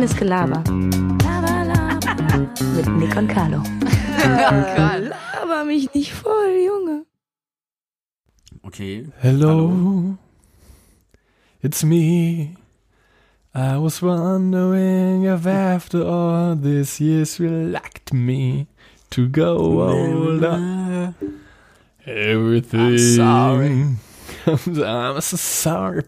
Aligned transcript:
Reines 0.00 0.16
Gelaber. 0.16 0.64
Laber, 1.22 1.64
laber. 1.66 2.48
Mit 2.74 2.88
Nick 2.96 3.14
und 3.18 3.28
Carlo. 3.28 3.62
Laber 4.18 5.64
mich 5.66 5.92
nicht 5.92 6.14
voll, 6.14 6.56
Junge. 6.66 7.04
Okay. 8.62 9.08
Hello, 9.20 10.16
it's 11.60 11.84
me. 11.84 12.56
I 13.54 13.76
was 13.76 14.00
wondering 14.00 15.24
if 15.24 15.46
after 15.46 16.02
all 16.02 16.56
these 16.56 16.98
years 16.98 17.38
you 17.38 17.50
liked 17.50 18.14
me 18.14 18.68
to 19.10 19.28
go 19.28 19.82
older. 19.82 21.14
Everything. 22.06 22.80
I'm 22.80 22.98
sorry. 22.98 23.84
I'm 24.46 25.20
so 25.20 25.36
sorry, 25.36 26.02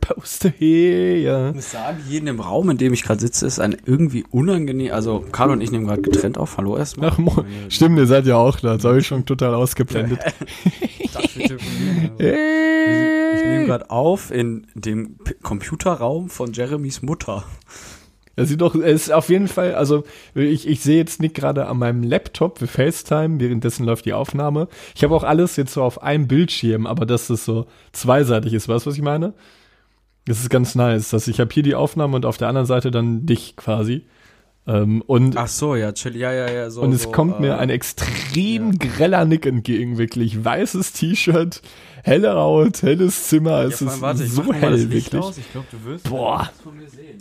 hear 0.59 1.17
ya. 1.17 1.49
Ich 1.51 1.55
muss 1.57 1.71
sagen, 1.71 1.99
hier 2.09 2.21
in 2.21 2.27
dem 2.27 2.41
Raum, 2.41 2.71
in 2.71 2.79
dem 2.79 2.93
ich 2.93 3.03
gerade 3.03 3.21
sitze, 3.21 3.47
ist 3.47 3.59
ein 3.61 3.77
irgendwie 3.85 4.25
unangenehm. 4.31 4.93
Also, 4.93 5.25
Karl 5.33 5.51
und 5.51 5.61
ich 5.61 5.71
nehmen 5.71 5.87
gerade 5.87 6.03
getrennt 6.03 6.39
auf. 6.39 6.57
Hallo 6.57 6.77
erstmal. 6.77 7.11
Ach, 7.11 7.19
mo- 7.19 7.45
stimmt, 7.69 7.99
ihr 7.99 8.07
seid 8.07 8.27
ja 8.27 8.37
auch 8.37 8.59
da. 8.61 8.75
Das 8.75 8.85
habe 8.85 8.99
ich 8.99 9.07
schon 9.07 9.25
total 9.27 9.55
ausgeblendet. 9.55 10.21
Ich 12.19 13.49
nehme 13.49 13.67
gerade 13.67 13.91
auf 13.91 14.31
in 14.31 14.67
dem 14.75 15.17
Computerraum 15.43 16.29
von 16.31 16.53
Jeremys 16.53 17.03
Mutter. 17.03 17.45
Er 18.35 18.47
sieht 18.47 18.61
doch, 18.63 18.75
er 18.75 18.87
ist 18.87 19.13
auf 19.13 19.29
jeden 19.29 19.49
Fall, 19.49 19.75
also 19.75 20.05
ich, 20.35 20.67
ich 20.67 20.81
sehe 20.81 20.97
jetzt 20.97 21.21
Nick 21.21 21.35
gerade 21.35 21.67
an 21.67 21.79
meinem 21.79 22.03
Laptop 22.03 22.59
für 22.59 22.67
FaceTime, 22.67 23.41
währenddessen 23.41 23.85
läuft 23.85 24.07
die 24.07 24.15
Aufnahme. 24.15 24.69
Ich 24.95 25.05
habe 25.05 25.15
auch 25.15 25.25
alles 25.25 25.57
jetzt 25.57 25.75
so 25.75 25.83
auf 25.83 26.03
einem 26.03 26.29
Bildschirm, 26.29 26.87
aber 26.87 27.05
dass 27.05 27.27
das 27.27 27.45
so 27.45 27.67
zweiseitig 27.93 28.55
ist, 28.55 28.69
weißt 28.69 28.87
du, 28.87 28.91
was 28.91 28.97
ich 28.97 29.03
meine? 29.03 29.35
Das 30.25 30.41
ist 30.41 30.51
ganz 30.51 30.75
nice, 30.75 31.11
dass 31.11 31.29
ich 31.29 31.41
habe 31.41 31.53
hier 31.53 31.63
die 31.63 31.75
Aufnahme 31.75 32.17
und 32.17 32.27
auf 32.27 32.39
der 32.39 32.49
anderen 32.49 32.67
Seite 32.67 32.91
dann 32.91 33.27
dich 33.27 33.57
quasi. 33.57 34.07
Ähm, 34.67 35.03
und 35.03 35.37
Ach 35.37 35.49
so, 35.49 35.75
ja, 35.75 35.93
chill, 35.93 36.17
ja, 36.17 36.33
ja, 36.33 36.51
ja. 36.51 36.71
So, 36.71 36.83
und 36.83 36.93
es 36.93 37.03
so, 37.03 37.11
kommt 37.11 37.41
mir 37.41 37.55
äh, 37.55 37.59
ein 37.59 37.71
extrem 37.71 38.79
greller 38.79 39.25
Nick 39.25 39.45
entgegen, 39.45 39.99
wirklich. 39.99 40.45
Weißes 40.45 40.93
T-Shirt, 40.93 41.61
helle 42.05 42.35
Haut, 42.35 42.83
helles 42.83 43.29
Zimmer, 43.29 43.63
Ja, 43.63 43.65
es 43.65 43.83
ist 43.83 44.01
warte, 44.01 44.23
ich 44.23 44.31
so 44.31 44.53
hell, 44.53 44.91
wirklich. 44.91 45.21
aus. 45.21 45.37
Ich 45.39 45.51
glaube, 45.51 45.67
du 45.73 45.85
wirst 45.85 46.09
Boah. 46.09 46.51
von 46.63 46.77
mir 46.77 46.89
sehen. 46.89 47.19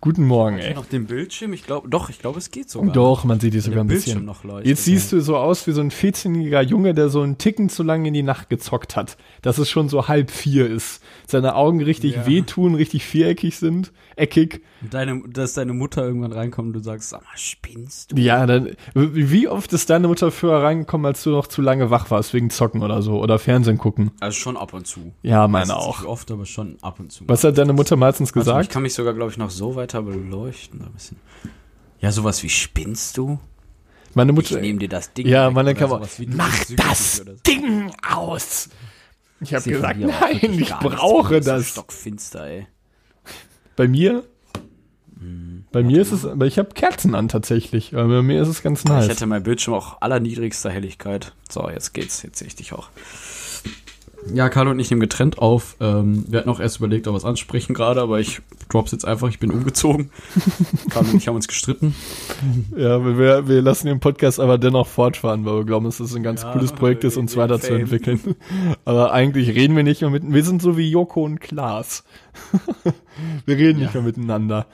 Guten 0.00 0.24
Morgen, 0.26 0.58
ey. 0.58 0.74
noch 0.74 0.86
den 0.86 1.06
Bildschirm, 1.06 1.52
ich 1.52 1.64
glaube, 1.64 1.88
doch, 1.88 2.08
ich 2.10 2.18
glaube, 2.18 2.38
es 2.38 2.50
geht 2.50 2.70
sogar. 2.70 2.92
Doch, 2.92 3.24
man 3.24 3.40
sieht 3.40 3.54
die 3.54 3.60
sogar 3.60 3.82
ein 3.84 3.86
bisschen. 3.88 4.24
noch 4.24 4.44
leuchtet. 4.44 4.66
Jetzt 4.66 4.84
siehst 4.84 5.12
du 5.12 5.20
so 5.20 5.36
aus 5.36 5.66
wie 5.66 5.72
so 5.72 5.80
ein 5.80 5.90
14-jähriger 5.90 6.62
Junge, 6.62 6.94
der 6.94 7.08
so 7.08 7.22
einen 7.22 7.38
Ticken 7.38 7.68
zu 7.68 7.82
lange 7.82 8.08
in 8.08 8.14
die 8.14 8.22
Nacht 8.22 8.48
gezockt 8.50 8.96
hat. 8.96 9.16
Dass 9.42 9.58
es 9.58 9.68
schon 9.68 9.88
so 9.88 10.08
halb 10.08 10.30
vier 10.30 10.68
ist. 10.70 11.02
Seine 11.26 11.54
Augen 11.56 11.82
richtig 11.82 12.14
Ja. 12.16 12.26
wehtun, 12.26 12.74
richtig 12.74 13.04
viereckig 13.04 13.56
sind, 13.58 13.92
eckig. 14.16 14.62
Deine, 14.90 15.22
dass 15.28 15.54
deine 15.54 15.72
Mutter 15.72 16.04
irgendwann 16.04 16.32
reinkommt 16.32 16.68
und 16.68 16.72
du 16.74 16.80
sagst, 16.80 17.08
sag 17.10 17.22
mal, 17.22 17.36
spinnst 17.36 18.12
du? 18.12 18.16
Ja, 18.16 18.46
dann, 18.46 18.70
wie 18.94 19.48
oft 19.48 19.72
ist 19.72 19.90
deine 19.90 20.06
Mutter 20.06 20.30
früher 20.30 20.62
reingekommen, 20.62 21.04
als 21.06 21.22
du 21.24 21.30
noch 21.30 21.48
zu 21.48 21.60
lange 21.62 21.90
wach 21.90 22.10
warst, 22.12 22.32
wegen 22.34 22.50
Zocken 22.50 22.82
oder 22.82 23.02
so, 23.02 23.20
oder 23.20 23.38
Fernsehen 23.40 23.78
gucken? 23.78 24.12
Also 24.20 24.38
schon 24.38 24.56
ab 24.56 24.72
und 24.74 24.86
zu. 24.86 25.12
Ja, 25.22 25.48
meine 25.48 25.66
Meistens 25.66 25.76
auch. 25.76 25.98
Nicht 26.00 26.08
oft, 26.08 26.30
aber 26.30 26.46
schon 26.46 26.76
ab 26.82 27.00
und 27.00 27.10
zu. 27.10 27.24
Was 27.26 27.42
hat 27.42 27.58
deine 27.58 27.72
Mutter 27.72 27.96
meistens 27.96 28.28
Warte 28.34 28.38
mal, 28.50 28.52
Ich 28.52 28.58
gesagt? 28.68 28.72
kann 28.72 28.82
mich 28.84 28.94
sogar, 28.94 29.14
glaube 29.14 29.32
ich, 29.32 29.36
noch 29.38 29.50
so 29.50 29.74
weiter 29.88 30.02
beleuchten. 30.02 30.82
Ein 30.82 30.92
bisschen. 30.92 31.18
Ja, 32.00 32.12
sowas 32.12 32.42
wie 32.42 32.48
spinnst 32.48 33.16
du? 33.16 33.38
Meine 34.14 34.32
Ich 34.32 34.36
Mutter, 34.36 34.60
nehme 34.60 34.78
dir 34.78 34.88
das 34.88 35.12
Ding. 35.12 35.26
ja, 35.26 35.50
meine 35.50 35.74
du 35.74 35.86
mach 36.36 36.64
das 36.76 37.16
so. 37.16 37.24
Ding 37.46 37.92
aus! 38.08 38.68
Ich 39.40 39.54
habe 39.54 39.70
gesagt, 39.70 40.00
nein, 40.00 40.36
ich 40.42 40.48
nichts, 40.50 40.74
brauche 40.80 41.42
so 41.42 41.50
das. 41.50 41.68
Stockfinster, 41.68 42.44
ey. 42.46 42.66
Bei 43.76 43.86
mir? 43.86 44.24
Hm. 45.18 45.64
Bei 45.70 45.82
mir 45.82 46.02
ist 46.02 46.10
es, 46.12 46.24
aber 46.24 46.46
ich 46.46 46.58
habe 46.58 46.70
Kerzen 46.74 47.14
an 47.14 47.28
tatsächlich. 47.28 47.92
Bei 47.92 48.04
mir 48.22 48.42
ist 48.42 48.48
es 48.48 48.62
ganz 48.62 48.80
Ich 48.80 48.86
nice. 48.86 49.08
hätte 49.08 49.26
mein 49.26 49.42
Bildschirm 49.42 49.74
auch 49.74 50.00
allerniedrigster 50.00 50.70
Helligkeit. 50.70 51.34
So, 51.48 51.68
jetzt 51.68 51.92
geht's. 51.94 52.22
Jetzt 52.22 52.38
sehe 52.38 52.48
ich 52.48 52.56
dich 52.56 52.72
auch. 52.72 52.88
Ja, 54.34 54.48
Carlo 54.48 54.72
und 54.72 54.78
ich 54.78 54.90
nehmen 54.90 55.00
getrennt 55.00 55.38
auf. 55.38 55.76
Ähm, 55.80 56.24
wir 56.28 56.40
hatten 56.40 56.50
auch 56.50 56.60
erst 56.60 56.78
überlegt, 56.78 57.06
ob 57.06 57.14
wir 57.14 57.18
es 57.18 57.24
ansprechen 57.24 57.72
gerade, 57.74 58.00
aber 58.00 58.20
ich 58.20 58.40
drop's 58.68 58.92
jetzt 58.92 59.04
einfach. 59.04 59.28
Ich 59.28 59.38
bin 59.38 59.50
umgezogen. 59.50 60.10
Carlo 60.90 61.10
und 61.10 61.16
ich 61.16 61.28
haben 61.28 61.36
uns 61.36 61.48
gestritten. 61.48 61.94
Ja, 62.76 63.04
wir, 63.04 63.48
wir 63.48 63.62
lassen 63.62 63.86
den 63.86 64.00
Podcast 64.00 64.40
aber 64.40 64.58
dennoch 64.58 64.86
fortfahren, 64.86 65.44
weil 65.44 65.58
wir 65.58 65.64
glauben, 65.64 65.86
dass 65.86 66.00
es 66.00 66.14
ein 66.14 66.22
ganz 66.22 66.42
Ja, 66.42 66.52
cooles 66.52 66.72
Projekt 66.72 67.04
ist, 67.04 67.16
uns 67.16 67.36
weiterzuentwickeln. 67.36 68.36
Aber 68.84 69.12
eigentlich 69.12 69.54
reden 69.54 69.76
wir 69.76 69.84
nicht 69.84 70.00
mehr 70.00 70.10
mit, 70.10 70.22
wir 70.26 70.44
sind 70.44 70.60
so 70.60 70.76
wie 70.76 70.90
Joko 70.90 71.24
und 71.24 71.40
Klaas. 71.40 72.04
wir 73.46 73.56
reden 73.56 73.80
nicht 73.80 73.94
mehr 73.94 74.02
miteinander. 74.02 74.66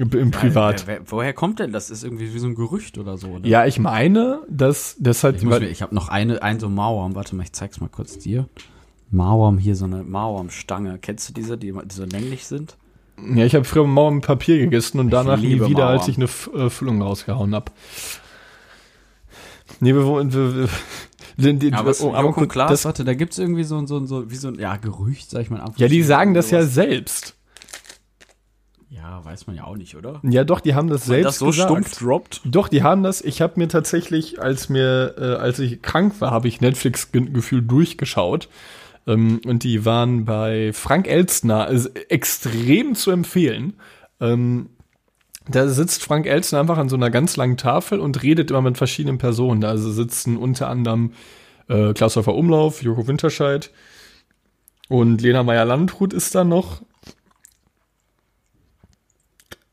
Im, 0.00 0.30
Privat. 0.30 0.86
Wer, 0.86 1.00
wer, 1.00 1.10
woher 1.10 1.32
kommt 1.34 1.58
denn 1.58 1.72
das? 1.72 1.90
Ist 1.90 2.04
irgendwie 2.04 2.32
wie 2.32 2.38
so 2.38 2.46
ein 2.46 2.54
Gerücht 2.54 2.96
oder 2.96 3.18
so. 3.18 3.28
Oder? 3.28 3.46
Ja, 3.46 3.66
ich 3.66 3.78
meine, 3.78 4.40
dass 4.48 4.96
das 4.98 5.22
halt, 5.24 5.42
Ich, 5.42 5.62
ich 5.62 5.82
habe 5.82 5.94
noch 5.94 6.08
eine, 6.08 6.42
ein 6.42 6.58
so 6.58 6.70
Mauerm. 6.70 7.14
Warte 7.14 7.36
mal, 7.36 7.42
ich 7.42 7.52
zeig's 7.52 7.80
mal 7.80 7.90
kurz 7.90 8.18
dir. 8.18 8.48
Mauerm, 9.10 9.58
hier 9.58 9.74
so 9.76 9.84
eine 9.86 10.02
Mauerm-Stange. 10.04 10.98
Kennst 11.00 11.28
du 11.28 11.32
diese, 11.32 11.58
die, 11.58 11.72
die 11.72 11.94
so 11.94 12.04
länglich 12.04 12.46
sind? 12.46 12.76
ja, 13.34 13.44
ich 13.44 13.54
habe 13.54 13.64
früher 13.64 13.86
Mauer 13.86 14.12
mit 14.12 14.24
Papier 14.24 14.58
gegessen 14.58 14.98
und 14.98 15.10
danach 15.10 15.38
nie 15.38 15.54
wieder, 15.56 15.68
Mauer. 15.68 15.86
als 15.86 16.08
ich 16.08 16.16
eine 16.16 16.24
F 16.24 16.48
äh, 16.54 16.70
Füllung 16.70 17.02
rausgehauen 17.02 17.54
hab. 17.54 17.70
Nee, 19.80 19.94
wir, 19.94 20.04
wir, 20.06 20.32
wir, 20.54 20.68
wir 21.36 21.52
den, 21.54 21.72
Ja, 21.72 21.84
oh, 22.00 22.12
aber 22.14 22.28
Joko 22.28 22.40
und 22.42 22.48
Klaas, 22.48 22.70
das, 22.70 22.84
warte, 22.84 23.04
da 23.04 23.14
gibt's 23.14 23.38
irgendwie 23.38 23.64
so, 23.64 23.76
ein- 23.78 23.86
so, 23.86 23.96
ein- 23.98 24.06
so, 24.06 24.30
wie 24.30 24.36
so 24.36 24.48
ein, 24.48 24.54
ja, 24.58 24.76
Gerücht, 24.76 25.30
sag 25.30 25.42
ich 25.42 25.50
mal. 25.50 25.62
ja, 25.76 25.88
die 25.88 26.02
sagen 26.02 26.34
das 26.34 26.50
ja 26.50 26.62
selbst. 26.64 27.36
Ja, 28.88 29.24
weiß 29.24 29.46
man 29.46 29.56
ja 29.56 29.64
auch 29.64 29.76
nicht, 29.76 29.96
oder? 29.96 30.20
Ja, 30.24 30.44
doch, 30.44 30.60
die 30.60 30.74
haben 30.74 30.88
das 30.88 31.04
selbst 31.04 31.26
das 31.26 31.38
so 31.38 31.46
gesagt. 31.46 31.70
stumpf 31.70 31.98
droppt. 31.98 32.40
Doch, 32.44 32.68
die 32.68 32.82
haben 32.82 33.02
das. 33.02 33.20
Ich 33.20 33.40
habe 33.40 33.54
mir 33.56 33.68
tatsächlich, 33.68 34.40
als 34.42 34.68
mir, 34.68 35.14
äh, 35.16 35.24
als 35.36 35.58
ich 35.60 35.80
krank 35.80 36.20
war, 36.20 36.30
habe 36.32 36.48
ich 36.48 36.60
Netflix 36.60 37.12
ge 37.12 37.24
gefühlt 37.30 37.70
durchgeschaut. 37.70 38.48
Ähm, 39.10 39.40
und 39.44 39.64
die 39.64 39.84
waren 39.84 40.24
bei 40.24 40.72
Frank 40.72 41.06
Elstner 41.08 41.66
also 41.66 41.88
extrem 42.08 42.94
zu 42.94 43.10
empfehlen. 43.10 43.74
Ähm, 44.20 44.70
da 45.48 45.68
sitzt 45.68 46.04
Frank 46.04 46.26
Elstner 46.26 46.60
einfach 46.60 46.78
an 46.78 46.88
so 46.88 46.96
einer 46.96 47.10
ganz 47.10 47.36
langen 47.36 47.56
Tafel 47.56 47.98
und 47.98 48.22
redet 48.22 48.50
immer 48.50 48.62
mit 48.62 48.78
verschiedenen 48.78 49.18
Personen. 49.18 49.60
Da 49.60 49.76
sitzen 49.76 50.36
unter 50.36 50.68
anderem 50.68 51.12
äh, 51.68 51.92
Klaus-Hofer 51.92 52.34
Umlauf, 52.34 52.82
Joko 52.82 53.06
Winterscheid 53.08 53.70
und 54.88 55.20
Lena 55.20 55.42
Meyer-Landrut 55.42 56.12
ist 56.12 56.34
da 56.34 56.44
noch. 56.44 56.82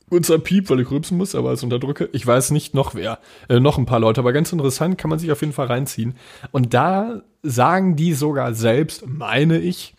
Kurzer 0.10 0.40
Piep, 0.40 0.70
weil 0.70 0.80
ich 0.80 0.90
rülpsen 0.90 1.18
muss, 1.18 1.36
aber 1.36 1.50
als 1.50 1.64
unterdrücke. 1.64 2.10
Ich 2.14 2.26
weiß 2.26 2.52
nicht 2.52 2.74
noch 2.74 2.96
wer. 2.96 3.20
Äh, 3.50 3.60
noch 3.60 3.78
ein 3.78 3.86
paar 3.86 4.00
Leute, 4.00 4.22
aber 4.22 4.32
ganz 4.32 4.52
interessant, 4.54 4.98
kann 4.98 5.10
man 5.10 5.20
sich 5.20 5.32
auf 5.32 5.42
jeden 5.42 5.54
Fall 5.54 5.68
reinziehen. 5.68 6.16
Und 6.52 6.74
da 6.74 7.22
sagen 7.44 7.96
die 7.96 8.14
sogar 8.14 8.54
selbst, 8.54 9.06
meine 9.06 9.60
ich, 9.60 9.96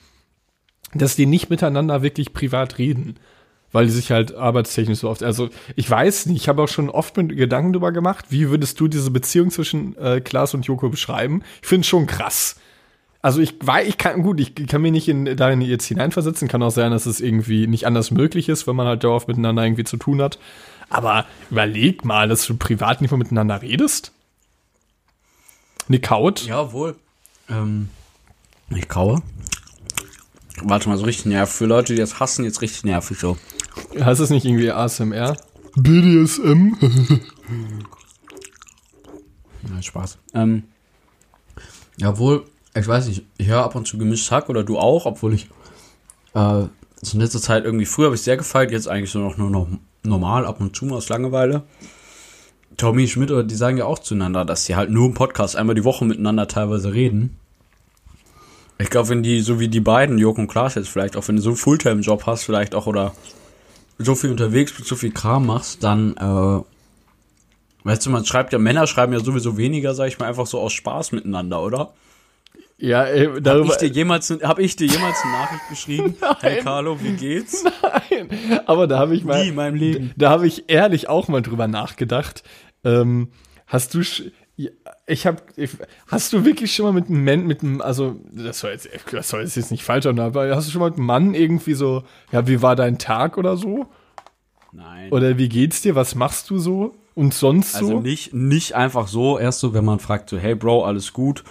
dass 0.94 1.16
die 1.16 1.26
nicht 1.26 1.50
miteinander 1.50 2.02
wirklich 2.02 2.32
privat 2.32 2.78
reden. 2.78 3.16
Weil 3.70 3.84
die 3.84 3.92
sich 3.92 4.10
halt 4.10 4.34
arbeitstechnisch 4.34 5.00
so 5.00 5.10
oft. 5.10 5.22
Also, 5.22 5.50
ich 5.76 5.90
weiß 5.90 6.24
nicht, 6.26 6.40
ich 6.40 6.48
habe 6.48 6.62
auch 6.62 6.68
schon 6.68 6.88
oft 6.88 7.14
mit 7.18 7.36
Gedanken 7.36 7.74
drüber 7.74 7.92
gemacht, 7.92 8.26
wie 8.30 8.48
würdest 8.48 8.80
du 8.80 8.88
diese 8.88 9.10
Beziehung 9.10 9.50
zwischen 9.50 9.94
äh, 9.98 10.22
Klaas 10.22 10.54
und 10.54 10.64
Joko 10.64 10.88
beschreiben? 10.88 11.42
Ich 11.60 11.68
finde 11.68 11.82
es 11.82 11.88
schon 11.88 12.06
krass. 12.06 12.56
Also 13.20 13.40
ich 13.40 13.54
weiß, 13.60 13.88
ich 13.88 13.98
kann, 13.98 14.22
gut, 14.22 14.38
ich 14.40 14.54
kann 14.54 14.80
mich 14.80 14.92
nicht 14.92 15.08
in, 15.08 15.36
darin 15.36 15.60
jetzt 15.60 15.86
hineinversetzen. 15.86 16.46
Kann 16.48 16.62
auch 16.62 16.70
sein, 16.70 16.92
dass 16.92 17.06
es 17.06 17.20
irgendwie 17.20 17.66
nicht 17.66 17.86
anders 17.86 18.10
möglich 18.10 18.48
ist, 18.48 18.66
wenn 18.66 18.76
man 18.76 18.86
halt 18.86 19.02
darauf 19.02 19.26
miteinander 19.26 19.64
irgendwie 19.64 19.84
zu 19.84 19.96
tun 19.96 20.22
hat. 20.22 20.38
Aber 20.88 21.26
überleg 21.50 22.04
mal, 22.04 22.28
dass 22.28 22.46
du 22.46 22.56
privat 22.56 23.00
nicht 23.00 23.10
mehr 23.10 23.18
miteinander 23.18 23.60
redest. 23.60 24.12
Eine 25.88 26.00
Kaut. 26.00 26.46
Jawohl. 26.46 26.96
Ähm, 27.48 27.88
ich 28.70 28.88
kaue. 28.88 29.22
Warte 30.62 30.88
mal, 30.88 30.98
so 30.98 31.04
richtig 31.04 31.26
nervig. 31.26 31.54
Für 31.54 31.66
Leute, 31.66 31.94
die 31.94 32.00
das 32.00 32.20
hassen, 32.20 32.44
jetzt 32.44 32.62
richtig 32.62 32.84
nervig 32.84 33.18
so. 33.18 33.36
Heißt 33.98 34.20
es 34.20 34.30
nicht 34.30 34.44
irgendwie 34.44 34.70
ASMR? 34.70 35.36
BDSM? 35.76 36.74
Ja, 39.62 39.82
Spaß. 39.82 40.18
Ähm, 40.34 40.64
jawohl, 41.96 42.44
ich 42.78 42.88
weiß 42.88 43.08
nicht, 43.08 43.24
ich 43.36 43.46
höre 43.46 43.64
ab 43.64 43.74
und 43.74 43.86
zu 43.86 43.98
gemischt 43.98 44.30
Hack 44.30 44.48
oder 44.48 44.64
du 44.64 44.78
auch, 44.78 45.06
obwohl 45.06 45.34
ich 45.34 45.48
äh, 46.34 46.62
in 47.12 47.20
letzter 47.20 47.40
Zeit 47.40 47.64
irgendwie, 47.64 47.86
früher 47.86 48.06
habe 48.06 48.16
ich 48.16 48.22
sehr 48.22 48.36
gefeiert, 48.36 48.70
jetzt 48.70 48.88
eigentlich 48.88 49.10
so 49.10 49.20
noch 49.20 49.36
nur 49.36 49.50
noch 49.50 49.68
normal, 50.02 50.46
ab 50.46 50.60
und 50.60 50.74
zu 50.74 50.84
mal 50.84 50.96
aus 50.96 51.08
Langeweile. 51.08 51.62
Tommy 52.76 53.08
Schmidt 53.08 53.30
oder 53.30 53.44
die 53.44 53.54
sagen 53.54 53.76
ja 53.76 53.86
auch 53.86 53.98
zueinander, 53.98 54.44
dass 54.44 54.64
sie 54.64 54.76
halt 54.76 54.90
nur 54.90 55.06
im 55.06 55.14
Podcast 55.14 55.56
einmal 55.56 55.74
die 55.74 55.84
Woche 55.84 56.04
miteinander 56.04 56.46
teilweise 56.46 56.92
reden. 56.92 57.36
Ich 58.78 58.90
glaube, 58.90 59.08
wenn 59.08 59.24
die, 59.24 59.40
so 59.40 59.58
wie 59.58 59.68
die 59.68 59.80
beiden, 59.80 60.18
Joko 60.18 60.40
und 60.40 60.46
Klaas 60.46 60.76
jetzt 60.76 60.88
vielleicht, 60.88 61.16
auch 61.16 61.26
wenn 61.26 61.36
du 61.36 61.42
so 61.42 61.50
einen 61.50 61.56
Fulltime-Job 61.56 62.26
hast, 62.26 62.44
vielleicht 62.44 62.76
auch, 62.76 62.86
oder 62.86 63.12
so 63.98 64.14
viel 64.14 64.30
unterwegs 64.30 64.72
bist, 64.72 64.86
so 64.88 64.94
viel 64.94 65.10
Kram 65.10 65.46
machst, 65.46 65.82
dann, 65.82 66.16
äh, 66.16 66.62
weißt 67.84 68.06
du, 68.06 68.10
man 68.10 68.24
schreibt 68.24 68.52
ja, 68.52 68.60
Männer 68.60 68.86
schreiben 68.86 69.12
ja 69.12 69.18
sowieso 69.18 69.56
weniger, 69.56 69.94
sag 69.94 70.06
ich 70.06 70.20
mal, 70.20 70.26
einfach 70.26 70.46
so 70.46 70.60
aus 70.60 70.72
Spaß 70.72 71.10
miteinander, 71.10 71.60
oder? 71.60 71.92
Ja, 72.80 73.02
ey, 73.04 73.26
Hab 73.26 73.42
darüber. 73.42 73.72
ich, 73.72 73.76
dir 73.78 73.88
jemals, 73.88 74.30
hab 74.42 74.58
ich 74.60 74.76
dir 74.76 74.86
jemals 74.86 75.16
eine 75.24 75.32
Nachricht 75.32 75.62
geschrieben? 75.68 76.16
Hey 76.40 76.60
Carlo, 76.62 77.02
wie 77.02 77.12
geht's? 77.12 77.64
Nein, 77.64 78.28
aber 78.66 78.86
da 78.86 79.00
habe 79.00 79.16
ich 79.16 79.24
mal. 79.24 79.42
Nie 79.42 79.48
in 79.48 79.54
meinem 79.56 79.74
Leben. 79.74 80.12
Da 80.16 80.30
habe 80.30 80.46
ich 80.46 80.64
ehrlich 80.68 81.08
auch 81.08 81.26
mal 81.28 81.42
drüber 81.42 81.66
nachgedacht. 81.66 82.44
Ähm, 82.84 83.28
hast 83.66 83.94
du. 83.94 84.00
Ich 85.06 85.26
habe. 85.26 85.42
Hast 86.06 86.32
du 86.32 86.44
wirklich 86.44 86.72
schon 86.74 86.86
mal 86.86 86.92
mit 86.92 87.08
einem 87.08 87.24
Mann, 87.24 87.46
mit 87.46 87.62
einem, 87.62 87.80
also 87.80 88.16
das 88.32 88.60
soll 88.60 88.70
jetzt, 88.72 88.88
das 89.10 89.28
soll 89.28 89.42
jetzt 89.42 89.70
nicht 89.70 89.82
falsch 89.84 90.04
sein, 90.04 90.18
aber 90.20 90.54
hast 90.54 90.68
du 90.68 90.72
schon 90.72 90.80
mal 90.80 90.90
mit 90.90 90.98
einem 90.98 91.06
Mann 91.06 91.34
irgendwie 91.34 91.74
so, 91.74 92.04
ja, 92.32 92.46
wie 92.46 92.62
war 92.62 92.76
dein 92.76 92.98
Tag 92.98 93.38
oder 93.38 93.56
so? 93.56 93.86
Nein. 94.72 95.10
Oder 95.12 95.36
wie 95.38 95.48
geht's 95.48 95.80
dir? 95.82 95.94
Was 95.94 96.14
machst 96.14 96.48
du 96.50 96.58
so? 96.58 96.94
Und 97.14 97.34
sonst 97.34 97.74
Also 97.74 97.88
so? 97.88 98.00
nicht, 98.00 98.34
nicht 98.34 98.74
einfach 98.74 99.08
so, 99.08 99.38
erst 99.38 99.60
so, 99.60 99.74
wenn 99.74 99.84
man 99.84 99.98
fragt, 99.98 100.28
so, 100.30 100.38
hey 100.38 100.54
Bro, 100.54 100.84
alles 100.84 101.12
gut? 101.12 101.42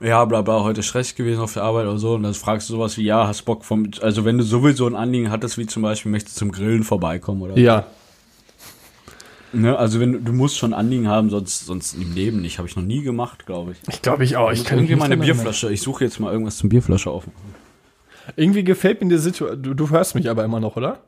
Ja, 0.00 0.24
bla 0.24 0.42
bla, 0.42 0.62
heute 0.62 0.82
stressig 0.82 1.16
gewesen 1.16 1.40
auf 1.40 1.54
der 1.54 1.64
Arbeit 1.64 1.86
oder 1.86 1.98
so. 1.98 2.14
Und 2.14 2.22
dann 2.22 2.34
fragst 2.34 2.68
du 2.68 2.74
sowas 2.74 2.96
wie, 2.96 3.04
ja, 3.04 3.26
hast 3.26 3.42
Bock 3.42 3.64
vom, 3.64 3.90
also 4.00 4.24
wenn 4.24 4.38
du 4.38 4.44
sowieso 4.44 4.86
ein 4.86 4.94
Anliegen 4.94 5.30
hattest, 5.30 5.58
wie 5.58 5.66
zum 5.66 5.82
Beispiel, 5.82 6.12
möchtest 6.12 6.36
du 6.36 6.38
zum 6.40 6.52
Grillen 6.52 6.84
vorbeikommen 6.84 7.42
oder 7.42 7.58
Ja. 7.58 7.86
Ne? 9.52 9.76
Also 9.76 9.98
wenn 9.98 10.24
du, 10.24 10.32
musst 10.32 10.58
schon 10.58 10.72
ein 10.72 10.78
Anliegen 10.78 11.08
haben, 11.08 11.30
sonst, 11.30 11.66
sonst 11.66 11.94
im 11.94 12.14
Leben 12.14 12.42
nicht. 12.42 12.58
Habe 12.58 12.68
ich 12.68 12.76
noch 12.76 12.82
nie 12.82 13.02
gemacht, 13.02 13.46
glaube 13.46 13.72
ich. 13.72 13.78
Ich 13.88 14.02
glaube 14.02 14.22
ich 14.22 14.36
auch. 14.36 14.52
Ich 14.52 14.64
kann 14.64 14.78
irgendwie 14.78 14.92
mich 14.92 15.00
mal 15.00 15.06
eine 15.06 15.16
nicht 15.16 15.22
dran 15.22 15.28
erinnern. 15.30 15.44
Bierflasche. 15.44 15.72
Ich 15.72 15.80
suche 15.80 16.04
jetzt 16.04 16.20
mal 16.20 16.32
irgendwas 16.32 16.58
zum 16.58 16.68
Bierflasche 16.68 17.10
auf. 17.10 17.24
Irgendwie 18.36 18.62
gefällt 18.62 19.00
mir 19.02 19.08
die 19.08 19.16
Situation. 19.16 19.62
Du, 19.62 19.74
du 19.74 19.90
hörst 19.90 20.14
mich 20.14 20.28
aber 20.28 20.44
immer 20.44 20.60
noch, 20.60 20.76
oder? 20.76 21.00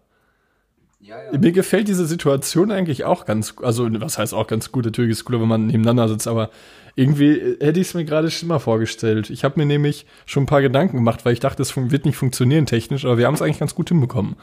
Ja, 1.01 1.17
ja. 1.33 1.39
Mir 1.39 1.53
gefällt 1.53 1.89
diese 1.89 2.07
Situation 2.07 2.71
eigentlich 2.71 3.05
auch 3.05 3.25
ganz, 3.25 3.55
also 3.63 3.89
was 4.01 4.19
heißt 4.19 4.35
auch 4.35 4.47
ganz 4.47 4.71
gut, 4.71 4.85
natürlich 4.85 5.13
ist 5.13 5.19
es 5.19 5.25
cooler, 5.25 5.41
wenn 5.41 5.49
man 5.49 5.67
nebeneinander 5.67 6.09
sitzt, 6.09 6.29
aber 6.29 6.51
irgendwie 6.95 7.39
äh, 7.39 7.65
hätte 7.65 7.81
ich 7.81 7.89
es 7.89 7.95
mir 7.95 8.05
gerade 8.05 8.31
schlimmer 8.31 8.61
vorgestellt. 8.61 9.31
Ich 9.31 9.43
habe 9.43 9.59
mir 9.59 9.65
nämlich 9.65 10.05
schon 10.27 10.43
ein 10.43 10.47
paar 10.47 10.61
Gedanken 10.61 10.97
gemacht, 10.97 11.25
weil 11.25 11.33
ich 11.33 11.41
dachte, 11.41 11.63
es 11.63 11.75
wird 11.75 12.05
nicht 12.05 12.17
funktionieren 12.17 12.67
technisch, 12.67 13.07
aber 13.07 13.17
wir 13.17 13.27
haben 13.27 13.35
es 13.35 13.41
eigentlich 13.41 13.59
ganz 13.59 13.75
gut 13.75 13.89
hinbekommen. 13.89 14.37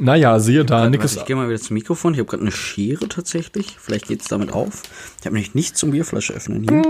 Naja, 0.00 0.40
siehe 0.40 0.64
da, 0.64 0.88
Nick 0.90 1.00
Warte, 1.00 1.14
ist, 1.14 1.20
ich 1.20 1.24
gehe 1.26 1.36
mal 1.36 1.48
wieder 1.48 1.60
zum 1.60 1.74
Mikrofon. 1.74 2.14
Ich 2.14 2.18
habe 2.18 2.28
gerade 2.28 2.42
eine 2.42 2.50
Schere 2.50 3.08
tatsächlich. 3.08 3.76
Vielleicht 3.78 4.08
geht's 4.08 4.26
damit 4.26 4.52
auf. 4.52 4.82
Ich 5.20 5.26
habe 5.26 5.36
nämlich 5.36 5.54
nichts 5.54 5.78
zum 5.78 5.92
Bierflasche 5.92 6.32
öffnen 6.32 6.64
hier. 6.68 6.82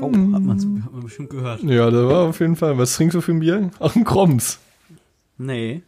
Oh, 0.00 0.08
hat, 0.08 0.42
man's, 0.42 0.64
hat 0.64 0.92
man 0.92 1.04
bestimmt 1.04 1.30
gehört. 1.30 1.62
ja, 1.62 1.88
da 1.88 2.08
war 2.08 2.28
auf 2.28 2.40
jeden 2.40 2.56
Fall, 2.56 2.76
was 2.78 2.96
trinkst 2.96 3.14
du 3.14 3.20
für 3.20 3.30
ein 3.30 3.38
Bier? 3.38 3.70
Auch 3.78 3.94
ein 3.94 4.02
Kroms. 4.02 4.58
Nee. 5.38 5.82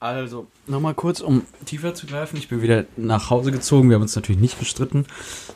Also, 0.00 0.46
nochmal 0.66 0.94
kurz, 0.94 1.20
um 1.20 1.42
tiefer 1.66 1.94
zu 1.94 2.06
greifen. 2.06 2.38
Ich 2.38 2.48
bin 2.48 2.62
wieder 2.62 2.86
nach 2.96 3.28
Hause 3.28 3.52
gezogen. 3.52 3.90
Wir 3.90 3.96
haben 3.96 4.02
uns 4.02 4.16
natürlich 4.16 4.40
nicht 4.40 4.58
gestritten. 4.58 5.04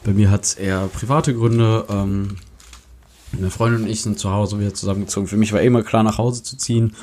Bei 0.04 0.12
mir 0.12 0.30
hat 0.30 0.44
es 0.44 0.54
eher 0.54 0.86
private 0.88 1.34
Gründe. 1.34 1.86
Ähm, 1.88 2.36
eine 3.32 3.50
Freundin 3.50 3.84
und 3.84 3.88
ich 3.88 4.02
sind 4.02 4.18
zu 4.18 4.30
Hause 4.30 4.60
wieder 4.60 4.74
zusammengezogen. 4.74 5.28
Für 5.28 5.38
mich 5.38 5.54
war 5.54 5.62
eh 5.62 5.66
immer 5.66 5.82
klar, 5.82 6.02
nach 6.02 6.18
Hause 6.18 6.42
zu 6.42 6.58
ziehen. 6.58 6.94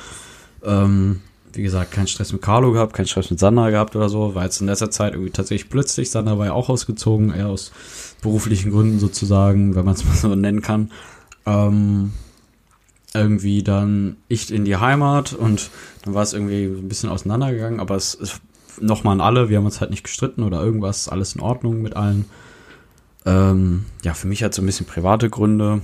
Ähm, 0.64 1.20
wie 1.52 1.64
gesagt, 1.64 1.90
keinen 1.90 2.06
Stress 2.06 2.32
mit 2.32 2.42
Carlo 2.42 2.70
gehabt, 2.70 2.94
keinen 2.94 3.06
Stress 3.06 3.28
mit 3.28 3.40
Sandra 3.40 3.70
gehabt 3.70 3.96
oder 3.96 4.08
so. 4.08 4.36
War 4.36 4.44
jetzt 4.44 4.60
in 4.60 4.68
letzter 4.68 4.92
Zeit 4.92 5.14
irgendwie 5.14 5.32
tatsächlich 5.32 5.68
plötzlich. 5.68 6.10
Sandra 6.10 6.38
war 6.38 6.46
ja 6.46 6.52
auch 6.52 6.68
ausgezogen, 6.68 7.34
eher 7.34 7.48
aus 7.48 7.72
beruflichen 8.22 8.70
Gründen 8.70 9.00
sozusagen, 9.00 9.74
wenn 9.74 9.84
man 9.84 9.94
es 9.94 10.04
mal 10.04 10.14
so 10.14 10.32
nennen 10.36 10.62
kann. 10.62 10.92
Ähm, 11.44 12.12
irgendwie 13.14 13.62
dann 13.62 14.16
ich 14.28 14.52
in 14.52 14.64
die 14.64 14.76
Heimat 14.76 15.32
und 15.32 15.70
dann 16.04 16.14
war 16.14 16.22
es 16.22 16.32
irgendwie 16.32 16.64
ein 16.64 16.88
bisschen 16.88 17.10
auseinandergegangen, 17.10 17.80
aber 17.80 17.96
es 17.96 18.14
ist 18.14 18.40
nochmal 18.80 19.14
an 19.14 19.20
alle, 19.20 19.48
wir 19.48 19.58
haben 19.58 19.66
uns 19.66 19.80
halt 19.80 19.90
nicht 19.90 20.04
gestritten 20.04 20.42
oder 20.42 20.62
irgendwas, 20.62 21.08
alles 21.08 21.34
in 21.34 21.40
Ordnung 21.40 21.82
mit 21.82 21.94
allen. 21.94 22.24
Ähm, 23.24 23.84
ja, 24.02 24.14
für 24.14 24.26
mich 24.26 24.42
hat 24.42 24.54
so 24.54 24.62
ein 24.62 24.66
bisschen 24.66 24.86
private 24.86 25.30
Gründe 25.30 25.82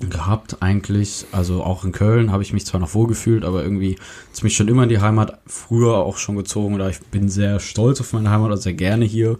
gehabt 0.00 0.56
eigentlich, 0.60 1.26
also 1.30 1.62
auch 1.62 1.84
in 1.84 1.92
Köln 1.92 2.32
habe 2.32 2.42
ich 2.42 2.52
mich 2.52 2.66
zwar 2.66 2.80
noch 2.80 2.94
wohlgefühlt, 2.94 3.44
aber 3.44 3.62
irgendwie 3.62 3.96
ist 4.32 4.42
mich 4.42 4.56
schon 4.56 4.68
immer 4.68 4.82
in 4.82 4.88
die 4.88 5.00
Heimat 5.00 5.38
früher 5.46 5.98
auch 5.98 6.16
schon 6.16 6.36
gezogen 6.36 6.74
oder 6.74 6.90
ich 6.90 7.00
bin 7.00 7.28
sehr 7.28 7.60
stolz 7.60 8.00
auf 8.00 8.12
meine 8.12 8.30
Heimat, 8.30 8.50
also 8.50 8.62
sehr 8.62 8.74
gerne 8.74 9.04
hier. 9.04 9.38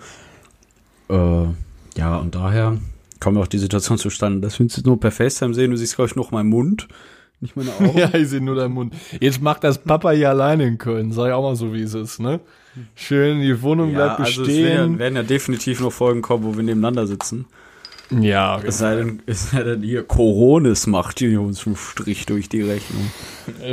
Äh, 1.08 1.46
ja, 1.96 2.16
und 2.16 2.34
daher 2.34 2.78
kommt 3.24 3.38
auch 3.38 3.46
die 3.46 3.58
Situation 3.58 3.96
zustande, 3.98 4.40
dass 4.40 4.58
wir 4.58 4.64
uns 4.64 4.76
jetzt 4.76 4.86
nur 4.86 5.00
per 5.00 5.10
FaceTime 5.10 5.54
sehen. 5.54 5.70
Du 5.70 5.76
siehst, 5.78 5.96
glaube 5.96 6.10
ich, 6.10 6.14
noch 6.16 6.30
meinen 6.30 6.50
Mund, 6.50 6.86
nicht 7.40 7.56
meine 7.56 7.70
Augen. 7.72 7.92
Ja, 7.98 8.14
ich 8.14 8.28
sehe 8.28 8.40
nur 8.40 8.54
deinen 8.54 8.74
Mund. 8.74 8.94
Jetzt 9.18 9.40
macht 9.40 9.64
das 9.64 9.78
Papa 9.78 10.10
hier 10.10 10.28
alleine 10.28 10.66
in 10.66 10.76
Köln, 10.78 11.10
sag 11.10 11.28
ich 11.28 11.32
auch 11.32 11.42
mal 11.42 11.56
so, 11.56 11.72
wie 11.72 11.82
es 11.82 11.94
ist, 11.94 12.20
ne? 12.20 12.40
Schön, 12.94 13.40
die 13.40 13.62
Wohnung 13.62 13.94
bleibt 13.94 14.20
also 14.20 14.42
es 14.42 14.46
bestehen. 14.46 14.64
werden, 14.66 14.98
werden 14.98 15.16
ja 15.16 15.22
definitiv 15.22 15.80
noch 15.80 15.92
Folgen 15.92 16.22
kommen, 16.22 16.44
wo 16.44 16.56
wir 16.56 16.62
nebeneinander 16.62 17.06
sitzen. 17.06 17.46
ja, 18.10 18.60
Es 18.62 18.78
sei 18.78 18.96
denn, 18.96 19.22
es 19.26 19.50
sei 19.50 19.62
denn 19.62 19.82
hier 19.82 20.02
Coronis 20.02 20.86
macht 20.86 21.18
hier 21.20 21.40
uns 21.40 21.66
einen 21.66 21.76
Strich 21.76 22.26
durch 22.26 22.48
die 22.48 22.62
Rechnung. 22.62 23.10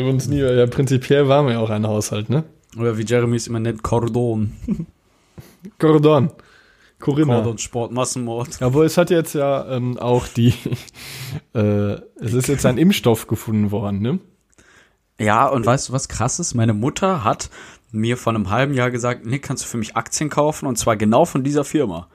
uns 0.07 0.27
nie, 0.27 0.39
ja, 0.39 0.65
prinzipiell 0.65 1.27
waren 1.27 1.45
wir 1.47 1.53
ja 1.53 1.59
auch 1.59 1.69
ein 1.71 1.85
Haushalt, 1.85 2.29
ne? 2.29 2.45
Oder 2.77 2.97
wie 2.97 3.03
Jeremy 3.05 3.35
es 3.35 3.47
immer 3.47 3.59
nennt, 3.59 3.83
Cordon. 3.83 4.53
Cordon. 5.79 6.31
Corinna. 7.01 7.35
Cordon 7.35 7.57
Sport, 7.57 7.91
Massenmord. 7.91 8.61
Aber 8.61 8.85
es 8.85 8.97
hat 8.97 9.09
jetzt 9.09 9.33
ja 9.33 9.67
ähm, 9.69 9.97
auch 9.97 10.27
die, 10.27 10.53
äh, 11.53 11.93
es 12.19 12.33
ist 12.33 12.47
jetzt 12.47 12.65
ein 12.65 12.77
Impfstoff 12.77 13.27
gefunden 13.27 13.71
worden, 13.71 13.99
ne? 14.01 14.19
Ja, 15.19 15.47
und 15.47 15.65
weißt 15.65 15.89
du, 15.89 15.93
was 15.93 16.07
krass 16.07 16.39
ist? 16.39 16.53
Meine 16.55 16.73
Mutter 16.73 17.23
hat 17.23 17.49
mir 17.91 18.17
vor 18.17 18.33
einem 18.33 18.49
halben 18.49 18.73
Jahr 18.73 18.89
gesagt, 18.89 19.25
Nick, 19.25 19.43
kannst 19.43 19.63
du 19.63 19.67
für 19.67 19.77
mich 19.77 19.95
Aktien 19.95 20.29
kaufen? 20.29 20.65
Und 20.65 20.77
zwar 20.77 20.95
genau 20.95 21.25
von 21.25 21.43
dieser 21.43 21.63
Firma. 21.63 22.07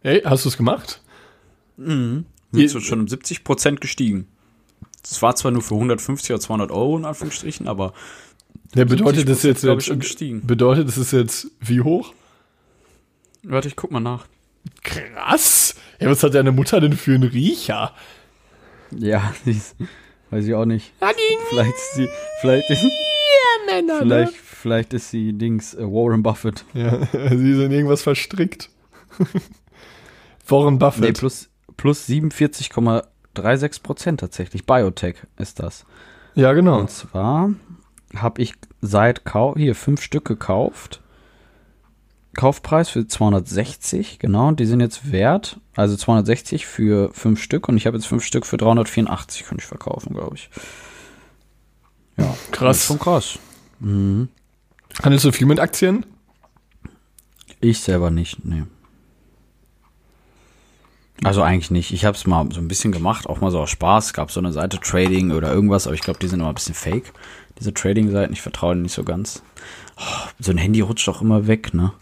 Hey, 0.00 0.22
hast 0.24 0.44
du 0.44 0.48
es 0.48 0.56
gemacht? 0.56 1.00
Sind 1.76 2.24
Ihr- 2.52 2.68
so 2.68 2.80
schon 2.80 3.00
um 3.00 3.08
70 3.08 3.44
Prozent 3.44 3.80
gestiegen. 3.80 4.26
Das 5.02 5.20
war 5.22 5.36
zwar 5.36 5.50
nur 5.50 5.62
für 5.62 5.74
150 5.74 6.30
oder 6.30 6.40
200 6.40 6.70
Euro 6.72 6.96
in 6.96 7.04
Anführungsstrichen, 7.04 7.68
aber 7.68 7.92
Der 8.74 8.84
bedeutet 8.86 9.28
das 9.28 9.44
70% 9.44 9.46
jetzt, 9.48 9.64
ich, 9.64 9.84
schon 9.86 9.96
jetzt 9.96 10.00
gestiegen. 10.08 10.46
bedeutet 10.46 10.88
das 10.88 10.96
ist 10.96 11.12
jetzt 11.12 11.50
wie 11.60 11.82
hoch? 11.82 12.14
Warte, 13.44 13.68
ich 13.68 13.76
guck 13.76 13.90
mal 13.90 14.00
nach. 14.00 14.26
Krass. 14.82 15.74
Ja, 16.00 16.10
was 16.10 16.22
hat 16.22 16.34
deine 16.34 16.52
Mutter 16.52 16.80
denn 16.80 16.94
für 16.94 17.14
einen 17.14 17.24
Riecher? 17.28 17.92
Ja, 18.90 19.34
die 19.44 19.50
ist, 19.56 19.76
weiß 20.30 20.46
ich 20.46 20.54
auch 20.54 20.64
nicht. 20.64 20.92
Vielleicht 21.50 21.72
ist 21.74 21.94
sie, 21.94 22.08
vielleicht 22.40 22.70
ist, 22.70 22.84
Männer, 23.66 23.98
vielleicht, 23.98 24.34
vielleicht 24.34 24.94
ist 24.94 25.10
sie 25.10 25.32
Dings, 25.32 25.74
äh, 25.74 25.82
Warren 25.82 26.22
Buffett. 26.22 26.64
Ja, 26.74 27.06
sie 27.12 27.54
sind 27.54 27.72
irgendwas 27.72 28.02
verstrickt. 28.02 28.70
Warren 30.46 30.78
Buffett. 30.78 31.02
Nee, 31.02 31.12
plus, 31.12 31.48
plus 31.76 32.08
47,36 32.08 33.82
Prozent 33.82 34.20
tatsächlich. 34.20 34.66
Biotech 34.66 35.16
ist 35.38 35.60
das. 35.60 35.86
ja, 36.34 36.52
genau. 36.52 36.80
Und 36.80 36.90
zwar 36.90 37.50
habe 38.16 38.42
ich 38.42 38.54
seit 38.80 39.24
Kau 39.24 39.54
hier 39.56 39.74
fünf 39.74 40.02
Stück 40.02 40.24
gekauft. 40.26 41.00
Kaufpreis 42.34 42.88
für 42.90 43.06
260, 43.06 44.18
genau. 44.18 44.50
Die 44.52 44.66
sind 44.66 44.80
jetzt 44.80 45.10
wert, 45.12 45.58
also 45.74 45.96
260 45.96 46.66
für 46.66 47.10
fünf 47.12 47.42
Stück 47.42 47.68
und 47.68 47.76
ich 47.76 47.86
habe 47.86 47.96
jetzt 47.96 48.06
fünf 48.06 48.24
Stück 48.24 48.46
für 48.46 48.56
384 48.56 49.44
könnte 49.44 49.62
ich 49.62 49.68
verkaufen, 49.68 50.14
glaube 50.14 50.36
ich. 50.36 50.50
Ja, 52.16 52.26
das 52.26 52.36
ist 52.38 52.50
Krass. 52.52 52.84
schon 52.84 52.98
krass. 52.98 53.38
Mhm. 53.80 54.28
Handelst 55.02 55.24
du 55.24 55.32
viel 55.32 55.46
mit 55.46 55.58
Aktien? 55.58 56.06
Ich 57.60 57.80
selber 57.80 58.10
nicht, 58.10 58.44
nee. 58.44 58.64
Also 61.22 61.42
eigentlich 61.42 61.70
nicht. 61.70 61.92
Ich 61.92 62.04
habe 62.04 62.16
es 62.16 62.26
mal 62.26 62.46
so 62.52 62.60
ein 62.60 62.68
bisschen 62.68 62.92
gemacht, 62.92 63.26
auch 63.26 63.40
mal 63.40 63.50
so 63.50 63.60
aus 63.60 63.70
Spaß. 63.70 64.12
Gab 64.12 64.30
so 64.30 64.40
eine 64.40 64.52
Seite 64.52 64.78
Trading 64.80 65.30
oder 65.30 65.52
irgendwas, 65.52 65.86
aber 65.86 65.94
ich 65.94 66.02
glaube, 66.02 66.18
die 66.18 66.26
sind 66.28 66.40
immer 66.40 66.48
ein 66.50 66.54
bisschen 66.54 66.74
fake. 66.74 67.12
Diese 67.58 67.72
Trading-Seiten, 67.72 68.32
ich 68.32 68.42
vertraue 68.42 68.74
denen 68.74 68.82
nicht 68.82 68.94
so 68.94 69.04
ganz. 69.04 69.42
Oh, 69.96 70.28
so 70.40 70.50
ein 70.50 70.58
Handy 70.58 70.80
rutscht 70.80 71.08
auch 71.08 71.22
immer 71.22 71.46
weg, 71.46 71.72
ne? 71.72 71.92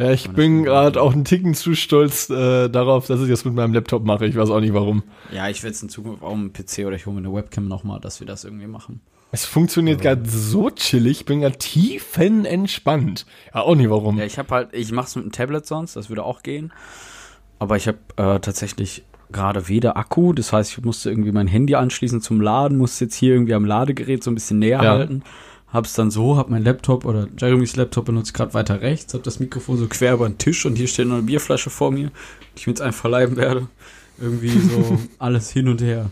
Ja, 0.00 0.10
ich 0.12 0.30
bin 0.30 0.64
gerade 0.64 1.00
auch 1.00 1.12
einen 1.12 1.24
Ticken 1.26 1.52
zu 1.54 1.74
stolz 1.74 2.30
äh, 2.30 2.68
darauf, 2.70 3.06
dass 3.06 3.20
ich 3.20 3.28
das 3.28 3.44
mit 3.44 3.54
meinem 3.54 3.74
Laptop 3.74 4.04
mache. 4.04 4.26
Ich 4.26 4.34
weiß 4.34 4.48
auch 4.50 4.60
nicht 4.60 4.72
warum. 4.72 5.02
Ja, 5.30 5.48
ich 5.48 5.62
werde 5.62 5.74
es 5.74 5.82
in 5.82 5.90
Zukunft 5.90 6.22
auch 6.22 6.34
mit 6.34 6.54
PC 6.54 6.86
oder 6.86 6.96
ich 6.96 7.04
hole 7.04 7.20
mir 7.20 7.26
eine 7.28 7.34
Webcam 7.34 7.68
nochmal, 7.68 8.00
dass 8.00 8.18
wir 8.20 8.26
das 8.26 8.44
irgendwie 8.44 8.66
machen. 8.66 9.00
Es 9.32 9.44
funktioniert 9.44 10.00
gerade 10.00 10.28
so 10.28 10.70
chillig, 10.70 11.20
ich 11.20 11.24
bin 11.26 11.42
gerade 11.42 11.56
tiefen 11.58 12.44
entspannt. 12.46 13.26
Ja, 13.54 13.60
auch 13.60 13.74
nicht 13.76 13.90
warum. 13.90 14.18
Ja, 14.18 14.24
ich 14.24 14.38
habe 14.38 14.52
halt, 14.52 14.68
ich 14.72 14.90
mache 14.90 15.06
es 15.06 15.16
mit 15.16 15.24
einem 15.24 15.32
Tablet 15.32 15.66
sonst, 15.66 15.94
das 15.96 16.08
würde 16.08 16.24
auch 16.24 16.42
gehen. 16.42 16.72
Aber 17.58 17.76
ich 17.76 17.86
habe 17.86 17.98
äh, 18.16 18.40
tatsächlich 18.40 19.04
gerade 19.30 19.68
weder 19.68 19.96
Akku, 19.96 20.32
das 20.32 20.52
heißt, 20.52 20.72
ich 20.78 20.84
musste 20.84 21.10
irgendwie 21.10 21.30
mein 21.30 21.46
Handy 21.46 21.74
anschließen 21.76 22.20
zum 22.22 22.40
Laden, 22.40 22.78
musste 22.78 23.04
jetzt 23.04 23.14
hier 23.14 23.34
irgendwie 23.34 23.54
am 23.54 23.64
Ladegerät 23.64 24.24
so 24.24 24.30
ein 24.30 24.34
bisschen 24.34 24.58
näher 24.58 24.82
Ja. 24.82 24.90
halten. 24.92 25.22
Hab's 25.72 25.94
dann 25.94 26.10
so, 26.10 26.36
hab 26.36 26.48
mein 26.48 26.64
Laptop 26.64 27.04
oder 27.04 27.28
Jeremys 27.38 27.76
Laptop 27.76 28.06
benutzt 28.06 28.34
gerade 28.34 28.54
weiter 28.54 28.80
rechts, 28.80 29.14
hab 29.14 29.22
das 29.22 29.38
Mikrofon 29.38 29.76
so 29.76 29.86
quer 29.86 30.14
über 30.14 30.28
den 30.28 30.38
Tisch 30.38 30.66
und 30.66 30.76
hier 30.76 30.88
steht 30.88 31.06
noch 31.06 31.14
eine 31.14 31.22
Bierflasche 31.22 31.70
vor 31.70 31.92
mir, 31.92 32.08
die 32.08 32.60
ich 32.60 32.66
mir 32.66 32.72
jetzt 32.72 32.82
einfach 32.82 33.02
verleiben 33.02 33.36
werde. 33.36 33.68
Irgendwie 34.18 34.48
so 34.48 34.98
alles 35.18 35.50
hin 35.50 35.68
und 35.68 35.80
her. 35.80 36.10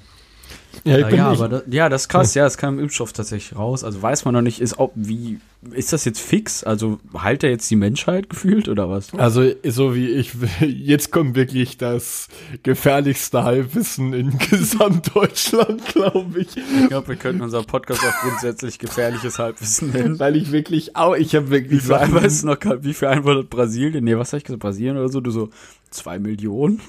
Ja, 0.85 0.97
ich 0.97 1.03
Ja, 1.03 1.09
bin 1.09 1.17
ja, 1.17 1.31
nicht, 1.31 1.41
aber 1.41 1.49
das, 1.49 1.63
ja, 1.71 1.89
das 1.89 2.03
ist 2.03 2.09
krass, 2.09 2.35
ja, 2.35 2.47
es 2.47 2.59
kam 2.59 2.75
im 2.75 2.85
Impfstoff 2.85 3.13
tatsächlich 3.13 3.59
raus. 3.59 3.85
Also 3.85 4.01
weiß 4.01 4.25
man 4.25 4.35
noch 4.35 4.43
nicht, 4.43 4.61
ist 4.61 4.79
ob 4.79 4.93
wie 4.95 5.39
ist 5.73 5.93
das 5.93 6.05
jetzt 6.05 6.21
fix? 6.21 6.63
Also 6.63 7.01
heilt 7.17 7.43
er 7.43 7.51
jetzt 7.51 7.69
die 7.71 7.77
Menschheit 7.77 8.31
gefühlt 8.31 8.69
oder 8.69 8.89
was? 8.89 9.13
Also, 9.15 9.51
so 9.65 9.95
wie 9.95 10.09
ich, 10.09 10.33
jetzt 10.61 11.11
kommt 11.11 11.35
wirklich 11.35 11.77
das 11.79 12.29
gefährlichste 12.63 13.43
Halbwissen 13.43 14.13
in 14.13 14.39
Gesamtdeutschland, 14.51 15.85
glaube 15.87 16.41
ich. 16.41 16.57
Ich 16.57 16.89
glaube, 16.89 17.09
wir 17.09 17.17
könnten 17.17 17.43
unseren 17.43 17.65
Podcast 17.65 18.03
auch 18.05 18.29
grundsätzlich 18.29 18.79
gefährliches 18.79 19.39
Halbwissen 19.39 19.91
nennen. 19.91 20.19
Weil 20.21 20.37
ich 20.37 20.53
wirklich, 20.53 20.95
auch, 20.95 21.17
ich 21.17 21.35
habe 21.35 21.47
Wie 21.47 21.51
wirklich 21.51 21.83
viel 21.83 21.95
Einwohner 21.95 22.31
Sachen, 22.31 22.47
noch, 22.47 22.85
wie 22.85 22.95
viel 22.95 23.09
Einwohner 23.09 23.41
hat 23.41 23.51
Brasilien? 23.51 24.05
Nee, 24.05 24.17
was 24.17 24.33
hab 24.33 24.39
ich 24.39 24.45
gesagt? 24.45 24.63
Brasilien 24.63 24.97
oder 24.97 25.09
so? 25.09 25.21
Du 25.21 25.31
so 25.31 25.51
zwei 25.91 26.19
Millionen? 26.19 26.81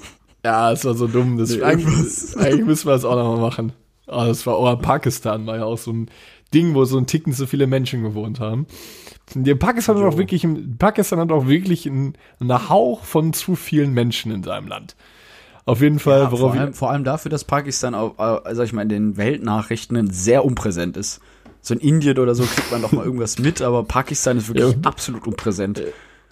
ja, 0.44 0.72
es 0.72 0.84
war 0.84 0.94
so 0.94 1.06
dumm, 1.06 1.36
das 1.36 1.50
Nee, 1.50 1.62
eigentlich, 1.62 2.36
eigentlich 2.36 2.64
müssen 2.64 2.86
wir 2.86 2.92
das 2.92 3.04
auch 3.04 3.16
nochmal 3.16 3.40
machen. 3.40 3.72
Ah, 4.10 4.26
das 4.26 4.46
war, 4.46 4.58
oh, 4.60 4.76
Pakistan 4.76 5.46
war 5.46 5.56
ja 5.56 5.64
auch 5.64 5.78
so 5.78 5.92
ein 5.92 6.10
Ding, 6.52 6.74
wo 6.74 6.84
so 6.84 6.98
ein 6.98 7.06
Ticken 7.06 7.32
so 7.32 7.46
viele 7.46 7.66
Menschen 7.66 8.02
gewohnt 8.02 8.40
haben. 8.40 8.66
Pakistan 9.58 9.96
hat 9.96 10.04
auch 10.04 10.18
wirklich, 10.18 10.46
Pakistan 10.78 11.20
hat 11.20 11.30
auch 11.30 11.46
wirklich 11.46 11.86
einen, 11.86 12.14
einen 12.40 12.68
Hauch 12.68 13.04
von 13.04 13.32
zu 13.32 13.54
vielen 13.54 13.94
Menschen 13.94 14.32
in 14.32 14.42
seinem 14.42 14.66
Land. 14.66 14.96
Auf 15.66 15.80
jeden 15.80 16.00
Fall, 16.00 16.22
Ja, 16.22 16.32
worauf 16.32 16.52
vor, 16.52 16.60
allem, 16.60 16.74
vor 16.74 16.90
allem 16.90 17.04
dafür, 17.04 17.30
dass 17.30 17.44
Pakistan, 17.44 17.94
auch, 17.94 18.18
äh, 18.18 18.54
sag 18.54 18.64
ich 18.64 18.72
mal, 18.72 18.82
in 18.82 18.88
den 18.88 19.16
Weltnachrichten 19.16 20.10
sehr 20.10 20.44
unpräsent 20.44 20.96
ist. 20.96 21.20
So 21.60 21.74
in 21.74 21.80
Indien 21.80 22.18
oder 22.18 22.34
so 22.34 22.42
kriegt 22.42 22.72
man 22.72 22.82
doch 22.82 22.90
mal 22.92 23.04
irgendwas 23.04 23.38
mit, 23.38 23.62
aber 23.62 23.84
Pakistan 23.84 24.38
ist 24.38 24.48
wirklich 24.48 24.72
Ja. 24.72 24.78
absolut 24.82 25.26
unpräsent. 25.26 25.80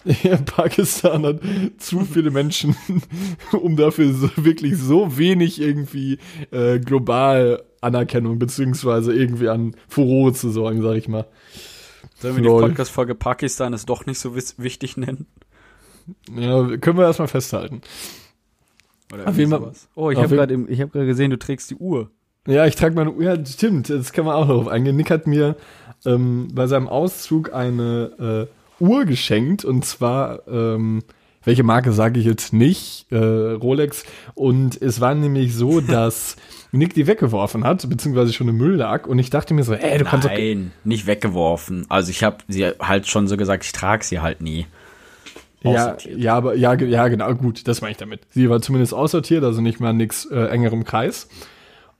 Ja, 0.23 0.37
Pakistan 0.37 1.25
hat 1.25 1.41
zu 1.77 2.01
viele 2.01 2.31
Menschen, 2.31 2.75
um 3.51 3.75
dafür 3.75 4.13
so, 4.13 4.29
wirklich 4.37 4.77
so 4.77 5.17
wenig 5.17 5.61
irgendwie 5.61 6.19
äh, 6.51 6.79
global 6.79 7.63
Anerkennung 7.81 8.39
beziehungsweise 8.39 9.13
irgendwie 9.13 9.49
an 9.49 9.75
Furore 9.87 10.33
zu 10.33 10.49
sorgen, 10.49 10.81
sag 10.81 10.95
ich 10.95 11.07
mal. 11.07 11.25
Sollen 12.15 12.35
wir 12.35 12.43
die. 12.43 12.49
Podcast-Folge 12.49 13.15
Pakistan 13.15 13.73
ist 13.73 13.89
doch 13.89 14.05
nicht 14.05 14.19
so 14.19 14.35
wichtig 14.35 14.97
nennen? 14.97 15.27
Ja, 16.35 16.77
können 16.77 16.97
wir 16.97 17.05
erstmal 17.05 17.27
festhalten. 17.27 17.81
Oder 19.13 19.27
Auf 19.27 19.37
jeden 19.37 19.51
Fall-. 19.51 19.71
Oh, 19.95 20.11
ich 20.11 20.17
habe 20.17 20.35
gerade 20.35 20.55
hab 20.55 20.91
gerade 20.91 21.05
gesehen, 21.05 21.31
du 21.31 21.39
trägst 21.39 21.69
die 21.71 21.75
Uhr. 21.75 22.09
Ja, 22.47 22.65
ich 22.65 22.75
trage 22.75 22.95
meine 22.95 23.11
Uhr. 23.11 23.23
Ja, 23.23 23.45
stimmt, 23.45 23.89
das 23.89 24.11
kann 24.11 24.25
man 24.25 24.35
auch 24.35 24.47
darauf 24.47 24.67
eingehen. 24.67 24.95
Nick 24.95 25.11
hat 25.11 25.27
mir 25.27 25.55
ähm, 26.05 26.49
bei 26.53 26.67
seinem 26.67 26.87
Auszug 26.87 27.53
eine 27.53 28.47
äh, 28.49 28.58
Uhr 28.79 29.05
geschenkt 29.05 29.65
und 29.65 29.85
zwar, 29.85 30.47
ähm, 30.47 31.03
welche 31.43 31.63
Marke 31.63 31.91
sage 31.91 32.19
ich 32.19 32.25
jetzt 32.25 32.53
nicht, 32.53 33.07
äh, 33.11 33.17
Rolex. 33.17 34.03
Und 34.35 34.81
es 34.81 35.01
war 35.01 35.15
nämlich 35.15 35.55
so, 35.55 35.81
dass 35.81 36.35
Nick 36.71 36.93
die 36.93 37.07
weggeworfen 37.07 37.63
hat, 37.63 37.89
beziehungsweise 37.89 38.33
schon 38.33 38.47
im 38.47 38.57
Müll 38.57 38.75
lag. 38.75 39.07
Und 39.07 39.19
ich 39.19 39.29
dachte 39.29 39.53
mir 39.53 39.63
so, 39.63 39.73
ey, 39.73 39.97
du 39.97 40.05
kannst 40.05 40.27
doch. 40.27 40.31
Nein, 40.31 40.71
nicht 40.83 41.07
weggeworfen. 41.07 41.85
Also 41.89 42.11
ich 42.11 42.23
habe 42.23 42.37
sie 42.47 42.65
halt 42.65 43.07
schon 43.07 43.27
so 43.27 43.37
gesagt, 43.37 43.65
ich 43.65 43.71
trage 43.71 44.03
sie 44.03 44.19
halt 44.19 44.41
nie. 44.41 44.67
Ja, 45.61 45.97
ja, 46.15 46.35
aber 46.35 46.55
ja, 46.55 46.73
ja, 46.73 47.07
genau, 47.09 47.33
gut, 47.33 47.67
das 47.67 47.81
meine 47.81 47.91
ich 47.91 47.97
damit. 47.97 48.21
Sie 48.29 48.49
war 48.49 48.61
zumindest 48.61 48.93
aussortiert, 48.93 49.43
also 49.43 49.59
nicht 49.59 49.81
mal 49.81 49.91
nix 49.91 50.25
äh, 50.25 50.45
engerem 50.45 50.85
Kreis. 50.85 51.27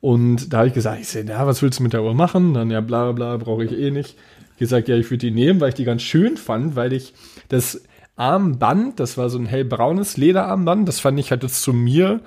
Und 0.01 0.53
da 0.53 0.59
habe 0.59 0.69
ich 0.69 0.73
gesagt, 0.73 1.01
ich 1.01 1.09
sehe, 1.09 1.25
ja, 1.25 1.45
was 1.45 1.61
willst 1.61 1.79
du 1.79 1.83
mit 1.83 1.91
der 1.91 2.03
Uhr 2.03 2.13
machen? 2.13 2.53
Dann 2.53 2.71
ja, 2.71 2.79
bla 2.79 3.11
bla, 3.11 3.35
brauche 3.35 3.65
ich 3.65 3.73
eh 3.73 3.91
nicht. 3.91 4.15
Gesagt, 4.59 4.87
ja, 4.87 4.95
ich 4.95 5.09
würde 5.09 5.25
die 5.25 5.31
nehmen, 5.31 5.59
weil 5.59 5.69
ich 5.69 5.75
die 5.75 5.85
ganz 5.85 6.03
schön 6.03 6.37
fand, 6.37 6.75
weil 6.75 6.93
ich 6.93 7.13
das 7.47 7.81
Armband, 8.15 8.99
das 8.99 9.17
war 9.17 9.29
so 9.29 9.39
ein 9.39 9.45
hellbraunes 9.45 10.17
Lederarmband, 10.17 10.87
das 10.87 10.99
fand 10.99 11.19
ich 11.19 11.31
hat 11.31 11.41
jetzt 11.41 11.63
zu 11.63 11.73
mir 11.73 12.19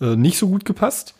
äh, 0.00 0.14
nicht 0.14 0.38
so 0.38 0.48
gut 0.48 0.64
gepasst. 0.64 1.14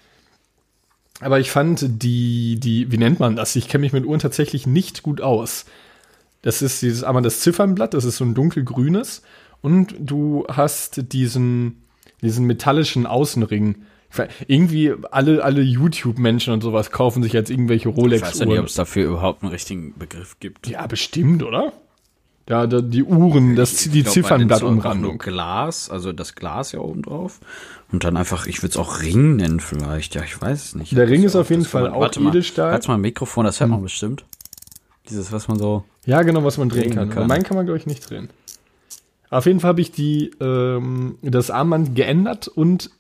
Aber 1.21 1.40
ich 1.40 1.50
fand 1.50 2.02
die, 2.02 2.61
die, 2.61 2.93
wie 2.93 2.99
nennt 2.99 3.21
man 3.21 3.37
das? 3.37 3.57
Ich 3.57 3.69
kenne 3.69 3.83
mich 3.83 3.93
mit 3.93 4.05
Uhren 4.05 4.21
tatsächlich 4.21 4.67
nicht 4.67 5.02
gut 5.02 5.21
aus. 5.21 5.67
Das 6.43 6.62
ist 6.62 6.81
dieses 6.81 7.05
einmal 7.05 7.23
das 7.23 7.40
Ziffernblatt, 7.40 7.95
das 7.95 8.05
ist 8.05 8.17
so 8.17 8.25
ein 8.25 8.35
dunkelgrünes. 8.35 9.23
Und 9.61 9.95
du 9.99 10.47
hast 10.49 11.12
diesen, 11.12 11.83
diesen 12.23 12.47
metallischen 12.47 13.07
Außenring. 13.07 13.76
Irgendwie 14.49 14.93
alle, 15.11 15.45
alle 15.45 15.62
YouTube-Menschen 15.62 16.52
und 16.52 16.62
sowas 16.62 16.90
kaufen 16.90 17.23
sich 17.23 17.33
jetzt 17.33 17.50
irgendwelche 17.50 17.88
Ich 17.90 17.97
weiß 17.97 18.00
ja 18.00 18.07
nicht, 18.07 18.23
ob 18.23 18.47
Rolex-Uhren. 18.49 18.64
es 18.64 18.75
dafür 18.75 19.07
überhaupt 19.07 19.43
einen 19.43 19.52
richtigen 19.52 19.95
Begriff 19.99 20.38
gibt. 20.40 20.67
Ja, 20.69 20.87
bestimmt, 20.87 21.43
oder? 21.43 21.73
Ja, 22.49 22.67
da, 22.67 22.81
die 22.81 23.05
Uhren, 23.05 23.55
das, 23.55 23.76
die 23.76 24.02
glaub, 24.02 24.12
Ziffernblattumrandung. 24.12 25.19
Glas, 25.19 25.88
also 25.88 26.12
das 26.12 26.35
Glas 26.35 26.73
ja 26.73 26.81
oben 26.81 27.02
drauf. 27.02 27.38
Und 27.93 28.02
dann 28.02 28.17
einfach, 28.17 28.49
ich 28.49 28.62
würde 28.62 28.71
es 28.71 28.76
auch 28.76 29.00
Ring 29.02 29.37
nennen 29.37 29.61
vielleicht. 29.61 30.17
Ja, 30.17 30.25
ich 30.25 30.40
weiß 30.40 30.64
es 30.64 30.75
nicht. 30.75 30.97
Der 30.97 31.09
Ring 31.09 31.23
ist 31.23 31.37
auf 31.37 31.50
jeden 31.50 31.64
Fall 31.64 31.83
man- 31.85 31.93
auch 31.93 32.00
warte 32.00 32.19
mal, 32.21 32.31
Edelstahl. 32.31 32.73
Warte 32.73 32.88
mal, 32.88 32.95
ein 32.95 33.02
Mikrofon, 33.02 33.45
das 33.45 33.61
hört 33.61 33.71
man 33.71 33.83
bestimmt. 33.83 34.25
Dieses, 35.09 35.31
was 35.31 35.47
man 35.47 35.59
so. 35.59 35.85
Ja, 36.07 36.23
genau, 36.23 36.43
was 36.43 36.59
man 36.59 36.69
drehen 36.69 36.93
kann. 36.95 37.11
kann. 37.11 37.29
Meinen 37.29 37.45
kann 37.45 37.57
man, 37.57 37.67
glaube 37.67 37.79
ich, 37.79 37.87
nicht 37.87 38.09
drehen. 38.11 38.31
Auf 39.29 39.47
jeden 39.47 39.61
Fall 39.61 39.69
habe 39.69 39.81
ich 39.81 39.93
die, 39.93 40.33
ähm, 40.40 41.19
das 41.23 41.52
Armband 41.52 41.95
geändert 41.95 42.49
und 42.49 42.90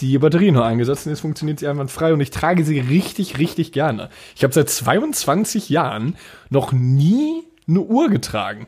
die 0.00 0.18
Batterie 0.18 0.50
noch 0.50 0.64
eingesetzt 0.64 1.06
und 1.06 1.12
jetzt 1.12 1.20
funktioniert 1.20 1.60
sie 1.60 1.68
einwandfrei 1.68 2.12
und 2.12 2.20
ich 2.20 2.30
trage 2.30 2.64
sie 2.64 2.80
richtig, 2.80 3.38
richtig 3.38 3.72
gerne. 3.72 4.10
Ich 4.34 4.42
habe 4.42 4.52
seit 4.52 4.68
22 4.68 5.68
Jahren 5.68 6.16
noch 6.50 6.72
nie 6.72 7.44
eine 7.68 7.80
Uhr 7.80 8.08
getragen. 8.08 8.66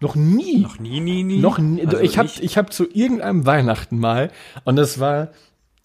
Noch 0.00 0.14
nie. 0.14 0.60
Noch 0.60 0.78
nie, 0.78 1.00
nie, 1.00 1.22
nie. 1.22 1.40
Noch 1.40 1.58
nie. 1.58 1.84
Also 1.84 1.98
ich 1.98 2.16
habe 2.16 2.30
ich 2.40 2.56
hab 2.56 2.72
zu 2.72 2.88
irgendeinem 2.90 3.44
Weihnachten 3.44 3.98
mal 3.98 4.30
und 4.64 4.76
das 4.76 4.98
war 4.98 5.28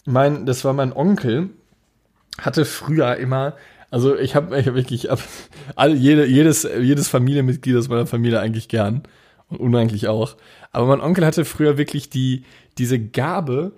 mein 0.06 0.46
das 0.46 0.64
war 0.64 0.72
mein 0.72 0.92
Onkel 0.92 1.50
hatte 2.38 2.64
früher 2.64 3.16
immer 3.16 3.54
also 3.90 4.16
ich 4.16 4.34
habe 4.34 4.58
ich 4.58 4.66
hab 4.66 4.74
wirklich 4.74 5.10
ab, 5.10 5.20
alle, 5.74 5.94
jede, 5.94 6.26
jedes 6.26 6.66
jedes 6.80 7.08
Familienmitglied 7.08 7.76
aus 7.76 7.88
meiner 7.88 8.06
Familie 8.06 8.40
eigentlich 8.40 8.68
gern 8.68 9.02
und 9.48 9.60
uneigentlich 9.60 10.08
auch 10.08 10.36
aber 10.76 10.86
mein 10.86 11.00
Onkel 11.00 11.24
hatte 11.24 11.46
früher 11.46 11.78
wirklich 11.78 12.10
die 12.10 12.44
diese 12.76 13.00
Gabe 13.00 13.72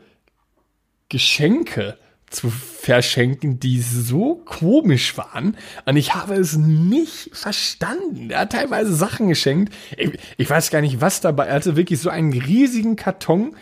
Geschenke 1.08 1.96
zu 2.28 2.50
verschenken, 2.50 3.60
die 3.60 3.80
so 3.80 4.42
komisch 4.44 5.16
waren. 5.16 5.56
Und 5.86 5.96
ich 5.96 6.14
habe 6.14 6.34
es 6.34 6.56
nicht 6.56 7.30
verstanden. 7.32 8.30
Er 8.30 8.40
hat 8.40 8.52
teilweise 8.52 8.92
Sachen 8.92 9.28
geschenkt. 9.28 9.72
Ich, 9.96 10.18
ich 10.36 10.50
weiß 10.50 10.70
gar 10.70 10.80
nicht, 10.80 11.00
was 11.00 11.20
dabei. 11.20 11.46
Er 11.46 11.54
hatte 11.54 11.76
wirklich 11.76 12.00
so 12.00 12.10
einen 12.10 12.32
riesigen 12.32 12.96
Karton. 12.96 13.54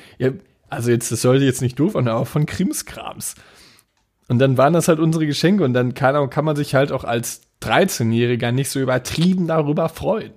Also 0.70 0.90
jetzt, 0.90 1.12
das 1.12 1.20
sollte 1.20 1.44
jetzt 1.44 1.60
nicht 1.60 1.78
doof 1.78 1.94
aber 1.94 2.24
von 2.24 2.46
Krimskrams. 2.46 3.34
Und 4.28 4.38
dann 4.38 4.56
waren 4.56 4.72
das 4.72 4.88
halt 4.88 4.98
unsere 4.98 5.26
Geschenke 5.26 5.62
und 5.62 5.74
dann 5.74 5.92
kann, 5.92 6.30
kann 6.30 6.46
man 6.46 6.56
sich 6.56 6.74
halt 6.74 6.90
auch 6.90 7.04
als 7.04 7.42
13-Jähriger 7.62 8.50
nicht 8.50 8.70
so 8.70 8.80
übertrieben 8.80 9.46
darüber 9.46 9.90
freuen. 9.90 10.32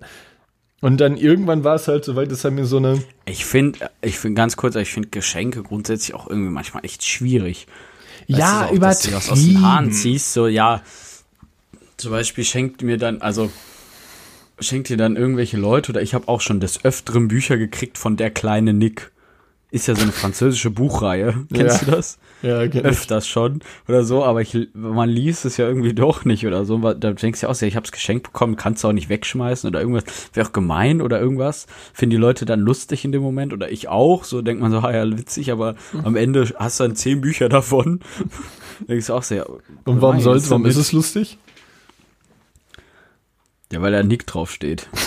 Und 0.81 1.01
dann 1.01 1.17
irgendwann 1.17 1.63
war 1.63 1.75
es 1.75 1.87
halt 1.87 2.05
so 2.05 2.15
weit, 2.15 2.31
dass 2.31 2.43
er 2.45 2.51
mir 2.51 2.65
so 2.65 2.77
eine, 2.77 3.03
Ich 3.25 3.45
finde, 3.45 3.89
ich 4.01 4.17
finde 4.17 4.35
ganz 4.35 4.55
kurz, 4.55 4.75
ich 4.75 4.91
finde 4.91 5.09
Geschenke 5.09 5.61
grundsätzlich 5.63 6.15
auch 6.15 6.27
irgendwie 6.29 6.51
manchmal 6.51 6.85
echt 6.85 7.05
schwierig. 7.05 7.67
Weißt 8.27 8.39
ja, 8.39 8.65
auch, 8.67 8.77
dass 8.79 9.01
du 9.01 9.11
was 9.13 9.29
aus 9.29 9.41
den 9.43 9.61
Haaren 9.61 9.85
übertrieben. 9.85 9.91
ziehst, 9.91 10.33
so, 10.33 10.47
ja, 10.47 10.81
zum 11.97 12.11
Beispiel 12.11 12.45
schenkt 12.45 12.81
mir 12.81 12.97
dann, 12.97 13.21
also, 13.21 13.51
schenkt 14.59 14.87
dir 14.89 14.97
dann 14.97 15.15
irgendwelche 15.17 15.57
Leute, 15.57 15.91
oder 15.91 16.01
ich 16.01 16.13
habe 16.13 16.27
auch 16.29 16.39
schon 16.41 16.59
des 16.61 16.85
Öfteren 16.85 17.27
Bücher 17.27 17.57
gekriegt 17.57 17.97
von 17.97 18.15
der 18.17 18.29
kleine 18.31 18.73
Nick. 18.73 19.11
Ist 19.71 19.87
ja 19.87 19.95
so 19.95 20.03
eine 20.03 20.11
französische 20.13 20.69
Buchreihe. 20.69 21.45
Kennst 21.53 21.81
Ja. 21.81 21.85
du 21.85 21.91
das? 21.91 22.17
Ja, 22.41 22.67
kenn 22.67 22.81
ich. 22.81 22.85
Öfters 22.91 23.27
schon 23.27 23.59
oder 23.87 24.03
so, 24.03 24.23
aber 24.23 24.41
ich, 24.41 24.69
man 24.73 25.09
liest 25.09 25.45
es 25.45 25.57
ja 25.57 25.67
irgendwie 25.67 25.93
doch 25.93 26.25
nicht 26.25 26.45
oder 26.45 26.65
so. 26.65 26.77
Da 26.77 27.11
denkst 27.11 27.41
du 27.41 27.47
ja 27.47 27.51
auch, 27.51 27.61
ich 27.61 27.75
hab's 27.75 27.91
geschenkt 27.91 28.23
bekommen, 28.23 28.55
kannst 28.55 28.83
du 28.83 28.87
auch 28.87 28.93
nicht 28.93 29.09
wegschmeißen 29.09 29.67
oder 29.67 29.81
irgendwas. 29.81 30.03
Wäre 30.33 30.47
auch 30.47 30.53
gemein 30.53 31.01
oder 31.01 31.19
irgendwas. 31.19 31.67
Finden 31.93 32.11
die 32.11 32.17
Leute 32.17 32.45
dann 32.45 32.61
lustig 32.61 33.03
in 33.05 33.11
dem 33.11 33.21
Moment 33.21 33.53
oder 33.53 33.71
ich 33.71 33.89
auch. 33.89 34.23
So 34.23 34.41
denkt 34.41 34.61
man 34.61 34.71
so, 34.71 34.79
ah 34.79 34.93
ja, 34.93 35.17
witzig, 35.17 35.51
aber 35.51 35.75
am 36.03 36.15
Ende 36.15 36.49
hast 36.57 36.79
du 36.79 36.85
dann 36.85 36.95
zehn 36.95 37.21
Bücher 37.21 37.49
davon. 37.49 37.99
denkst 38.87 39.07
du 39.07 39.13
auch 39.13 39.23
ja. 39.29 39.45
Und 39.85 40.01
warum 40.01 40.17
gemein 40.17 40.21
soll 40.21 40.41
warum 40.49 40.65
ist 40.65 40.77
es 40.77 40.91
lustig? 40.91 41.37
Ja, 43.71 43.81
weil 43.81 43.91
da 43.91 44.01
Nick 44.01 44.25
draufsteht. 44.25 44.89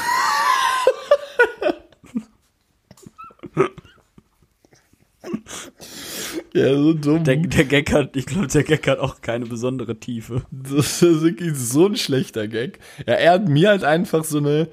Ja, 6.54 6.74
so 6.74 6.92
dumm. 6.92 7.24
Der, 7.24 7.36
der 7.36 7.64
Gag 7.64 7.92
hat, 7.92 8.14
ich 8.16 8.26
glaube, 8.26 8.46
der 8.46 8.62
Gag 8.62 8.86
hat 8.86 8.98
auch 8.98 9.20
keine 9.22 9.46
besondere 9.46 9.98
Tiefe. 9.98 10.42
Das 10.50 11.02
ist 11.02 11.22
wirklich 11.22 11.56
so 11.56 11.86
ein 11.86 11.96
schlechter 11.96 12.46
Gag. 12.46 12.78
Ja, 13.06 13.14
er 13.14 13.32
hat 13.32 13.48
mir 13.48 13.70
halt 13.70 13.84
einfach 13.84 14.24
so 14.24 14.38
eine. 14.38 14.68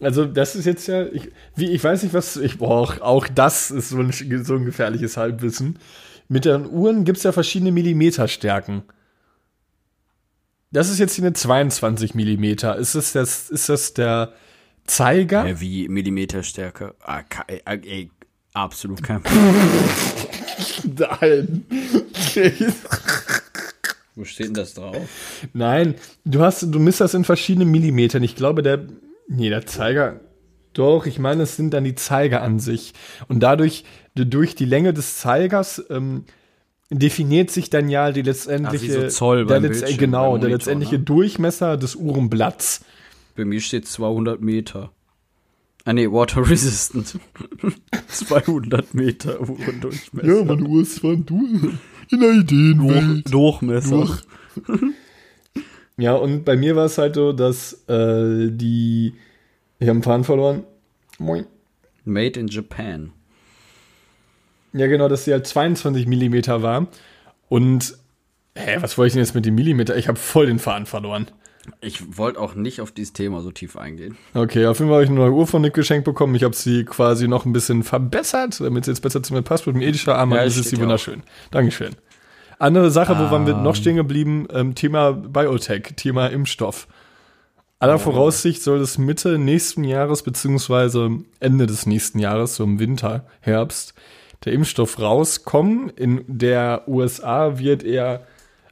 Also, 0.00 0.24
das 0.24 0.56
ist 0.56 0.64
jetzt 0.64 0.86
ja. 0.86 1.06
Ich, 1.06 1.30
wie, 1.54 1.70
ich 1.70 1.84
weiß 1.84 2.02
nicht, 2.02 2.14
was. 2.14 2.36
Ich, 2.36 2.58
boah, 2.58 2.96
auch, 3.02 3.28
das 3.28 3.70
ist 3.70 3.90
so 3.90 3.98
ein, 3.98 4.12
so 4.12 4.54
ein 4.54 4.64
gefährliches 4.64 5.16
Halbwissen. 5.16 5.78
Mit 6.28 6.44
den 6.44 6.66
Uhren 6.66 7.04
gibt 7.04 7.18
es 7.18 7.24
ja 7.24 7.32
verschiedene 7.32 7.72
Millimeterstärken. 7.72 8.82
Das 10.70 10.90
ist 10.90 10.98
jetzt 10.98 11.14
hier 11.14 11.24
eine 11.24 11.32
22 11.32 12.14
Millimeter. 12.14 12.76
Ist 12.76 12.94
das, 12.94 13.12
das, 13.12 13.48
ist 13.50 13.68
das 13.68 13.94
der 13.94 14.34
Zeiger? 14.84 15.46
Ja, 15.46 15.60
wie 15.60 15.88
Millimeterstärke. 15.88 16.94
Ah, 17.00 17.22
ey, 17.46 18.10
absolut 18.52 19.02
kein 19.02 19.22
Nein. 20.98 21.64
Wo 24.14 24.24
steht 24.24 24.48
denn 24.48 24.54
das 24.54 24.74
drauf? 24.74 24.96
Nein, 25.52 25.94
du 26.24 26.40
hast, 26.40 26.62
du 26.62 26.78
misst 26.80 27.00
das 27.00 27.14
in 27.14 27.24
verschiedenen 27.24 27.70
Millimetern. 27.70 28.22
Ich 28.22 28.34
glaube, 28.34 28.62
der, 28.62 28.86
nee, 29.28 29.48
der 29.48 29.66
Zeiger, 29.66 30.20
doch, 30.72 31.06
ich 31.06 31.18
meine, 31.18 31.44
es 31.44 31.56
sind 31.56 31.72
dann 31.74 31.84
die 31.84 31.94
Zeiger 31.94 32.42
an 32.42 32.58
sich. 32.60 32.94
Und 33.28 33.40
dadurch, 33.40 33.84
durch 34.14 34.54
die 34.54 34.64
Länge 34.64 34.92
des 34.92 35.18
Zeigers, 35.18 35.84
ähm, 35.90 36.24
definiert 36.90 37.50
sich 37.50 37.70
dann 37.70 37.88
ja 37.88 38.12
die 38.12 38.22
letztendliche, 38.22 38.96
Ach, 38.96 39.02
so 39.02 39.08
Zoll 39.08 39.46
der 39.46 39.60
Bildschirm, 39.60 39.98
genau, 39.98 40.32
beim 40.32 40.40
der 40.40 40.48
Monitor, 40.50 40.50
letztendliche 40.50 40.98
ne? 40.98 41.04
Durchmesser 41.04 41.76
des 41.76 41.96
Uhrenblatts. 41.96 42.84
Bei 43.36 43.44
mir 43.44 43.60
steht 43.60 43.86
200 43.86 44.40
Meter. 44.40 44.90
Ah 45.88 45.94
nee, 45.94 46.06
Water 46.12 46.42
Resistant. 46.50 47.18
200 48.08 48.92
Meter 48.92 49.40
Uhrendurchmesser. 49.40 50.44
meine 50.44 50.64
Uhr 50.64 50.82
ist 50.82 50.96
zwar 50.96 51.16
du 51.16 51.46
in 52.10 52.20
der 52.20 52.32
Ideenwelt. 52.32 53.32
Durchmesser. 53.32 54.18
Ja, 55.96 56.12
und 56.12 56.44
bei 56.44 56.58
mir 56.58 56.76
war 56.76 56.84
es 56.84 56.98
halt 56.98 57.14
so, 57.14 57.32
dass 57.32 57.88
äh, 57.88 58.50
die, 58.50 59.14
ich 59.78 59.88
habe 59.88 59.92
einen 59.92 60.02
Faden 60.02 60.24
verloren. 60.24 60.64
Moin. 61.18 61.46
Made 62.04 62.38
in 62.38 62.48
Japan. 62.48 63.12
Ja, 64.74 64.88
genau, 64.88 65.08
dass 65.08 65.24
sie 65.24 65.32
halt 65.32 65.46
22 65.46 66.06
Millimeter 66.06 66.60
war. 66.60 66.88
Und, 67.48 67.96
hä, 68.54 68.76
was 68.80 68.98
wollte 68.98 69.06
ich 69.06 69.12
denn 69.14 69.22
jetzt 69.22 69.34
mit 69.34 69.46
dem 69.46 69.54
Millimeter? 69.54 69.96
Ich 69.96 70.06
habe 70.06 70.18
voll 70.18 70.48
den 70.48 70.58
Faden 70.58 70.84
verloren. 70.84 71.28
Ich 71.80 72.16
wollte 72.18 72.40
auch 72.40 72.54
nicht 72.54 72.80
auf 72.80 72.92
dieses 72.92 73.12
Thema 73.12 73.40
so 73.42 73.50
tief 73.50 73.76
eingehen. 73.76 74.16
Okay, 74.34 74.66
auf 74.66 74.78
jeden 74.78 74.88
Fall 74.90 74.96
habe 74.96 75.04
ich 75.04 75.10
eine 75.10 75.18
neue 75.20 75.32
Uhr 75.32 75.46
von 75.46 75.62
Nick 75.62 75.74
geschenkt 75.74 76.04
bekommen. 76.04 76.34
Ich 76.34 76.44
habe 76.44 76.54
sie 76.54 76.84
quasi 76.84 77.28
noch 77.28 77.44
ein 77.44 77.52
bisschen 77.52 77.82
verbessert, 77.82 78.60
damit 78.60 78.84
sie 78.84 78.90
jetzt 78.92 79.00
besser 79.00 79.22
zu 79.22 79.34
mir 79.34 79.42
passt. 79.42 79.66
Mit 79.66 79.76
dem 79.76 79.82
edischer 79.82 80.16
Armband 80.16 80.40
Ja, 80.40 80.46
ist 80.46 80.62
sie 80.62 80.76
ja 80.76 80.82
wunderschön. 80.82 81.22
Dankeschön. 81.50 81.94
Andere 82.58 82.90
Sache, 82.90 83.16
wo 83.18 83.30
waren 83.30 83.46
wir 83.46 83.54
Ähm. 83.54 83.62
noch 83.62 83.76
stehen 83.76 83.96
geblieben? 83.96 84.48
Ähm, 84.52 84.74
Thema 84.74 85.12
Biotech, 85.12 85.92
Thema 85.96 86.26
Impfstoff. 86.26 86.88
Aller 87.78 87.94
Oh. 87.94 87.98
Voraussicht 87.98 88.62
soll 88.62 88.80
es 88.80 88.98
Mitte 88.98 89.38
nächsten 89.38 89.84
Jahres 89.84 90.22
beziehungsweise 90.24 91.10
Ende 91.38 91.66
des 91.66 91.86
nächsten 91.86 92.18
Jahres, 92.18 92.56
so 92.56 92.64
im 92.64 92.80
Winter, 92.80 93.24
Herbst, 93.40 93.94
der 94.44 94.52
Impfstoff 94.54 94.98
rauskommen. 95.00 95.88
In 95.90 96.24
der 96.26 96.82
USA 96.88 97.58
wird 97.60 97.84
er 97.84 98.26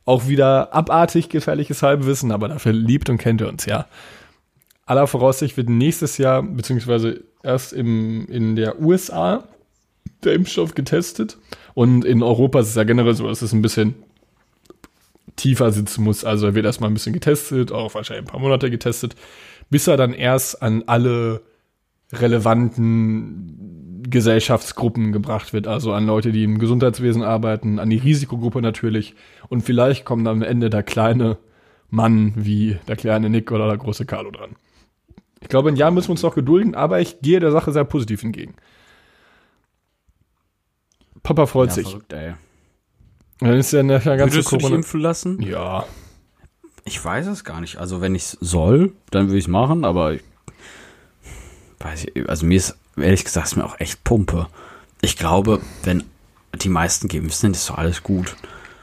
auch 0.07 0.29
wieder 0.29 0.73
abartig 0.73 1.29
gefährliches 1.29 1.83
Halbwissen, 1.83 2.33
aber 2.33 2.49
dafür 2.49 2.73
liebt 2.73 3.11
und 3.11 3.19
kennt 3.19 3.43
ihr 3.43 3.49
uns 3.49 3.67
ja. 3.67 3.87
Aller 4.87 5.09
Voraussicht 5.09 5.57
wird 5.57 5.69
nächstes 5.69 6.17
Jahr, 6.17 6.43
beziehungsweise 6.43 7.25
erst 7.43 7.73
im, 7.73 8.27
in 8.29 8.57
der 8.57 8.81
USA 8.81 9.45
der 10.25 10.35
Impfstoff 10.35 10.75
getestet. 10.75 11.37
Und 11.75 12.05
in 12.05 12.23
Europa 12.23 12.61
ist 12.61 12.69
es 12.69 12.77
ja 12.77 12.85
generell 12.85 13.15
so, 13.15 13.27
dass 13.27 13.43
es 13.43 13.53
ein 13.53 13.63
bisschen 13.63 13.95
tiefer 15.35 15.73
sitzen 15.73 16.05
muss. 16.05 16.25
Also 16.25 16.47
er 16.47 16.55
wird 16.55 16.67
erstmal 16.67 16.89
ein 16.89 16.95
bisschen 16.95 17.13
getestet, 17.13 17.73
auch 17.73 17.95
wahrscheinlich 17.95 18.27
ein 18.27 18.31
paar 18.31 18.41
Monate 18.41 18.71
getestet, 18.71 19.17
bis 19.71 19.89
er 19.89 19.97
dann 19.97 20.15
erst 20.15 20.63
an 20.63 20.85
alle 20.87 21.43
relevanten 22.13 23.86
Gesellschaftsgruppen 24.09 25.13
gebracht 25.13 25.53
wird. 25.53 25.67
Also 25.67 25.93
an 25.93 26.07
Leute, 26.07 26.33
die 26.33 26.45
im 26.45 26.59
Gesundheitswesen 26.59 27.23
arbeiten, 27.23 27.79
an 27.79 27.91
die 27.91 27.97
Risikogruppe 27.99 28.63
natürlich. 28.63 29.15
Und 29.49 29.63
vielleicht 29.63 30.05
kommt 30.05 30.27
am 30.29 30.43
Ende 30.43 30.71
der 30.71 30.83
kleine 30.83 31.39
Mann 31.91 32.33
wie 32.37 32.79
der 32.89 32.97
kleine 32.97 33.31
Nick 33.31 33.51
oder 33.53 33.67
der 33.69 33.77
große 33.79 34.07
Carlo 34.07 34.31
dran. 34.31 34.57
Ich 35.41 35.49
glaube, 35.49 35.69
ein 35.69 35.77
Jahr 35.77 35.91
müssen 35.91 36.09
wir 36.09 36.13
uns 36.13 36.23
noch 36.23 36.35
gedulden, 36.35 36.75
aber 36.75 37.01
ich 37.01 37.21
gehe 37.21 37.41
der 37.41 37.53
Sache 37.53 37.71
sehr 37.73 37.85
positiv 37.85 38.23
entgegen. 38.25 38.55
Papa 41.23 41.47
freut 41.47 41.69
Ja, 41.71 41.75
sich. 41.75 41.89
verrückt, 41.89 42.13
ey. 42.13 42.35
Dann 43.41 43.55
ist 43.59 43.73
ja 43.73 43.83
nachher 43.83 44.17
ganz 44.17 44.33
Würdest 44.33 44.51
du 44.53 44.57
dich 44.57 44.63
Corona. 44.63 44.77
impfen 44.77 45.01
lassen? 45.01 45.43
Ja. 45.43 45.85
Ich 46.85 47.05
weiß 47.05 47.27
es 47.27 47.45
gar 47.45 47.61
nicht. 47.61 47.77
Also 47.79 48.01
wenn 48.01 48.15
ich 48.15 48.25
soll, 48.25 48.93
dann 49.11 49.27
würde 49.27 49.39
ich 49.39 49.45
es 49.45 49.49
machen, 49.49 49.85
aber 49.85 50.15
ich 50.15 50.23
weiß 51.81 52.07
ich, 52.15 52.29
also 52.29 52.47
mir 52.47 52.57
ist 52.57 52.79
ehrlich 52.97 53.25
gesagt 53.25 53.47
ist 53.47 53.57
mir 53.57 53.65
auch 53.65 53.79
echt 53.81 54.03
Pumpe. 54.05 54.47
Ich 55.03 55.17
glaube, 55.17 55.61
wenn 55.85 56.05
die 56.55 56.69
meisten 56.69 57.09
geimpft 57.09 57.37
sind, 57.39 57.55
ist 57.57 57.69
doch 57.69 57.79
alles 57.79 58.03
gut. 58.03 58.35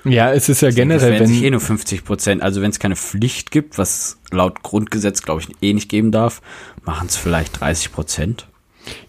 Ja, 0.05 0.32
es 0.34 0.50
ist 0.50 0.62
ja 0.62 0.70
generell, 0.70 1.13
es 1.13 1.20
werden 1.20 1.27
sich 1.27 1.41
eh 1.41 1.46
wenn. 1.46 1.51
nur 1.53 1.62
50 1.62 2.03
Prozent, 2.03 2.41
also 2.43 2.62
wenn 2.62 2.70
es 2.72 2.79
keine 2.79 2.96
Pflicht 2.98 3.51
gibt, 3.51 3.77
was 3.77 4.17
laut 4.32 4.62
Grundgesetz, 4.62 5.22
glaube 5.22 5.41
ich, 5.41 5.48
eh 5.62 5.74
nicht 5.74 5.88
geben 5.89 6.12
darf, 6.12 6.41
machen 6.84 7.08
es 7.08 7.15
vielleicht 7.15 7.61
30 7.61 7.94
Prozent, 7.94 8.48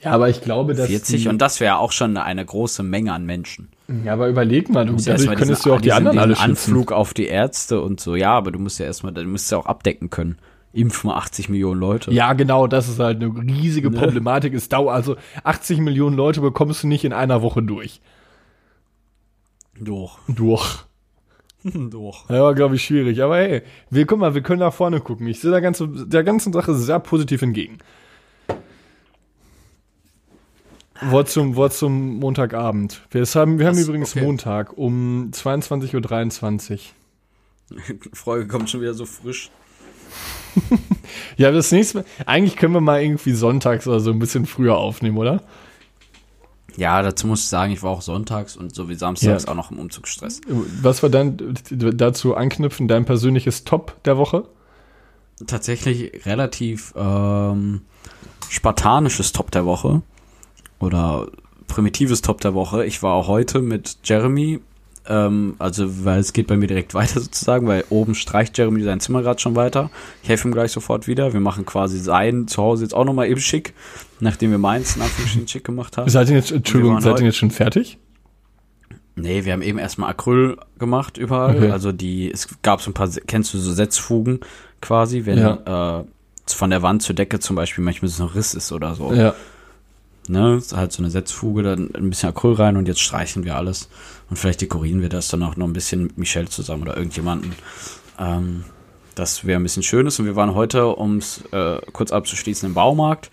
Ja, 0.02 0.12
aber 0.12 0.28
ich 0.30 0.40
glaube, 0.40 0.74
dass. 0.74 0.86
40 0.86 1.22
die, 1.24 1.28
und 1.28 1.38
das 1.38 1.58
wäre 1.58 1.78
auch 1.78 1.90
schon 1.90 2.16
eine 2.16 2.44
große 2.44 2.84
Menge 2.84 3.12
an 3.12 3.26
Menschen. 3.26 3.68
ja, 4.04 4.12
aber 4.12 4.28
überleg 4.28 4.68
mal, 4.70 4.86
du, 4.86 4.92
musst 4.92 5.06
ja 5.08 5.14
dadurch 5.14 5.26
erstmal 5.30 5.36
könntest 5.36 5.62
diesen- 5.64 5.68
du 5.70 5.74
auch 5.74 5.80
die 5.80 5.88
diesen- 5.88 5.96
anderen 5.96 6.18
alle 6.20 6.34
diesen 6.34 6.46
schützen. 6.56 6.70
Anflug 6.70 6.92
auf 6.92 7.12
die 7.12 7.26
Ärzte 7.26 7.80
und 7.80 7.98
so, 7.98 8.14
ja, 8.14 8.30
aber 8.30 8.52
du 8.52 8.60
musst 8.60 8.78
ja 8.78 8.86
erstmal, 8.86 9.12
du 9.12 9.24
musst 9.24 9.50
ja 9.50 9.58
auch 9.58 9.66
abdecken 9.66 10.10
können. 10.10 10.38
Impfen 10.74 11.08
wir 11.08 11.16
80 11.16 11.48
Millionen 11.48 11.80
Leute. 11.80 12.12
Ja, 12.12 12.32
genau, 12.32 12.66
das 12.66 12.88
ist 12.88 12.98
halt 12.98 13.22
eine 13.22 13.32
riesige 13.32 13.90
Ne? 13.90 13.98
Problematik. 13.98 14.54
Es 14.54 14.68
dauert, 14.68 14.94
also 14.94 15.16
80 15.44 15.78
Millionen 15.78 16.16
Leute 16.16 16.40
bekommst 16.40 16.82
du 16.82 16.88
nicht 16.88 17.04
in 17.04 17.12
einer 17.12 17.42
Woche 17.42 17.62
durch. 17.62 18.00
Doch. 19.78 20.18
Durch. 20.28 20.84
Doch. 21.64 22.28
Ja, 22.28 22.52
glaube 22.52 22.74
ich, 22.74 22.84
schwierig. 22.84 23.22
Aber 23.22 23.38
hey, 23.38 23.62
wir, 23.88 24.04
guck 24.04 24.18
mal, 24.18 24.34
wir 24.34 24.42
können 24.42 24.60
nach 24.60 24.74
vorne 24.74 25.00
gucken. 25.00 25.26
Ich 25.26 25.40
sehe 25.40 25.50
der, 25.50 25.62
ganze, 25.62 25.88
der 25.88 26.22
ganzen 26.22 26.52
Sache 26.52 26.74
sehr 26.74 26.98
positiv 26.98 27.40
entgegen. 27.40 27.78
Wort 31.00 31.30
zum, 31.30 31.56
Wort 31.56 31.72
zum 31.72 32.18
Montagabend. 32.18 33.00
Wir 33.10 33.24
haben, 33.24 33.58
wir 33.58 33.66
haben 33.66 33.76
Was? 33.76 33.84
übrigens 33.86 34.14
Okay. 34.14 34.24
Montag 34.24 34.76
um 34.76 35.30
22.23 35.32 36.72
Uhr. 37.70 37.78
Folge 38.12 38.46
kommt 38.46 38.68
schon 38.68 38.80
wieder 38.80 38.94
so 38.94 39.06
frisch. 39.06 39.50
Ja, 41.36 41.50
das 41.50 41.70
nächste 41.72 41.98
Mal, 41.98 42.04
eigentlich 42.26 42.56
können 42.56 42.74
wir 42.74 42.80
mal 42.80 43.02
irgendwie 43.02 43.32
sonntags 43.32 43.86
oder 43.86 44.00
so 44.00 44.10
ein 44.10 44.18
bisschen 44.18 44.46
früher 44.46 44.76
aufnehmen, 44.76 45.16
oder? 45.18 45.42
Ja, 46.76 47.02
dazu 47.02 47.26
muss 47.26 47.40
ich 47.42 47.48
sagen, 47.48 47.72
ich 47.72 47.82
war 47.82 47.90
auch 47.90 48.02
sonntags 48.02 48.56
und 48.56 48.74
so 48.74 48.88
wie 48.88 48.94
samstags 48.96 49.44
Ja. 49.44 49.50
auch 49.50 49.54
noch 49.54 49.70
im 49.70 49.78
Umzugsstress. 49.78 50.40
Was 50.82 51.02
war 51.02 51.10
dann 51.10 51.54
dazu 51.70 52.34
anknüpfen, 52.34 52.88
dein 52.88 53.04
persönliches 53.04 53.64
Top 53.64 54.02
der 54.04 54.16
Woche? 54.16 54.44
Tatsächlich 55.46 56.26
relativ 56.26 56.92
ähm, 56.96 57.82
spartanisches 58.48 59.32
Top 59.32 59.50
der 59.50 59.66
Woche 59.66 60.02
oder 60.80 61.28
primitives 61.68 62.22
Top 62.22 62.40
der 62.40 62.54
Woche. 62.54 62.84
Ich 62.84 63.02
war 63.02 63.26
heute 63.26 63.60
mit 63.60 63.98
Jeremy, 64.04 64.60
ähm, 65.06 65.54
also 65.58 66.04
weil 66.04 66.20
es 66.20 66.32
geht 66.32 66.46
bei 66.46 66.56
mir 66.56 66.66
direkt 66.66 66.94
weiter 66.94 67.20
sozusagen, 67.20 67.66
weil 67.66 67.84
oben 67.90 68.14
streicht 68.14 68.56
Jeremy 68.56 68.82
sein 68.82 69.00
Zimmer 69.00 69.22
gerade 69.22 69.40
schon 69.40 69.56
weiter. 69.56 69.90
Ich 70.22 70.28
helfe 70.28 70.48
ihm 70.48 70.52
gleich 70.52 70.72
sofort 70.72 71.06
wieder. 71.06 71.32
Wir 71.32 71.40
machen 71.40 71.66
quasi 71.66 71.98
sein 71.98 72.48
Zuhause 72.48 72.84
jetzt 72.84 72.94
auch 72.94 73.04
nochmal 73.04 73.28
eben 73.28 73.40
schick, 73.40 73.74
nachdem 74.20 74.50
wir 74.50 74.58
meins 74.58 74.96
in 74.96 75.02
Anführungsstrichen 75.02 75.48
schick 75.48 75.64
gemacht 75.64 75.96
haben. 75.96 76.08
Seid 76.14 76.28
ihr 76.30 76.36
jetzt, 76.36 76.52
Entschuldigung, 76.52 77.00
seid 77.00 77.20
ihr 77.20 77.26
jetzt 77.26 77.36
schon 77.36 77.50
fertig? 77.50 77.98
Nee, 79.16 79.44
wir 79.44 79.52
haben 79.52 79.62
eben 79.62 79.78
erstmal 79.78 80.10
Acryl 80.10 80.56
gemacht 80.78 81.18
überall. 81.18 81.56
Okay. 81.56 81.70
Also 81.70 81.92
die, 81.92 82.30
es 82.32 82.48
gab 82.62 82.80
so 82.80 82.90
ein 82.90 82.94
paar, 82.94 83.08
kennst 83.26 83.54
du 83.54 83.58
so 83.58 83.72
Setzfugen 83.72 84.40
quasi, 84.80 85.24
wenn 85.24 85.38
äh, 85.38 86.04
von 86.46 86.70
der 86.70 86.82
Wand 86.82 87.02
zur 87.02 87.14
Decke 87.14 87.38
zum 87.38 87.54
Beispiel 87.56 87.84
manchmal 87.84 88.08
so 88.08 88.24
ein 88.24 88.30
Riss 88.30 88.54
ist 88.54 88.72
oder 88.72 88.94
so. 88.94 89.12
Ja. 89.12 89.34
Ne, 90.26 90.56
ist 90.56 90.74
halt 90.74 90.90
so 90.90 91.02
eine 91.02 91.10
Setzfuge, 91.10 91.62
dann 91.62 91.90
ein 91.94 92.08
bisschen 92.08 92.30
Acryl 92.30 92.54
rein 92.54 92.78
und 92.78 92.88
jetzt 92.88 93.00
streichen 93.00 93.44
wir 93.44 93.56
alles. 93.56 93.90
Und 94.30 94.38
vielleicht 94.38 94.62
dekorieren 94.62 95.02
wir 95.02 95.10
das 95.10 95.28
dann 95.28 95.42
auch 95.42 95.56
noch 95.56 95.66
ein 95.66 95.74
bisschen 95.74 96.04
mit 96.04 96.16
Michelle 96.16 96.48
zusammen 96.48 96.82
oder 96.84 96.96
irgendjemanden. 96.96 97.52
Ähm, 98.18 98.64
das 99.14 99.44
wäre 99.44 99.60
ein 99.60 99.62
bisschen 99.62 99.82
Schönes. 99.82 100.18
Und 100.18 100.24
wir 100.24 100.34
waren 100.34 100.54
heute, 100.54 100.86
um 100.86 101.18
es 101.18 101.42
äh, 101.52 101.78
kurz 101.92 102.10
abzuschließen, 102.10 102.66
im 102.68 102.74
Baumarkt. 102.74 103.30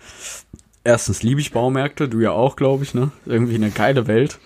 Erstens 0.84 1.22
liebe 1.22 1.40
ich 1.40 1.52
Baumärkte, 1.52 2.08
du 2.08 2.20
ja 2.20 2.32
auch, 2.32 2.56
glaube 2.56 2.84
ich, 2.84 2.92
ne? 2.92 3.10
Irgendwie 3.24 3.54
eine 3.54 3.70
geile 3.70 4.06
Welt. 4.06 4.38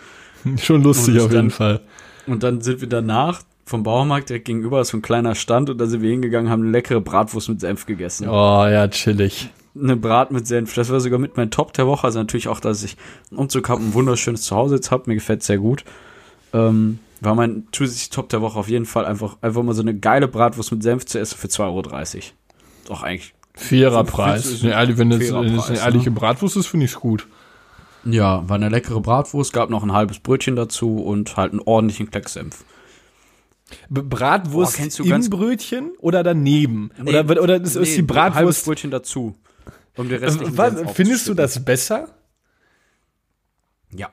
Schon 0.62 0.82
lustig 0.82 1.18
auf 1.18 1.26
dann- 1.28 1.36
jeden 1.36 1.50
Fall. 1.50 1.80
Und 2.28 2.42
dann 2.42 2.60
sind 2.60 2.80
wir 2.80 2.88
danach 2.88 3.42
vom 3.64 3.82
Baumarkt 3.82 4.28
direkt 4.28 4.44
gegenüber 4.44 4.80
ist 4.80 4.88
so 4.90 4.96
ein 4.98 5.02
kleiner 5.02 5.34
Stand 5.34 5.70
und 5.70 5.78
da 5.78 5.86
sind 5.86 6.00
wir 6.00 6.10
hingegangen, 6.10 6.50
haben 6.50 6.62
eine 6.62 6.70
leckere 6.70 7.00
Bratwurst 7.00 7.48
mit 7.48 7.60
Senf 7.60 7.84
gegessen. 7.86 8.28
Oh 8.28 8.64
ja, 8.64 8.86
chillig. 8.86 9.50
Eine 9.80 9.96
Brat 9.96 10.30
mit 10.30 10.46
Senf. 10.46 10.74
Das 10.74 10.90
war 10.90 11.00
sogar 11.00 11.18
mit 11.18 11.36
mein 11.36 11.50
Top 11.50 11.72
der 11.72 11.86
Woche. 11.86 12.06
Also 12.06 12.18
natürlich 12.18 12.48
auch, 12.48 12.60
dass 12.60 12.82
ich 12.82 12.96
einen 13.30 13.38
Umzug 13.38 13.68
habe, 13.68 13.82
ein 13.82 13.94
wunderschönes 13.94 14.42
Zuhause 14.42 14.76
jetzt 14.76 14.90
habe. 14.90 15.04
Mir 15.06 15.14
gefällt 15.14 15.42
sehr 15.42 15.58
gut. 15.58 15.84
Ähm, 16.52 16.98
war 17.20 17.34
mein 17.34 17.66
zusätzliches 17.72 18.10
Top 18.10 18.28
der 18.28 18.40
Woche 18.40 18.58
auf 18.58 18.68
jeden 18.68 18.86
Fall 18.86 19.04
einfach, 19.04 19.36
einfach 19.40 19.62
mal 19.62 19.74
so 19.74 19.82
eine 19.82 19.96
geile 19.96 20.28
Bratwurst 20.28 20.72
mit 20.72 20.82
Senf 20.82 21.06
zu 21.06 21.18
essen 21.18 21.36
für 21.38 21.48
2,30 21.48 21.64
Euro. 21.64 21.82
Doch 22.86 23.02
eigentlich. 23.02 23.34
Fairer 23.54 24.04
Preis. 24.04 24.62
Eine 24.62 24.98
wenn 24.98 25.10
das, 25.10 25.18
fairer 25.20 25.44
wenn 25.44 25.56
das 25.56 25.66
eine 25.66 25.76
Preis, 25.78 25.86
ehrliche 25.86 26.10
ne? 26.10 26.16
Bratwurst 26.16 26.56
ist, 26.56 26.66
finde 26.66 26.86
ich 26.86 26.92
es 26.92 27.00
gut. 27.00 27.26
Ja, 28.04 28.48
war 28.48 28.56
eine 28.56 28.68
leckere 28.68 29.00
Bratwurst, 29.00 29.52
gab 29.52 29.70
noch 29.70 29.82
ein 29.82 29.92
halbes 29.92 30.20
Brötchen 30.20 30.56
dazu 30.56 30.98
und 30.98 31.36
halt 31.36 31.52
einen 31.52 31.60
ordentlichen 31.60 32.10
Klecks 32.10 32.34
Senf. 32.34 32.64
Bratwurst 33.90 34.76
Boah, 34.76 35.02
im 35.04 35.08
ganz- 35.10 35.30
Oder 35.98 36.22
daneben? 36.22 36.90
Nee, 37.02 37.18
oder 37.18 37.42
oder 37.42 37.56
ist, 37.60 37.74
ist 37.74 37.96
die 37.96 38.02
Bratwurst. 38.02 38.64
Brötchen 38.64 38.90
dazu. 38.90 39.34
Um 39.96 40.08
den 40.08 40.22
Äh, 40.22 40.26
restlichen 40.26 40.56
was, 40.56 40.92
findest 40.92 41.28
du 41.28 41.34
das 41.34 41.64
besser? 41.64 42.08
Ja. 43.90 44.10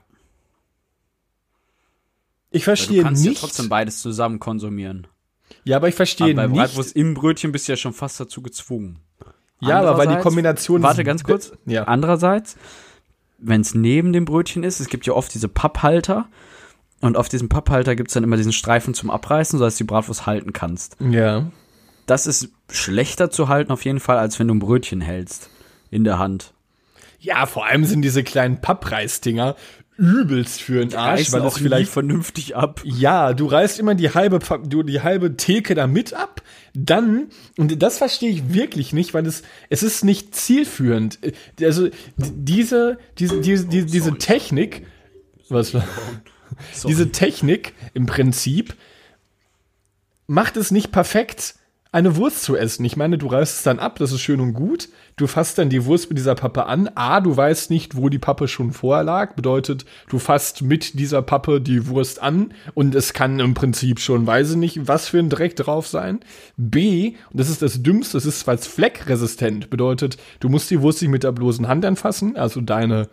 Ich 2.52 2.64
verstehe 2.64 3.00
du 3.00 3.04
kannst 3.04 3.24
nicht. 3.26 3.36
ja 3.42 3.48
trotzdem 3.48 3.70
beides 3.70 4.02
zusammen 4.02 4.40
konsumieren. 4.40 5.08
Ja, 5.66 5.78
aber 5.78 5.88
ich 5.90 5.96
verstehe 5.96 6.34
bei 6.34 6.48
nicht. 6.48 6.58
Bratwurst 6.58 6.96
im 6.96 7.14
Brötchen 7.14 7.52
bist 7.52 7.68
du 7.68 7.74
ja 7.74 7.78
schon 7.78 7.94
fast 7.94 8.20
dazu 8.20 8.42
gezwungen. 8.42 9.00
ja, 9.60 9.80
aber 9.80 9.98
weil 9.98 10.08
die 10.08 10.22
Kombination. 10.22 10.82
Warte 10.84 11.04
ganz 11.04 11.24
kurz. 11.24 11.52
Ja. 11.66 11.84
Andererseits, 11.84 12.58
wenn 13.38 13.62
es 13.62 13.74
neben 13.74 14.14
dem 14.14 14.26
Brötchen 14.26 14.64
ist, 14.64 14.80
es 14.80 14.88
gibt 14.88 15.06
ja 15.06 15.14
oft 15.14 15.34
diese 15.34 15.48
Papphalter. 15.48 16.28
Und 17.02 17.18
auf 17.18 17.28
diesem 17.28 17.50
Papphalter 17.50 17.98
gibt 17.98 18.10
es 18.10 18.14
dann 18.14 18.24
immer 18.24 18.38
diesen 18.38 18.54
Streifen 18.54 18.94
zum 18.94 19.10
Abreißen, 19.12 19.60
sodass 19.60 19.76
du 19.78 19.84
die 19.84 19.88
Bratwurst 19.88 20.26
halten 20.26 20.54
kannst. 20.54 20.96
Ja. 21.02 21.52
Das 22.06 22.28
ist 22.28 22.50
schlechter 22.70 23.30
zu 23.30 23.50
halten 23.50 23.72
auf 23.74 23.84
jeden 23.84 24.00
Fall, 24.00 24.18
als 24.18 24.40
wenn 24.40 24.48
du 24.48 24.54
ein 24.54 24.60
Brötchen 24.60 25.02
hältst 25.02 25.50
in 25.94 26.04
der 26.04 26.18
Hand. 26.20 26.54
Ja, 27.20 27.46
vor 27.46 27.66
allem 27.66 27.86
sind 27.86 28.02
diese 28.02 28.24
kleinen 28.24 28.60
Pappreißdinger 28.60 29.56
übelst 29.96 30.62
für 30.62 30.84
den 30.84 30.98
Arsch, 30.98 31.32
weil 31.32 31.46
es 31.46 31.58
vielleicht 31.58 31.92
vernünftig 31.92 32.56
ab. 32.56 32.82
Ja, 32.84 33.34
du 33.34 33.46
reißt 33.46 33.80
immer 33.80 33.94
die 33.96 34.10
halbe, 34.10 34.40
du, 34.68 34.82
die 34.82 35.02
halbe 35.02 35.38
Theke 35.38 35.76
da 35.76 35.86
mit 35.86 36.14
ab, 36.14 36.42
dann, 36.74 37.28
und 37.58 37.82
das 37.82 38.00
verstehe 38.00 38.32
ich 38.32 38.54
wirklich 38.54 38.92
nicht, 38.92 39.14
weil 39.14 39.26
es, 39.28 39.44
es 39.70 39.84
ist 39.84 40.04
nicht 40.04 40.36
zielführend. 40.36 41.20
Also, 41.62 41.90
diese, 42.18 42.98
diese, 43.20 43.40
diese, 43.42 43.68
diese, 43.68 43.86
diese 43.86 44.18
Technik, 44.18 44.88
was, 45.50 45.74
diese 46.88 47.12
Technik 47.12 47.74
im 47.94 48.08
Prinzip 48.08 48.76
macht 50.26 50.58
es 50.58 50.72
nicht 50.72 50.92
perfekt, 50.92 51.56
eine 51.94 52.16
Wurst 52.16 52.42
zu 52.42 52.58
essen. 52.58 52.84
Ich 52.86 52.98
meine, 52.98 53.20
du 53.20 53.28
reißt 53.28 53.58
es 53.58 53.64
dann 53.64 53.78
ab, 53.78 54.00
das 54.00 54.12
ist 54.12 54.22
schön 54.22 54.40
und 54.40 54.54
gut. 54.54 54.90
Du 55.16 55.28
fasst 55.28 55.60
dann 55.60 55.70
die 55.70 55.86
Wurst 55.86 56.10
mit 56.10 56.18
dieser 56.18 56.34
Pappe 56.34 56.66
an. 56.66 56.90
A, 56.96 57.22
du 57.22 57.38
weißt 57.38 57.70
nicht, 57.70 57.96
wo 57.96 58.10
die 58.10 58.18
Pappe 58.18 58.48
schon 58.48 58.74
vorher 58.74 59.04
lag. 59.04 59.36
Bedeutet, 59.36 59.86
du 60.10 60.18
fasst 60.18 60.64
mit 60.64 61.00
dieser 61.00 61.22
Pappe 61.22 61.62
die 61.62 61.88
Wurst 61.88 62.20
an 62.20 62.56
und 62.74 62.96
es 62.96 63.14
kann 63.14 63.40
im 63.40 63.54
Prinzip 63.54 64.00
schon, 64.00 64.26
weiß 64.26 64.52
ich 64.52 64.58
nicht, 64.58 64.88
was 64.88 65.08
für 65.08 65.20
ein 65.20 65.30
Dreck 65.30 65.56
drauf 65.56 65.86
sein. 65.88 66.22
B, 66.58 67.14
und 67.32 67.40
das 67.40 67.50
ist 67.50 67.62
das 67.62 67.84
Dümmste, 67.84 68.18
es 68.18 68.26
ist 68.26 68.40
zwar 68.40 68.58
fleckresistent. 68.58 69.70
Bedeutet, 69.70 70.18
du 70.40 70.50
musst 70.50 70.72
die 70.72 70.82
Wurst 70.82 71.00
nicht 71.04 71.12
mit 71.12 71.24
der 71.24 71.32
bloßen 71.32 71.68
Hand 71.68 71.86
anfassen, 71.86 72.36
also 72.36 72.60
deine 72.60 73.08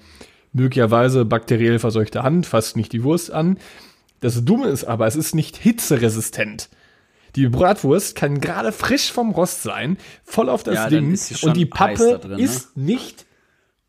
möglicherweise 0.55 1.27
bakteriell 1.27 1.79
verseuchte 1.79 2.23
Hand 2.23 2.47
fasst 2.47 2.79
nicht 2.79 2.95
die 2.95 3.05
Wurst 3.05 3.31
an. 3.31 3.59
Das 4.21 4.43
Dumme 4.43 4.69
ist 4.69 4.85
aber, 4.85 5.07
es 5.07 5.17
ist 5.17 5.35
nicht 5.35 5.59
hitzeresistent. 5.59 6.71
Die 7.37 7.49
Bratwurst 7.49 8.17
kann 8.17 8.41
gerade 8.41 8.73
frisch 8.73 9.13
vom 9.13 9.31
Rost 9.31 9.63
sein, 9.63 9.97
voll 10.25 10.49
auf 10.49 10.63
das 10.63 10.75
Ja, 10.75 10.89
Ding 10.89 11.19
und 11.43 11.57
die 11.57 11.67
Pappe 11.67 12.19
drin, 12.19 12.37
ne? 12.37 12.43
ist 12.43 12.77
nicht 12.77 13.27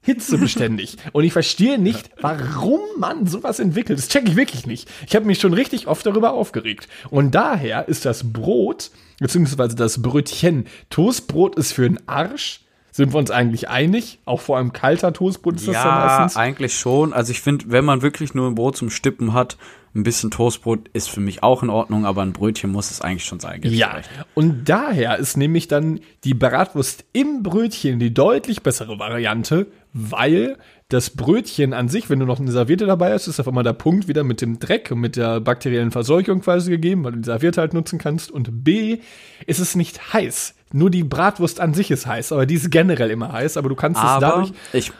hitzebeständig. 0.02 0.98
und 1.12 1.24
ich 1.24 1.34
verstehe 1.34 1.78
nicht, 1.78 2.10
warum 2.20 2.82
man 2.98 3.28
sowas 3.28 3.60
entwickelt. 3.60 4.00
Das 4.00 4.08
check 4.08 4.28
ich 4.28 4.36
wirklich 4.36 4.66
nicht. 4.66 4.90
Ich 5.08 5.16
habe 5.16 5.26
mich 5.26 5.40
schon 5.40 5.54
richtig 5.54 5.88
oft 5.88 6.06
darüber 6.06 6.34
aufgeregt. 6.34 6.88
Und 7.10 7.36
daher 7.36 7.88
ist 7.88 8.06
das 8.06 8.32
Brot, 8.32 8.92
beziehungsweise 9.20 9.76
das 9.76 10.02
Brötchen, 10.02 10.66
Toastbrot 10.90 11.56
ist 11.56 11.74
für 11.74 11.84
den 11.84 12.00
Arsch. 12.08 12.62
Sind 12.92 13.14
wir 13.14 13.20
uns 13.20 13.32
eigentlich 13.32 13.70
einig? 13.70 14.20
Auch 14.26 14.42
vor 14.42 14.58
allem 14.58 14.74
kalter 14.74 15.14
Toastbrot 15.14 15.56
ist 15.56 15.68
das 15.68 15.76
dann 15.76 15.86
Ja, 15.86 16.18
meistens. 16.20 16.38
eigentlich 16.38 16.74
schon. 16.78 17.14
Also 17.14 17.32
ich 17.32 17.42
finde, 17.42 17.66
wenn 17.70 17.86
man 17.86 18.02
wirklich 18.02 18.34
nur 18.34 18.48
ein 18.50 18.56
Brot 18.56 18.76
zum 18.78 18.90
Stippen 18.90 19.34
hat, 19.34 19.58
ein 19.96 20.04
bisschen 20.04 20.32
Toastbrot 20.32 20.90
ist 20.94 21.10
für 21.10 21.20
mich 21.20 21.44
auch 21.44 21.64
in 21.64 21.70
Ordnung, 21.70 22.06
aber 22.06 22.22
ein 22.22 22.32
Brötchen 22.34 22.72
muss 22.72 22.92
es 22.92 23.02
eigentlich 23.02 23.26
schon 23.26 23.40
sein. 23.42 23.62
Ja, 23.64 23.92
recht. 23.94 24.10
und 24.36 24.70
daher 24.70 25.18
ist 25.20 25.36
nämlich 25.36 25.68
dann 25.68 26.00
die 26.24 26.34
Bratwurst 26.34 27.04
im 27.14 27.44
Brötchen 27.44 28.00
die 28.00 28.14
deutlich 28.14 28.62
bessere 28.64 29.00
Variante, 29.00 29.68
weil 29.94 30.58
das 30.88 31.10
Brötchen 31.10 31.74
an 31.74 31.88
sich, 31.90 32.10
wenn 32.10 32.20
du 32.20 32.26
noch 32.26 32.40
eine 32.40 32.52
Serviette 32.52 32.86
dabei 32.86 33.14
hast, 33.14 33.28
ist 33.28 33.40
auf 33.40 33.48
einmal 33.48 33.64
der 33.66 33.74
Punkt 33.74 34.08
wieder 34.10 34.24
mit 34.26 34.42
dem 34.42 34.60
Dreck 34.60 34.92
und 34.92 35.00
mit 35.00 35.16
der 35.16 35.40
bakteriellen 35.42 35.92
Verseuchung 35.92 36.42
quasi 36.42 36.70
gegeben, 36.72 37.04
weil 37.04 37.14
du 37.14 37.20
die 37.20 37.26
Serviette 37.26 37.60
halt 37.62 37.74
nutzen 37.74 37.98
kannst. 38.00 38.32
Und 38.32 38.64
B, 38.64 39.00
ist 39.46 39.60
es 39.60 39.76
nicht 39.76 40.14
heiß. 40.14 40.54
Nur 40.74 40.90
die 40.90 41.04
Bratwurst 41.04 41.60
an 41.60 41.74
sich 41.74 41.92
ist 41.92 42.06
heiß, 42.06 42.32
aber 42.32 42.46
die 42.46 42.56
ist 42.56 42.72
generell 42.72 43.12
immer 43.12 43.32
heiß, 43.32 43.58
aber 43.58 43.70
du 43.70 43.76
kannst 43.76 44.00
es 44.00 44.08
Aber 44.08 44.22
dadurch. 44.22 44.54
ich, 44.74 44.92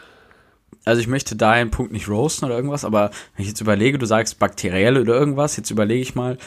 also 0.84 1.00
ich 1.00 1.08
möchte 1.08 1.36
da 1.36 1.50
einen 1.52 1.70
Punkt 1.70 1.92
nicht 1.92 2.08
roasten 2.08 2.46
oder 2.46 2.56
irgendwas, 2.56 2.84
aber 2.84 3.10
wenn 3.36 3.42
ich 3.42 3.48
jetzt 3.48 3.60
überlege, 3.60 3.98
du 3.98 4.06
sagst 4.06 4.38
bakteriell 4.38 4.98
oder 4.98 5.14
irgendwas, 5.14 5.56
jetzt 5.56 5.70
überlege 5.70 6.02
ich 6.02 6.14
mal, 6.14 6.38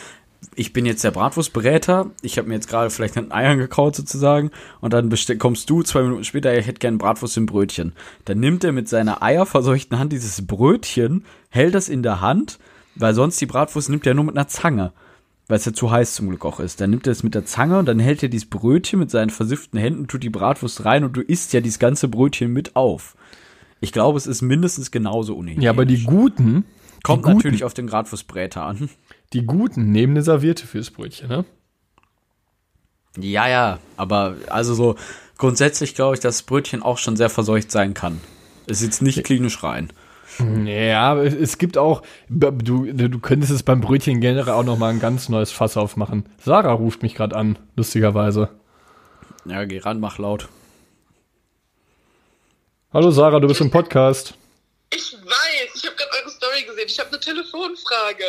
ich 0.55 0.73
bin 0.73 0.85
jetzt 0.85 1.03
der 1.03 1.11
Bratwurstberäter, 1.11 2.11
ich 2.21 2.37
habe 2.37 2.47
mir 2.47 2.55
jetzt 2.55 2.69
gerade 2.69 2.89
vielleicht 2.89 3.17
ein 3.17 3.31
Eiern 3.31 3.57
gekaut 3.57 3.95
sozusagen 3.95 4.51
und 4.79 4.93
dann 4.93 5.11
kommst 5.39 5.69
du 5.69 5.81
zwei 5.81 6.03
Minuten 6.03 6.23
später, 6.23 6.55
ich 6.57 6.67
hätte 6.67 6.79
gerne 6.79 6.97
Bratwurst 6.97 7.37
im 7.37 7.45
Brötchen. 7.45 7.93
Dann 8.25 8.39
nimmt 8.39 8.63
er 8.63 8.71
mit 8.71 8.87
seiner 8.87 9.23
eierverseuchten 9.23 9.97
Hand 9.97 10.13
dieses 10.13 10.45
Brötchen, 10.45 11.25
hält 11.49 11.73
das 11.73 11.89
in 11.89 12.03
der 12.03 12.21
Hand, 12.21 12.59
weil 12.95 13.13
sonst 13.13 13.39
die 13.41 13.45
Bratwurst 13.45 13.89
nimmt 13.89 14.05
er 14.05 14.13
nur 14.13 14.25
mit 14.25 14.37
einer 14.37 14.47
Zange. 14.47 14.93
Weil 15.47 15.57
es 15.57 15.65
ja 15.65 15.73
zu 15.73 15.91
heiß 15.91 16.15
zum 16.15 16.29
Glück 16.29 16.43
auch 16.43 16.59
ist. 16.59 16.81
Dann 16.81 16.89
nimmt 16.89 17.07
er 17.07 17.11
es 17.11 17.23
mit 17.23 17.35
der 17.35 17.45
Zange 17.45 17.77
und 17.77 17.85
dann 17.85 17.99
hält 17.99 18.23
er 18.23 18.29
dieses 18.29 18.49
Brötchen 18.49 18.99
mit 18.99 19.11
seinen 19.11 19.29
versifften 19.29 19.79
Händen, 19.79 20.07
tut 20.07 20.23
die 20.23 20.29
Bratwurst 20.29 20.85
rein 20.85 21.03
und 21.03 21.15
du 21.15 21.21
isst 21.21 21.53
ja 21.53 21.61
dieses 21.61 21.79
ganze 21.79 22.07
Brötchen 22.07 22.51
mit 22.51 22.75
auf. 22.75 23.15
Ich 23.79 23.91
glaube, 23.91 24.17
es 24.17 24.25
ist 24.25 24.41
mindestens 24.41 24.89
genauso 24.89 25.35
unhygienisch. 25.35 25.65
Ja, 25.65 25.71
aber 25.71 25.85
die 25.85 26.03
guten, 26.03 26.65
kommt 27.03 27.23
die 27.23 27.27
guten, 27.27 27.37
natürlich 27.37 27.63
auf 27.63 27.75
den 27.75 27.85
Bratwurstbräter 27.85 28.63
an. 28.63 28.89
die 29.33 29.45
guten 29.45 29.91
nehmen 29.91 30.13
eine 30.13 30.23
Serviette 30.23 30.65
fürs 30.65 30.89
Brötchen, 30.89 31.29
ne? 31.29 31.45
Ja, 33.17 33.47
ja, 33.47 33.79
aber 33.95 34.35
also 34.49 34.73
so 34.73 34.95
grundsätzlich 35.37 35.95
glaube 35.95 36.15
ich, 36.15 36.21
dass 36.21 36.37
das 36.37 36.43
Brötchen 36.43 36.81
auch 36.81 36.97
schon 36.97 37.15
sehr 37.15 37.29
verseucht 37.29 37.71
sein 37.71 37.93
kann. 37.93 38.19
Es 38.67 38.79
sitzt 38.79 39.01
nicht 39.01 39.23
klinisch 39.23 39.63
rein. 39.63 39.91
Ja, 40.65 41.11
aber 41.11 41.23
es- 41.25 41.57
gibt 41.57 41.77
auch, 41.77 42.01
du, 42.29 42.85
du 42.91 43.19
könntest 43.19 43.51
es 43.51 43.63
beim 43.63 43.81
Brötchen 43.81 44.19
generell 44.21 44.53
auch 44.53 44.63
noch 44.63 44.77
mal 44.77 44.89
ein 44.89 44.99
ganz 44.99 45.29
neues 45.29 45.51
Fass 45.51 45.77
aufmachen. 45.77 46.27
Sarah 46.43 46.73
ruft 46.73 47.03
mich 47.03 47.15
gerade 47.15 47.35
an, 47.35 47.57
lustigerweise. 47.75 48.49
Ja, 49.45 49.63
geh 49.65 49.79
ran, 49.79 49.99
mach 49.99 50.17
laut. 50.17 50.47
Hallo 52.93 53.11
Sarah, 53.11 53.39
du 53.39 53.47
bist 53.47 53.61
im 53.61 53.71
Podcast. 53.71 54.33
Ich 54.93 55.13
weiß, 55.13 55.75
ich 55.75 55.85
habe 55.85 55.95
gerade 55.95 56.11
eure 56.21 56.29
Story 56.31 56.63
gesehen. 56.63 56.85
Ich 56.87 56.99
habe 56.99 57.09
eine 57.09 57.19
Telefonfrage. 57.19 58.23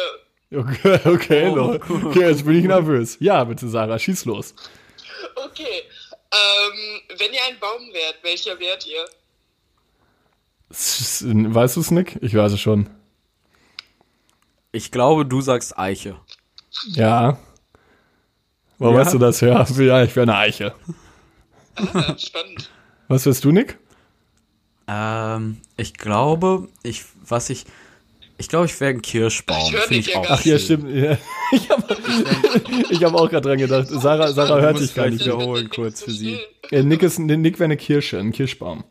Okay, 0.54 1.00
okay, 1.08 1.48
Oh. 1.50 1.54
Lord. 1.56 1.90
okay, 1.90 2.28
jetzt 2.28 2.44
bin 2.44 2.58
ich 2.58 2.64
nervös. 2.64 3.16
Ja, 3.20 3.44
bitte 3.44 3.68
Sarah, 3.68 3.98
schieß 3.98 4.24
los. 4.24 4.54
Okay. 5.36 5.82
Ähm, 6.32 7.00
wenn 7.18 7.32
ihr 7.32 7.40
ein 7.48 7.58
Baum 7.60 7.80
wärt, 7.92 8.16
welcher 8.22 8.58
wärt 8.58 8.86
ihr? 8.86 9.04
S- 10.70 11.24
Weißt 11.26 11.76
du 11.76 11.80
es, 11.80 11.90
Nick? 11.90 12.18
Ich 12.22 12.34
weiß 12.34 12.52
es 12.52 12.60
schon. 12.60 12.88
Ich 14.72 14.90
glaube, 14.90 15.24
du 15.24 15.40
sagst 15.40 15.78
Eiche. 15.78 16.16
Ja. 16.88 17.38
Wo 18.78 18.90
Ja? 18.90 18.96
weißt 18.96 19.14
du 19.14 19.18
das 19.18 19.40
her? 19.42 19.66
Ja, 19.78 20.02
ich 20.02 20.14
wäre 20.16 20.24
eine 20.24 20.36
Eiche. 20.36 20.74
Ah, 21.76 22.16
spannend. 22.18 22.70
Was 23.08 23.24
wärst 23.26 23.44
du, 23.44 23.52
Nick? 23.52 23.78
Ähm, 24.88 25.58
ich 25.76 25.94
glaube, 25.94 26.68
ich, 26.82 27.04
was 27.26 27.50
ich, 27.50 27.64
ich 28.38 28.48
glaube, 28.48 28.66
ich 28.66 28.78
wäre 28.80 28.90
ein 28.92 29.02
Kirschbaum. 29.02 29.58
Ich 29.68 29.72
hör 29.72 29.80
Finde 29.82 29.94
dich 30.02 30.08
ich 30.08 30.14
ja 30.14 30.20
auch. 30.20 30.26
Ach 30.30 30.44
ja, 30.44 30.58
stimmt. 30.58 30.94
Ja. 30.94 31.16
Ich 31.52 31.70
habe 31.70 33.14
hab 33.14 33.14
auch 33.14 33.30
gerade 33.30 33.48
dran 33.48 33.58
gedacht. 33.58 33.86
Sarah, 33.88 34.32
Sarah 34.32 34.60
hört 34.60 34.80
dich 34.80 34.94
gar 34.94 35.08
nicht 35.08 35.24
wiederholen 35.24 35.70
kurz 35.70 36.02
für 36.02 36.10
sie. 36.10 36.38
Äh, 36.70 36.82
Nick, 36.82 37.02
ist, 37.02 37.18
Nick 37.20 37.54
wäre 37.58 37.64
eine 37.66 37.76
Kirsche, 37.76 38.18
ein 38.18 38.32
Kirschbaum. 38.32 38.84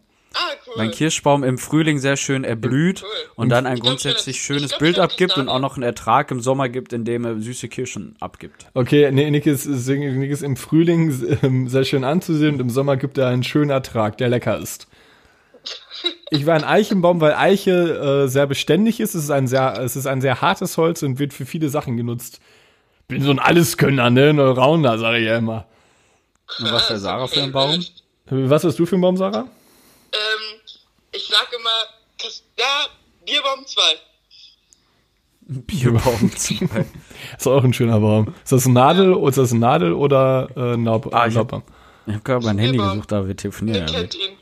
Mein 0.78 0.92
Kirschbaum 0.92 1.44
im 1.44 1.58
Frühling 1.58 2.00
sehr 2.00 2.18
schön 2.18 2.44
erblüht 2.44 3.04
Cool. 3.04 3.10
und 3.36 3.50
dann 3.50 3.66
ein 3.66 3.80
grundsätzlich 3.80 4.38
ich 4.38 4.42
schönes 4.44 4.78
Bild 4.78 5.00
abgibt 5.00 5.38
und 5.38 5.48
auch 5.50 5.60
noch 5.60 5.76
einen 5.76 5.84
Ertrag 5.84 6.32
im 6.32 6.40
Sommer 6.42 6.70
gibt, 6.70 6.92
indem 6.94 7.26
er 7.26 7.40
süße 7.40 7.68
Kirschen 7.70 8.16
abgibt. 8.20 8.68
Okay, 8.74 9.10
nee, 9.12 9.30
Nick 9.32 9.46
ist, 9.46 9.66
ist- 9.66 9.88
Nick 9.88 10.32
ist 10.32 10.44
im 10.44 10.58
Frühling 10.58 11.38
ähm, 11.44 11.68
sehr 11.68 11.84
schön 11.86 12.04
anzusehen 12.04 12.56
und 12.56 12.60
im 12.60 12.70
Sommer 12.70 12.98
gibt 12.98 13.18
er 13.18 13.28
einen 13.28 13.44
schönen 13.44 13.70
Ertrag, 13.72 14.18
der 14.18 14.30
lecker 14.30 14.58
ist. 14.58 14.88
Ich 16.30 16.46
war 16.46 16.56
ein 16.56 16.64
Eichenbaum, 16.64 17.22
weil 17.22 17.34
Eiche 17.34 18.24
äh, 18.26 18.28
sehr 18.28 18.46
beständig 18.48 19.00
ist. 19.00 19.16
Es 19.16 19.24
ist, 19.26 19.32
ein 19.32 19.48
sehr, 19.48 19.80
es 19.82 19.96
ist 19.96 20.06
ein 20.06 20.22
sehr 20.22 20.42
hartes 20.42 20.78
Holz 20.78 21.02
und 21.04 21.18
wird 21.20 21.34
für 21.34 21.46
viele 21.46 21.70
Sachen 21.70 21.98
genutzt. 21.98 22.40
Bin 23.08 23.22
so 23.24 23.32
ein 23.32 23.40
Alleskönner, 23.40 24.10
ne? 24.10 24.30
Ein 24.30 24.40
Allrounder, 24.40 24.98
sage 24.98 25.20
ich 25.20 25.26
ja 25.26 25.38
immer. 25.38 25.66
Und 26.60 26.72
was 26.72 26.90
wäre 26.90 27.00
Sarah 27.00 27.28
für 27.28 27.42
ein 27.42 27.52
Baum? 27.52 27.84
Was 28.30 28.64
hast 28.64 28.78
du 28.78 28.86
für 28.86 28.96
einen 28.96 29.02
Baum, 29.02 29.18
Sarah? 29.18 29.48
Ähm, 30.12 30.44
ich 31.15 31.28
sag 31.28 31.47
immer, 31.54 31.69
ja, 32.58 32.88
Bierbaum 33.25 33.65
2. 33.65 33.82
Bierbaum 35.47 36.32
2. 36.36 36.86
Ist 37.38 37.47
auch 37.47 37.63
ein 37.63 37.73
schöner 37.73 37.99
Baum. 37.99 38.34
Ist 38.43 38.51
das 38.51 38.65
ein 38.65 38.73
Nadel, 38.73 39.15
ist 39.28 39.38
das 39.38 39.51
ein 39.51 39.60
Nadel 39.60 39.93
oder 39.93 40.49
äh, 40.56 40.73
ein 40.73 40.88
Ah, 40.88 41.28
ich 41.28 41.36
hab- 41.38 41.51
habe 41.51 41.63
gerade 42.23 42.45
mein 42.45 42.58
Handy 42.58 42.73
Bierbaum. 42.78 42.91
gesucht, 42.95 43.12
da 43.12 43.21
wir 43.23 43.30
Ihr 43.30 43.38
telefonieren. 43.38 43.88
Ja, 43.88 43.93
kennt 43.93 44.15
ihn. 44.15 44.38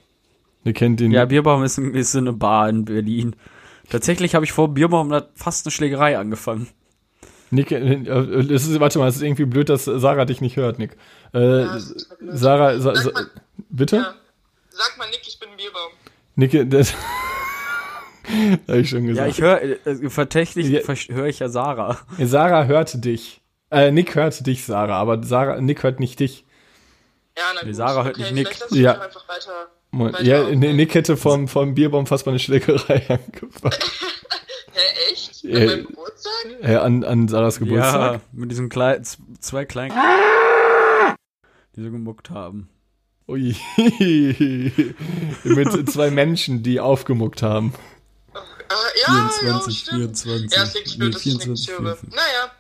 Ihr 0.66 0.74
kennt 0.74 1.02
ihn. 1.02 1.12
ja 1.12 1.26
Bierbaum 1.26 1.64
ist, 1.64 1.78
ein- 1.78 1.94
ist 1.94 2.14
so 2.14 2.20
eine 2.20 2.32
Bar 2.32 2.70
in 2.70 2.86
Berlin. 2.86 3.36
Tatsächlich 3.90 4.34
habe 4.34 4.46
ich 4.46 4.54
vor 4.54 4.70
Bierbaum 4.74 5.14
fast 5.36 5.66
eine 5.66 5.72
Schlägerei 5.72 6.18
angefangen. 6.18 6.70
Nick, 7.52 7.72
äh, 7.72 7.76
äh, 7.96 8.46
das 8.48 8.66
ist, 8.66 8.80
warte 8.80 8.98
mal, 8.98 9.08
es 9.10 9.18
ist 9.18 9.22
irgendwie 9.24 9.46
blöd, 9.46 9.68
dass 9.70 9.84
Sarah 9.86 10.24
dich 10.26 10.40
nicht 10.42 10.56
hört, 10.56 10.80
Nick. 10.80 10.96
Äh, 11.34 11.66
Sarah, 12.22 12.80
Sa, 12.80 12.96
Sa, 12.96 13.02
Sag 13.04 13.14
mal, 13.14 13.30
bitte? 13.70 13.96
ja. 13.98 14.14
Sag 14.70 14.98
mal, 14.98 15.08
Nick, 15.10 15.22
ich 15.28 15.38
bin 15.38 15.50
Bierbaum. 15.58 15.92
Nick, 16.36 16.70
das 16.70 16.94
habe 18.68 18.80
ich 18.80 18.90
schon 18.90 19.04
Ja, 19.04 19.26
gesagt. 19.26 19.30
ich 19.30 19.42
höre, 19.42 19.62
äh, 19.62 20.10
verdächtig 20.10 20.68
Ja. 20.68 20.82
höre 21.16 21.28
ich 21.28 21.40
ja 21.40 21.50
Sarah. 21.50 22.00
Sarah 22.20 22.66
hört 22.66 23.04
dich. 23.06 23.42
Äh, 23.70 23.92
Nick 23.92 24.16
hört 24.16 24.46
dich, 24.46 24.66
Sarah, 24.66 24.98
aber 24.98 25.24
Sarah, 25.24 25.60
Nick 25.62 25.84
hört 25.84 26.00
nicht 26.00 26.20
dich. 26.20 26.46
Ja, 27.38 27.44
na 27.56 27.62
Nee, 27.62 27.68
gut. 27.70 27.76
Sarah 27.76 28.04
hört 28.06 28.18
okay, 28.20 28.32
nicht 28.32 28.50
Nick. 28.72 28.80
Ja. 28.80 29.00
weiter. 29.00 29.72
Weiter 29.92 30.24
Ja, 30.24 30.50
Nick 30.50 30.96
hätte 30.96 31.18
vom, 31.18 31.48
vom 31.48 31.76
Bierbaum 31.76 32.06
fast 32.08 32.26
mal 32.26 32.32
eine 32.32 32.40
Schlägerei 32.40 33.04
angefangen. 33.10 33.76
Hä, 34.74 35.12
echt? 35.12 35.44
An 35.46 35.52
Äh, 35.52 35.66
meinem 35.68 35.86
Geburtstag? 35.88 36.32
Ja, 36.64 36.82
an, 36.82 37.04
an 37.04 37.28
Sarahs 37.28 37.60
Geburtstag. 37.60 38.14
Ja, 38.14 38.22
mit 38.32 38.50
diesen 38.52 38.70
kleinen, 38.70 39.04
z- 39.04 39.20
zwei 39.40 39.66
kleinen, 39.66 39.96
die 41.76 41.84
so 41.84 41.92
gemuckt 41.92 42.30
haben. 42.32 42.70
Ui. 43.28 43.56
Mit 45.44 45.90
zwei 45.92 46.12
Menschen, 46.12 46.62
die 46.64 46.80
aufgemuckt 46.80 47.42
haben. 47.42 47.74
Ah, 48.34 48.42
ja, 49.02 49.30
24, 49.40 49.42
ja, 49.42 49.72
stimmt. 49.72 50.18
24. 50.20 50.52
Ja, 50.58 50.64
es 50.64 50.74
liegt 50.74 50.98
Nee, 51.00 51.10
dass 51.10 51.26
ich 51.26 51.26
nichts 51.34 51.44
24, 51.46 51.68
höre. 51.70 51.78
24. 51.96 52.10
Naja, 52.10 52.52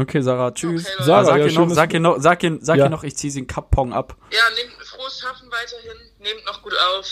Okay, 0.00 0.20
Sarah, 0.20 0.52
tschüss. 0.52 0.86
Okay. 0.86 1.02
Sarah, 1.04 1.24
sag, 1.24 1.38
ja, 1.40 1.46
ihr 1.46 1.52
noch, 1.58 1.70
sag 1.70 1.92
ihr 1.92 2.00
noch, 2.00 2.16
sag 2.20 2.42
ihr, 2.44 2.58
sag 2.60 2.76
Ja. 2.78 2.84
ihr 2.84 2.90
noch, 2.90 3.02
ich 3.02 3.16
zieh 3.16 3.30
sie 3.30 3.40
in 3.40 3.46
Kappong 3.48 3.92
ab. 3.92 4.16
ja, 4.30 4.38
nehmt 4.54 4.72
frohes 4.86 5.18
Schaffen 5.20 5.50
weiterhin. 5.50 5.98
Nehmt 6.20 6.44
noch 6.46 6.62
gut 6.62 6.74
auf. 6.96 7.06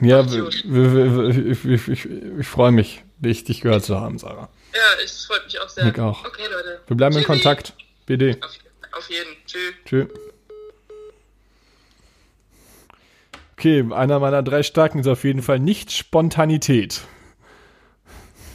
Ja, 0.00 0.20
ich, 0.22 1.64
ich, 1.64 1.88
ich, 1.88 2.08
ich 2.38 2.46
freue 2.46 2.72
mich, 2.72 3.04
dich, 3.18 3.44
dich 3.44 3.60
gehört 3.60 3.84
zu 3.84 4.00
haben, 4.00 4.18
Sarah. 4.18 4.48
Ja, 4.74 4.80
es 5.04 5.26
freut 5.26 5.44
mich 5.44 5.60
auch 5.60 5.68
sehr. 5.68 5.84
Nick 5.84 5.98
auch. 5.98 6.24
Okay, 6.24 6.42
Leute. 6.50 6.80
Wir 6.86 6.96
bleiben 6.96 7.14
in 7.14 7.20
Tschüssi. 7.24 7.26
Kontakt. 7.42 7.74
BD. 8.06 8.42
Auf, 8.42 8.50
auf 8.98 9.10
jeden. 9.10 9.28
Tschüss. 9.46 9.74
Tschö. 9.84 10.06
Okay, 13.64 13.82
einer 13.94 14.20
meiner 14.20 14.42
drei 14.42 14.62
Starken 14.62 14.98
ist 14.98 15.06
auf 15.06 15.24
jeden 15.24 15.40
Fall 15.40 15.58
nicht 15.58 15.90
Spontanität. 15.90 17.00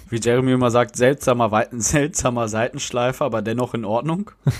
Wie 0.07 0.19
Jeremy 0.19 0.51
immer 0.51 0.69
sagt, 0.69 0.97
seltsamer, 0.97 1.65
seltsamer 1.71 2.47
Seitenschleifer, 2.47 3.25
aber 3.25 3.41
dennoch 3.41 3.73
in 3.73 3.85
Ordnung. 3.85 4.29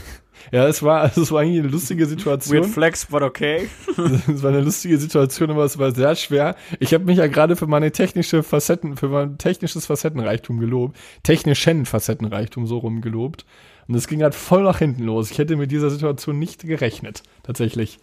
Ja, 0.54 0.66
es 0.68 0.82
war, 0.82 1.06
es 1.06 1.32
war 1.34 1.42
eigentlich 1.42 1.60
eine 1.60 1.68
lustige 1.68 2.04
Weird 2.04 2.18
Situation. 2.18 2.64
flex, 2.64 3.08
but 3.08 3.22
okay. 3.22 3.68
Es 3.98 4.42
war 4.42 4.52
eine 4.52 4.62
lustige 4.62 4.98
Situation, 4.98 5.52
aber 5.52 5.66
es 5.66 5.78
war 5.78 5.94
sehr 5.94 6.16
schwer. 6.16 6.56
Ich 6.80 6.94
habe 6.94 7.04
mich 7.04 7.18
ja 7.18 7.28
gerade 7.28 7.58
für 7.58 7.68
meine 7.68 7.92
technische 7.92 8.42
Facetten, 8.42 8.96
für 8.96 9.10
mein 9.10 9.38
technisches 9.38 9.86
Facettenreichtum 9.86 10.60
gelobt. 10.60 10.98
Technischen 11.24 11.86
Facettenreichtum 11.86 12.68
so 12.68 12.78
rum 12.78 13.02
gelobt. 13.02 13.46
Und 13.90 13.96
es 13.96 14.08
ging 14.08 14.24
halt 14.24 14.34
voll 14.34 14.64
nach 14.64 14.80
hinten 14.80 15.04
los. 15.04 15.30
Ich 15.30 15.38
hätte 15.40 15.58
mit 15.58 15.72
dieser 15.72 15.90
Situation 15.90 16.40
nicht 16.40 16.64
gerechnet. 16.64 17.22
Tatsächlich. 17.44 18.00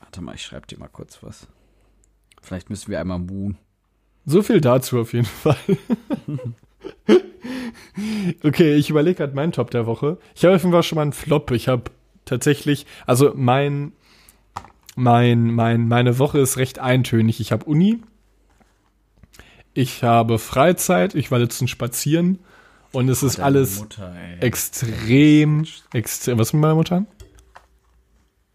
Warte 0.00 0.20
mal, 0.20 0.34
ich 0.34 0.42
schreib 0.42 0.66
dir 0.66 0.78
mal 0.78 0.88
kurz 0.88 1.22
was. 1.22 1.46
Vielleicht 2.42 2.70
müssen 2.70 2.90
wir 2.90 3.00
einmal 3.00 3.18
moon. 3.18 3.56
So 4.26 4.42
viel 4.42 4.60
dazu 4.60 5.00
auf 5.00 5.12
jeden 5.12 5.26
Fall. 5.26 5.56
okay, 8.44 8.74
ich 8.74 8.90
überlege 8.90 9.16
gerade 9.16 9.34
meinen 9.34 9.52
Top 9.52 9.70
der 9.70 9.86
Woche. 9.86 10.18
Ich 10.34 10.44
habe 10.44 10.54
auf 10.54 10.62
jeden 10.62 10.72
Fall 10.72 10.82
schon 10.82 10.96
mal 10.96 11.02
einen 11.02 11.12
Flop. 11.12 11.50
Ich 11.52 11.68
habe 11.68 11.84
tatsächlich, 12.24 12.86
also 13.06 13.32
mein, 13.34 13.92
mein, 14.96 15.52
mein, 15.52 15.88
meine 15.88 16.18
Woche 16.18 16.38
ist 16.38 16.56
recht 16.56 16.78
eintönig. 16.78 17.40
Ich 17.40 17.52
habe 17.52 17.64
Uni, 17.64 18.00
ich 19.74 20.02
habe 20.04 20.38
Freizeit, 20.38 21.14
ich 21.14 21.30
war 21.30 21.38
letztens 21.38 21.70
spazieren 21.70 22.38
und 22.92 23.08
es 23.08 23.22
ist 23.22 23.38
Deine 23.38 23.46
alles 23.46 23.80
Mutter, 23.80 24.14
extrem, 24.40 25.64
extrem. 25.92 26.38
Was 26.38 26.52
mit 26.52 26.60
meiner 26.60 26.74
Mutter? 26.74 27.06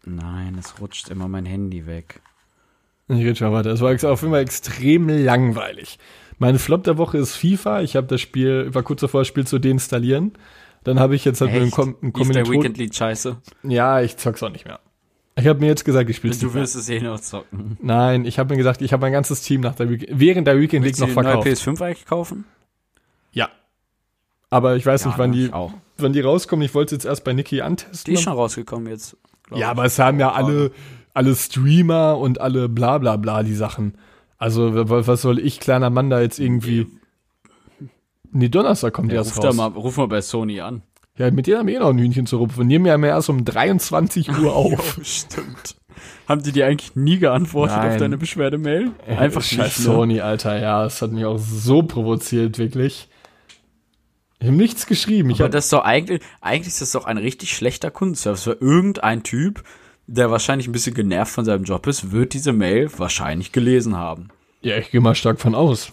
Nein, 0.04 0.56
es 0.58 0.80
rutscht 0.80 1.08
immer 1.08 1.28
mein 1.28 1.44
Handy 1.44 1.86
weg. 1.86 2.22
Ich 3.08 3.16
rede 3.18 3.36
schon 3.36 3.52
weiter. 3.52 3.70
Es 3.70 3.80
war 3.80 3.90
auf 3.92 4.20
jeden 4.20 4.32
Fall 4.32 4.42
extrem 4.42 5.08
langweilig. 5.08 5.98
Mein 6.38 6.58
Flop 6.58 6.84
der 6.84 6.98
Woche 6.98 7.18
ist 7.18 7.34
FIFA. 7.36 7.80
Ich 7.82 7.96
habe 7.96 8.06
das 8.06 8.20
Spiel, 8.20 8.66
ich 8.68 8.74
war 8.74 8.82
kurz 8.82 9.00
davor, 9.00 9.22
das 9.22 9.28
Spiel 9.28 9.46
zu 9.46 9.58
deinstallieren. 9.58 10.32
Dann 10.84 11.00
habe 11.00 11.16
ich 11.16 11.24
jetzt 11.24 11.40
halt 11.40 11.52
Echt? 11.52 11.72
Kom 11.72 11.88
einem 11.88 11.94
Lief 11.94 12.00
der 12.02 12.12
Kommilitonen. 12.12 12.52
Weekend 12.62 12.78
League 12.78 12.94
scheiße? 12.94 13.36
Ja, 13.64 14.00
ich 14.00 14.16
zock's 14.16 14.42
auch 14.42 14.50
nicht 14.50 14.64
mehr. 14.66 14.78
Ich 15.36 15.46
habe 15.46 15.60
mir 15.60 15.66
jetzt 15.66 15.84
gesagt, 15.84 16.10
ich 16.10 16.16
spiele 16.16 16.34
Du 16.36 16.52
willst 16.54 16.74
es 16.76 16.88
eh 16.88 17.00
noch 17.00 17.20
zocken. 17.20 17.76
Nein, 17.80 18.24
ich 18.24 18.38
habe 18.38 18.52
mir 18.52 18.58
gesagt, 18.58 18.82
ich 18.82 18.92
habe 18.92 19.00
mein 19.02 19.12
ganzes 19.12 19.40
Team 19.40 19.60
nach 19.60 19.74
der 19.74 19.88
Week 19.88 20.06
während 20.10 20.46
der 20.46 20.58
Weekend 20.60 20.84
League 20.84 20.98
Willst 20.98 21.00
du 21.00 21.06
noch 21.06 21.10
die 21.10 21.14
neue 21.14 21.42
verkauft. 21.42 21.46
PS5 21.78 21.80
eigentlich 21.84 22.06
kaufen? 22.06 22.44
Ja. 23.32 23.48
Aber 24.50 24.76
ich 24.76 24.84
weiß 24.86 25.06
nicht, 25.06 25.18
wann 25.18 25.32
die, 25.32 25.46
ich 25.46 25.52
auch. 25.52 25.72
wann 25.98 26.12
die 26.12 26.20
rauskommen. 26.20 26.64
Ich 26.64 26.74
wollte 26.74 26.94
jetzt 26.94 27.04
erst 27.04 27.22
bei 27.24 27.32
Niki 27.32 27.56
Die 27.56 27.62
antesten. 27.62 28.14
ist 28.14 28.22
schon 28.22 28.32
rausgekommen 28.32 28.88
jetzt. 28.88 29.16
ja, 29.50 29.56
ich. 29.58 29.66
aber 29.66 29.84
es 29.84 29.98
haben 29.98 30.18
ja 30.18 30.32
alle, 30.32 30.72
alle 31.18 31.34
Streamer 31.34 32.16
und 32.18 32.40
alle 32.40 32.68
bla 32.68 32.98
bla 32.98 33.16
bla 33.16 33.42
die 33.42 33.54
Sachen. 33.54 33.94
Also, 34.38 34.72
wa- 34.88 35.06
was 35.06 35.20
soll 35.22 35.38
ich, 35.40 35.58
kleiner 35.60 35.90
Mann, 35.90 36.10
da 36.10 36.20
jetzt 36.20 36.38
irgendwie. 36.38 36.86
Nee, 38.30 38.48
Donnerstag 38.48 38.92
kommt 38.92 39.10
Ja, 39.10 39.18
erst 39.18 39.32
ruf, 39.36 39.40
da 39.42 39.48
raus. 39.48 39.56
mal, 39.56 39.66
ruf 39.68 39.96
mal 39.96 40.06
bei 40.08 40.20
Sony 40.20 40.60
an. 40.60 40.82
Ja, 41.16 41.30
mit 41.30 41.46
denen 41.48 41.58
haben 41.58 41.66
wir 41.66 41.74
eh 41.76 41.78
noch 41.80 41.88
ein 41.90 41.98
Hühnchen 41.98 42.26
zu 42.26 42.36
rupfen. 42.36 42.58
Wir 42.58 42.64
nehmen 42.66 42.86
ja 42.86 42.96
erst 43.04 43.28
um 43.30 43.44
23 43.44 44.28
Uhr 44.38 44.54
auf. 44.54 44.98
stimmt. 45.02 45.76
Haben 46.28 46.42
die 46.42 46.52
dir 46.52 46.66
eigentlich 46.66 46.94
nie 46.94 47.18
geantwortet 47.18 47.76
Nein. 47.78 47.90
auf 47.90 47.96
deine 47.96 48.18
Beschwerdemail? 48.18 48.92
Einfach 49.08 49.42
Scheiß 49.42 49.58
nicht, 49.58 49.78
ne? 49.80 49.84
Sony, 49.84 50.20
Alter. 50.20 50.60
Ja, 50.60 50.84
es 50.84 51.02
hat 51.02 51.10
mich 51.10 51.24
auch 51.24 51.38
so 51.38 51.82
provoziert, 51.82 52.58
wirklich. 52.58 53.08
Ich 54.38 54.46
habe 54.46 54.56
nichts 54.56 54.86
geschrieben. 54.86 55.30
Ich 55.30 55.40
Aber 55.40 55.48
das 55.48 55.64
ist 55.64 55.72
doch 55.72 55.82
eigentlich, 55.84 56.20
eigentlich 56.40 56.68
ist 56.68 56.80
das 56.82 56.92
doch 56.92 57.06
ein 57.06 57.18
richtig 57.18 57.56
schlechter 57.56 57.90
Kundenservice, 57.90 58.46
weil 58.46 58.58
irgendein 58.60 59.24
Typ, 59.24 59.64
der 60.08 60.30
wahrscheinlich 60.30 60.66
ein 60.66 60.72
bisschen 60.72 60.94
genervt 60.94 61.32
von 61.32 61.44
seinem 61.44 61.64
Job 61.64 61.86
ist, 61.86 62.10
wird 62.10 62.32
diese 62.32 62.52
Mail 62.52 62.90
wahrscheinlich 62.96 63.52
gelesen 63.52 63.96
haben. 63.96 64.28
ja, 64.62 64.76
ich 64.78 64.90
gehe 64.90 65.00
mal 65.00 65.14
stark 65.14 65.38
von 65.38 65.54
aus. 65.54 65.92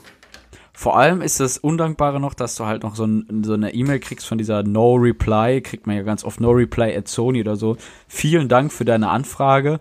Vor 0.74 0.98
allem 0.98 1.22
ist 1.22 1.40
das 1.40 1.58
Undankbare 1.58 2.20
noch, 2.20 2.34
dass 2.34 2.56
du 2.56 2.66
halt 2.66 2.84
noch 2.84 2.96
so, 2.96 3.06
ein, 3.06 3.44
so 3.46 3.54
eine 3.54 3.74
E-Mail 3.74 4.00
kriegst 4.00 4.26
von 4.28 4.38
dieser 4.38 4.64
No 4.64 4.96
Reply, 4.96 5.62
kriegt 5.62 5.86
man 5.88 5.96
ja 5.96 6.02
ganz 6.04 6.26
oft 6.26 6.42
No 6.42 6.52
Reply 6.52 6.96
at 6.96 7.08
Sony 7.08 7.42
oder 7.42 7.56
so. 7.56 7.78
Vielen 8.08 8.50
Dank 8.50 8.74
für 8.74 8.84
deine 8.84 9.10
Anfrage. 9.10 9.80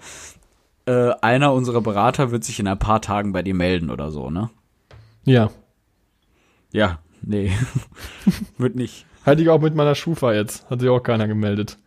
Äh, 0.86 1.10
einer 1.20 1.52
unserer 1.52 1.80
Berater 1.80 2.30
wird 2.30 2.44
sich 2.44 2.60
in 2.60 2.68
ein 2.68 2.78
paar 2.78 3.00
Tagen 3.00 3.32
bei 3.32 3.42
dir 3.42 3.54
melden 3.54 3.90
oder 3.90 4.10
so, 4.10 4.30
ne? 4.30 4.50
Ja. 5.24 5.50
Ja, 6.72 6.98
nee. 7.22 7.52
wird 8.58 8.76
nicht. 8.76 9.06
Hatte 9.24 9.42
ich 9.42 9.48
auch 9.48 9.60
mit 9.60 9.74
meiner 9.74 9.94
Schufa 9.94 10.32
jetzt. 10.32 10.68
Hat 10.70 10.80
sich 10.80 10.90
auch 10.90 11.00
keiner 11.00 11.26
gemeldet. 11.26 11.78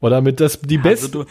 Oder 0.00 0.20
mit 0.20 0.40
das, 0.40 0.60
die 0.60 0.78
Also 0.78 0.88
besten. 0.88 1.24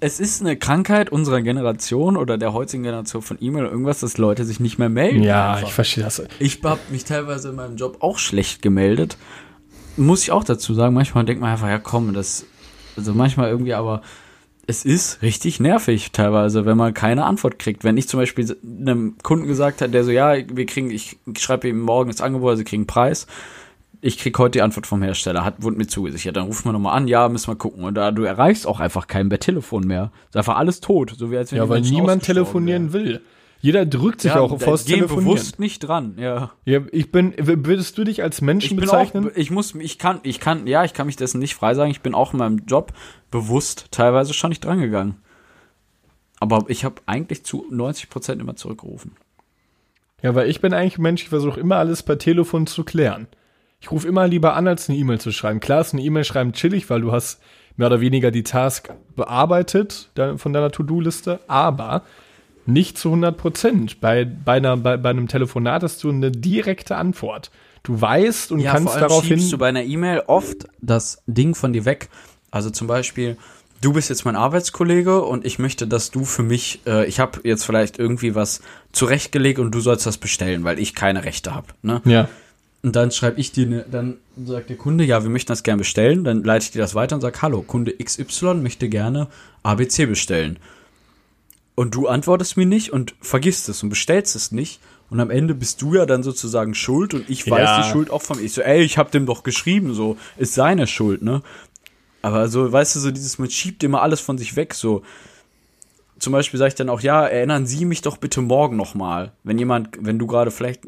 Es 0.00 0.20
ist 0.20 0.40
eine 0.40 0.56
Krankheit 0.56 1.10
unserer 1.10 1.40
Generation 1.40 2.16
oder 2.16 2.38
der 2.38 2.52
heutigen 2.52 2.82
Generation 2.82 3.22
von 3.22 3.38
E-Mail 3.40 3.64
oder 3.64 3.72
irgendwas, 3.72 4.00
dass 4.00 4.18
Leute 4.18 4.44
sich 4.44 4.60
nicht 4.60 4.78
mehr 4.78 4.88
melden. 4.88 5.22
ja, 5.22 5.54
einfach. 5.54 5.68
ich 5.68 5.74
verstehe 5.74 6.04
das. 6.04 6.22
Ich 6.38 6.60
habe 6.62 6.80
mich 6.90 7.04
teilweise 7.04 7.50
in 7.50 7.56
meinem 7.56 7.76
Job 7.76 7.98
auch 8.00 8.18
schlecht 8.18 8.62
gemeldet. 8.62 9.16
Muss 9.96 10.22
ich 10.22 10.32
auch 10.32 10.44
dazu 10.44 10.74
sagen. 10.74 10.94
Manchmal 10.94 11.24
denkt 11.24 11.40
man 11.40 11.50
einfach, 11.50 11.68
ja 11.68 11.78
komm, 11.78 12.12
das, 12.12 12.44
also 12.96 13.14
manchmal 13.14 13.48
irgendwie, 13.48 13.74
aber 13.74 14.02
es 14.66 14.84
ist 14.84 15.22
richtig 15.22 15.60
nervig 15.60 16.12
teilweise, 16.12 16.66
wenn 16.66 16.76
man 16.76 16.92
keine 16.92 17.24
Antwort 17.24 17.58
kriegt. 17.58 17.84
Wenn 17.84 17.96
ich 17.96 18.08
zum 18.08 18.20
Beispiel 18.20 18.56
einem 18.62 19.16
Kunden 19.22 19.46
gesagt 19.46 19.80
habe, 19.80 19.92
der 19.92 20.04
so, 20.04 20.10
ja, 20.10 20.34
wir 20.36 20.66
kriegen, 20.66 20.90
ich 20.90 21.16
schreibe 21.38 21.68
ihm 21.68 21.80
morgen 21.80 22.10
das 22.10 22.20
Angebot, 22.20 22.58
sie 22.58 22.64
kriegen 22.64 22.82
einen 22.82 22.86
Preis. 22.86 23.26
Ich 24.06 24.18
krieg 24.18 24.38
heute 24.38 24.52
die 24.52 24.62
Antwort 24.62 24.86
vom 24.86 25.02
Hersteller, 25.02 25.44
hat, 25.44 25.62
wurde 25.62 25.76
mir 25.76 25.88
zugesichert. 25.88 26.36
Dann 26.36 26.44
rufen 26.46 26.66
wir 26.68 26.72
nochmal 26.72 26.96
an, 26.96 27.08
ja, 27.08 27.28
müssen 27.28 27.48
wir 27.50 27.56
gucken. 27.56 27.82
Und 27.82 27.94
da, 27.96 28.12
du 28.12 28.22
erreichst 28.22 28.64
auch 28.64 28.78
einfach 28.78 29.08
keinen 29.08 29.28
per 29.28 29.40
Telefon 29.40 29.84
mehr. 29.84 30.12
Ist 30.28 30.36
einfach 30.36 30.56
alles 30.56 30.80
tot. 30.80 31.14
So 31.18 31.32
wie 31.32 31.36
als 31.36 31.50
wenn 31.50 31.58
Ja, 31.58 31.68
weil 31.68 31.80
niemand 31.80 32.22
telefonieren 32.22 32.92
will. 32.92 33.20
Jeder 33.60 33.84
drückt 33.84 34.20
sich 34.20 34.32
wären. 34.32 34.42
auch 34.42 34.50
gehen 34.84 34.98
Telefonieren. 34.98 35.24
bewusst 35.24 35.58
nicht 35.58 35.80
dran, 35.80 36.14
ja. 36.18 36.52
Ja, 36.64 36.82
ich 36.92 37.10
bin, 37.10 37.34
würdest 37.36 37.98
du 37.98 38.04
dich 38.04 38.22
als 38.22 38.40
Menschen 38.40 38.74
Ich 38.74 38.80
bezeichnen? 38.80 39.26
auch, 39.26 39.36
ich 39.36 39.50
muss, 39.50 39.74
ich 39.74 39.98
kann, 39.98 40.20
ich 40.22 40.38
kann, 40.38 40.68
ja, 40.68 40.84
ich 40.84 40.94
kann 40.94 41.06
mich 41.06 41.16
dessen 41.16 41.40
nicht 41.40 41.56
frei 41.56 41.74
sagen. 41.74 41.90
Ich 41.90 42.00
bin 42.00 42.14
auch 42.14 42.32
in 42.32 42.38
meinem 42.38 42.58
Job 42.66 42.92
bewusst 43.32 43.86
teilweise 43.90 44.34
schon 44.34 44.50
nicht 44.50 44.64
drangegangen. 44.64 45.16
Aber 46.38 46.66
ich 46.68 46.84
habe 46.84 47.02
eigentlich 47.06 47.44
zu 47.44 47.66
90 47.70 48.08
Prozent 48.08 48.40
immer 48.40 48.54
zurückgerufen. 48.54 49.16
Ja, 50.22 50.36
weil 50.36 50.48
ich 50.48 50.60
bin 50.60 50.72
eigentlich 50.72 50.98
ein 50.98 51.02
Mensch, 51.02 51.22
ich 51.22 51.28
versuche 51.28 51.58
immer 51.58 51.76
alles 51.76 52.04
per 52.04 52.18
Telefon 52.18 52.68
zu 52.68 52.84
klären. 52.84 53.26
Ich 53.86 53.92
rufe 53.92 54.08
immer 54.08 54.26
lieber 54.26 54.54
an, 54.54 54.66
als 54.66 54.88
eine 54.88 54.98
E-Mail 54.98 55.20
zu 55.20 55.30
schreiben. 55.30 55.60
Klar 55.60 55.80
ist 55.80 55.92
eine 55.92 56.02
E-Mail 56.02 56.24
schreiben 56.24 56.52
chillig, 56.52 56.90
weil 56.90 57.02
du 57.02 57.12
hast 57.12 57.40
mehr 57.76 57.86
oder 57.86 58.00
weniger 58.00 58.32
die 58.32 58.42
Task 58.42 58.92
bearbeitet 59.14 60.10
von 60.38 60.52
deiner 60.52 60.72
To-Do-Liste, 60.72 61.38
aber 61.46 62.02
nicht 62.66 62.98
zu 62.98 63.10
100 63.10 63.36
Prozent. 63.36 64.00
Bei, 64.00 64.24
bei, 64.24 64.54
einer, 64.54 64.76
bei, 64.76 64.96
bei 64.96 65.10
einem 65.10 65.28
Telefonat 65.28 65.84
hast 65.84 66.02
du 66.02 66.08
eine 66.08 66.32
direkte 66.32 66.96
Antwort. 66.96 67.52
Du 67.84 68.00
weißt 68.00 68.50
und 68.50 68.64
kannst 68.64 68.96
darauf 68.96 69.24
hin. 69.24 69.38
schiebst 69.38 69.52
du 69.52 69.58
bei 69.58 69.68
einer 69.68 69.84
E-Mail 69.84 70.24
oft 70.26 70.66
das 70.80 71.22
Ding 71.28 71.54
von 71.54 71.72
dir 71.72 71.84
weg. 71.84 72.08
Also 72.50 72.70
zum 72.70 72.88
Beispiel, 72.88 73.36
du 73.82 73.92
bist 73.92 74.10
jetzt 74.10 74.24
mein 74.24 74.34
Arbeitskollege 74.34 75.22
und 75.22 75.46
ich 75.46 75.60
möchte, 75.60 75.86
dass 75.86 76.10
du 76.10 76.24
für 76.24 76.42
mich, 76.42 76.80
äh, 76.88 77.06
ich 77.06 77.20
habe 77.20 77.38
jetzt 77.44 77.64
vielleicht 77.64 78.00
irgendwie 78.00 78.34
was 78.34 78.62
zurechtgelegt 78.90 79.60
und 79.60 79.70
du 79.70 79.78
sollst 79.78 80.06
das 80.06 80.18
bestellen, 80.18 80.64
weil 80.64 80.80
ich 80.80 80.96
keine 80.96 81.22
Rechte 81.22 81.54
habe. 81.54 81.68
Ne? 81.82 82.02
Ja. 82.04 82.28
Und 82.82 82.94
dann 82.94 83.10
schreibe 83.10 83.40
ich 83.40 83.52
dir, 83.52 83.66
ne, 83.66 83.84
dann 83.90 84.18
sagt 84.44 84.70
der 84.70 84.76
Kunde, 84.76 85.04
ja, 85.04 85.22
wir 85.22 85.30
möchten 85.30 85.48
das 85.48 85.62
gerne 85.62 85.78
bestellen. 85.78 86.22
Dann 86.24 86.44
leite 86.44 86.64
ich 86.66 86.70
dir 86.70 86.80
das 86.80 86.94
weiter 86.94 87.16
und 87.16 87.22
sage, 87.22 87.42
hallo, 87.42 87.62
Kunde 87.62 87.92
XY 87.96 88.54
möchte 88.54 88.88
gerne 88.88 89.28
ABC 89.62 90.06
bestellen. 90.06 90.58
Und 91.74 91.94
du 91.94 92.06
antwortest 92.06 92.56
mir 92.56 92.66
nicht 92.66 92.92
und 92.92 93.14
vergisst 93.20 93.68
es 93.68 93.82
und 93.82 93.88
bestellst 93.88 94.36
es 94.36 94.52
nicht. 94.52 94.80
Und 95.10 95.20
am 95.20 95.30
Ende 95.30 95.54
bist 95.54 95.82
du 95.82 95.94
ja 95.94 96.06
dann 96.06 96.22
sozusagen 96.22 96.74
schuld 96.74 97.14
und 97.14 97.28
ich 97.30 97.48
weiß 97.48 97.60
Ja. 97.60 97.82
die 97.82 97.88
Schuld 97.88 98.10
auch 98.10 98.22
von 98.22 98.38
mir. 98.38 98.44
Ich 98.44 98.52
so, 98.54 98.62
ey, 98.62 98.82
ich 98.82 98.98
hab 98.98 99.10
dem 99.12 99.26
doch 99.26 99.42
geschrieben, 99.42 99.94
so, 99.94 100.16
ist 100.36 100.54
seine 100.54 100.86
Schuld, 100.86 101.22
ne? 101.22 101.42
Aber 102.22 102.48
so, 102.48 102.72
weißt 102.72 102.96
du, 102.96 103.00
so 103.00 103.10
dieses, 103.12 103.38
man 103.38 103.50
schiebt 103.50 103.84
immer 103.84 104.02
alles 104.02 104.20
von 104.20 104.36
sich 104.38 104.56
weg, 104.56 104.74
so. 104.74 105.02
Zum 106.18 106.32
Beispiel 106.32 106.58
sage 106.58 106.68
ich 106.68 106.74
dann 106.74 106.88
auch, 106.88 107.00
ja, 107.00 107.26
erinnern 107.26 107.66
Sie 107.66 107.84
mich 107.84 108.00
doch 108.02 108.16
bitte 108.16 108.40
morgen 108.40 108.76
nochmal. 108.76 109.32
Wenn 109.44 109.58
jemand, 109.58 109.90
wenn 110.00 110.18
du 110.18 110.26
gerade 110.26 110.50
vielleicht 110.50 110.82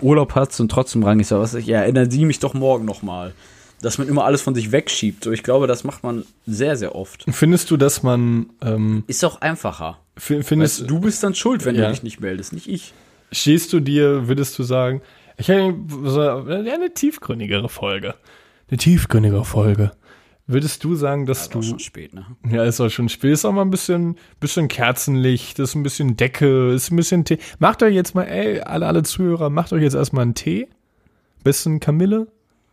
Urlaub 0.00 0.34
hast 0.34 0.58
und 0.60 0.70
trotzdem 0.70 1.02
rang 1.02 1.20
ist, 1.20 1.30
was 1.32 1.54
ich, 1.54 1.66
ja, 1.66 1.80
erinnern 1.80 2.10
Sie 2.10 2.24
mich 2.24 2.38
doch 2.38 2.54
morgen 2.54 2.84
nochmal. 2.84 3.34
Dass 3.82 3.98
man 3.98 4.08
immer 4.08 4.24
alles 4.24 4.40
von 4.40 4.54
sich 4.54 4.72
wegschiebt. 4.72 5.24
So, 5.24 5.32
ich 5.32 5.42
glaube, 5.42 5.66
das 5.66 5.84
macht 5.84 6.02
man 6.02 6.24
sehr, 6.46 6.76
sehr 6.76 6.94
oft. 6.94 7.24
Findest 7.28 7.70
du, 7.70 7.76
dass 7.76 8.02
man, 8.02 8.46
ähm, 8.62 9.04
Ist 9.06 9.22
auch 9.24 9.42
einfacher. 9.42 9.98
fi- 10.16 10.38
Weißt, 10.38 10.48
findest, 10.48 10.90
du, 10.90 10.98
bist 11.00 11.22
dann 11.22 11.34
schuld, 11.34 11.64
wenn 11.66 11.74
Ja. 11.76 11.84
du 11.86 11.90
dich 11.92 12.02
nicht 12.02 12.18
meldest, 12.20 12.54
nicht 12.54 12.68
ich. 12.68 12.94
stehst 13.32 13.72
du 13.74 13.80
dir, 13.80 14.28
würdest 14.28 14.58
du 14.58 14.62
sagen, 14.62 15.02
ich 15.36 15.48
hätte 15.48 15.74
so 16.04 16.20
eine 16.20 16.94
tiefgründigere 16.94 17.68
Folge. 17.68 18.14
Eine 18.70 18.78
tiefgründigere 18.78 19.44
Folge. 19.44 19.92
Würdest 20.48 20.84
du 20.84 20.94
sagen, 20.94 21.26
dass 21.26 21.42
Ist 21.42 21.48
auch 21.48 21.52
du, 21.60 21.62
schon 21.62 21.78
spät, 21.80 22.14
ne? 22.14 22.24
ja, 22.48 22.62
ist 22.62 22.80
auch 22.80 22.88
schon 22.88 23.08
spät, 23.08 23.32
ist 23.32 23.44
auch 23.44 23.50
mal 23.52 23.62
ein 23.62 23.70
bisschen, 23.70 24.16
bisschen 24.38 24.68
Kerzenlicht, 24.68 25.58
ist 25.58 25.74
ein 25.74 25.82
bisschen 25.82 26.16
Decke, 26.16 26.70
ist 26.72 26.92
ein 26.92 26.96
bisschen 26.96 27.24
Tee. 27.24 27.38
Macht 27.58 27.82
euch 27.82 27.94
jetzt 27.94 28.14
mal, 28.14 28.22
ey, 28.24 28.60
alle, 28.60 28.86
alle 28.86 29.02
Zuhörer, 29.02 29.50
macht 29.50 29.72
euch 29.72 29.82
jetzt 29.82 29.94
erstmal 29.94 30.22
einen 30.22 30.34
Tee. 30.34 30.68
Besten 31.42 31.80
Kamille. 31.80 32.28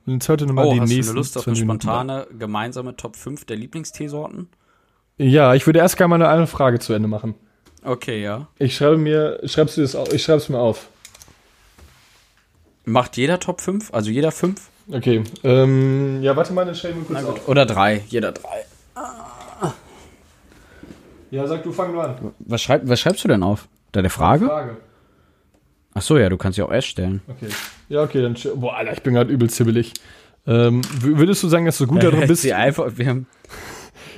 Und 0.05 0.13
jetzt 0.13 0.29
hört 0.29 0.41
ihr 0.41 0.47
nochmal 0.47 0.67
Oh, 0.67 0.73
die 0.73 0.81
hast 0.81 0.89
du 0.91 0.95
nächsten 0.95 1.11
eine 1.11 1.19
Lust 1.19 1.37
auf 1.37 1.45
20 1.45 1.63
eine 1.63 1.71
spontane 1.73 2.27
gemeinsame 2.37 2.95
Top 2.95 3.15
5 3.15 3.45
der 3.45 3.57
Lieblingsteesorten? 3.57 4.49
Ja, 5.17 5.55
ich 5.55 5.65
würde 5.65 5.79
erst 5.79 5.97
gerne 5.97 6.17
mal 6.17 6.23
eine- 6.27 6.45
Frage 6.47 6.77
zu 6.79 6.93
Ende 6.93 7.07
machen. 7.07 7.33
Okay, 7.83 8.21
ja. 8.21 8.47
Ich 8.59 8.75
schreibe 8.75 8.97
mir, 8.97 9.39
schreibst 9.45 9.77
du 9.77 9.81
das 9.81 9.95
auf? 9.95 10.13
Ich 10.13 10.21
schreibe 10.23 10.37
es 10.39 10.49
mir 10.49 10.59
auf. 10.59 10.89
Macht 12.85 13.17
jeder 13.17 13.39
Top 13.39 13.61
5? 13.61 13.93
Also 13.93 14.11
jeder 14.11 14.31
5? 14.31 14.69
Okay. 14.91 15.23
Ähm, 15.43 16.21
ja, 16.21 16.35
warte 16.35 16.53
mal, 16.53 16.65
dann 16.65 16.75
schreibe 16.75 16.99
ich 16.99 17.09
mir 17.09 17.15
kurz 17.15 17.25
auf. 17.25 17.47
Oder 17.47 17.65
3, 17.65 18.03
jeder 18.07 18.31
3. 18.31 18.41
Ja, 21.31 21.47
sag 21.47 21.63
du, 21.63 21.71
fang 21.71 21.91
nur 21.91 22.03
an. 22.03 22.33
Was, 22.39 22.61
schreib, 22.61 22.87
was 22.87 22.99
schreibst 22.99 23.23
du 23.23 23.27
denn 23.27 23.41
auf? 23.41 23.67
Der 23.95 24.07
Frage? 24.09 24.45
Frage. 24.45 24.77
Ach 25.95 26.01
so, 26.01 26.17
ja, 26.17 26.29
du 26.29 26.37
kannst 26.37 26.57
ja 26.59 26.65
auch 26.65 26.71
erst 26.71 26.89
stellen. 26.89 27.21
Okay. 27.27 27.49
Ja, 27.89 28.03
okay, 28.03 28.21
dann. 28.21 28.35
Boah, 28.55 28.75
Alter, 28.75 28.93
ich 28.93 29.01
bin 29.01 29.15
gerade 29.15 29.31
übel 29.31 29.49
zibbelig. 29.49 29.93
Ähm, 30.45 30.81
würdest 30.99 31.41
du 31.41 31.47
sagen, 31.47 31.65
dass 31.65 31.77
du 31.77 31.87
gut 31.87 32.03
darin 32.03 32.27
bist? 32.27 32.43
Sie 32.43 32.53
einfach, 32.53 32.91
wir 32.97 33.07
haben, 33.07 33.27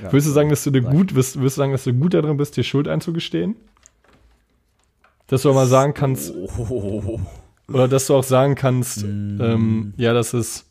Würdest 0.02 0.28
du 0.28 0.32
sagen, 0.32 0.50
dass 0.50 0.64
du 0.64 0.70
dir 0.70 0.82
gut 0.82 1.14
bist? 1.14 1.36
Würdest 1.36 1.56
du 1.56 1.60
sagen, 1.60 1.72
dass 1.72 1.84
du 1.84 1.92
gut 1.94 2.14
darin 2.14 2.36
bist, 2.36 2.56
dir 2.56 2.64
Schuld 2.64 2.88
einzugestehen? 2.88 3.56
Dass 5.28 5.42
du 5.42 5.52
mal 5.52 5.66
sagen 5.66 5.94
kannst, 5.94 6.32
oh, 6.34 7.20
oder 7.68 7.88
dass 7.88 8.06
du 8.06 8.14
auch 8.14 8.24
sagen 8.24 8.54
kannst, 8.54 9.02
ähm, 9.02 9.94
ja, 9.96 10.12
das 10.12 10.34
ist. 10.34 10.64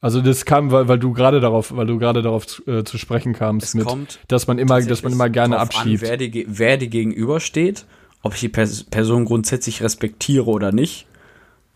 Also 0.00 0.20
das 0.20 0.44
kam, 0.44 0.70
weil, 0.70 0.86
weil 0.86 1.00
du 1.00 1.12
gerade 1.12 1.40
darauf, 1.40 1.74
weil 1.74 1.86
du 1.86 1.98
gerade 1.98 2.22
darauf 2.22 2.46
zu, 2.46 2.64
äh, 2.70 2.84
zu 2.84 2.98
sprechen 2.98 3.32
kamst, 3.32 3.68
Es 3.68 3.74
mit, 3.74 4.20
dass 4.28 4.46
man 4.46 4.58
immer, 4.58 4.80
dass 4.80 5.02
man 5.02 5.12
immer 5.12 5.28
gerne 5.28 5.58
abschiebt. 5.58 6.04
An, 6.04 6.08
wer, 6.08 6.16
die, 6.16 6.46
wer 6.48 6.76
die 6.76 6.88
gegenübersteht, 6.88 7.84
ob 8.22 8.34
ich 8.34 8.40
die 8.40 8.48
Pers 8.48 8.84
Person 8.84 9.24
grundsätzlich 9.24 9.82
respektiere 9.82 10.46
oder 10.46 10.70
nicht, 10.70 11.08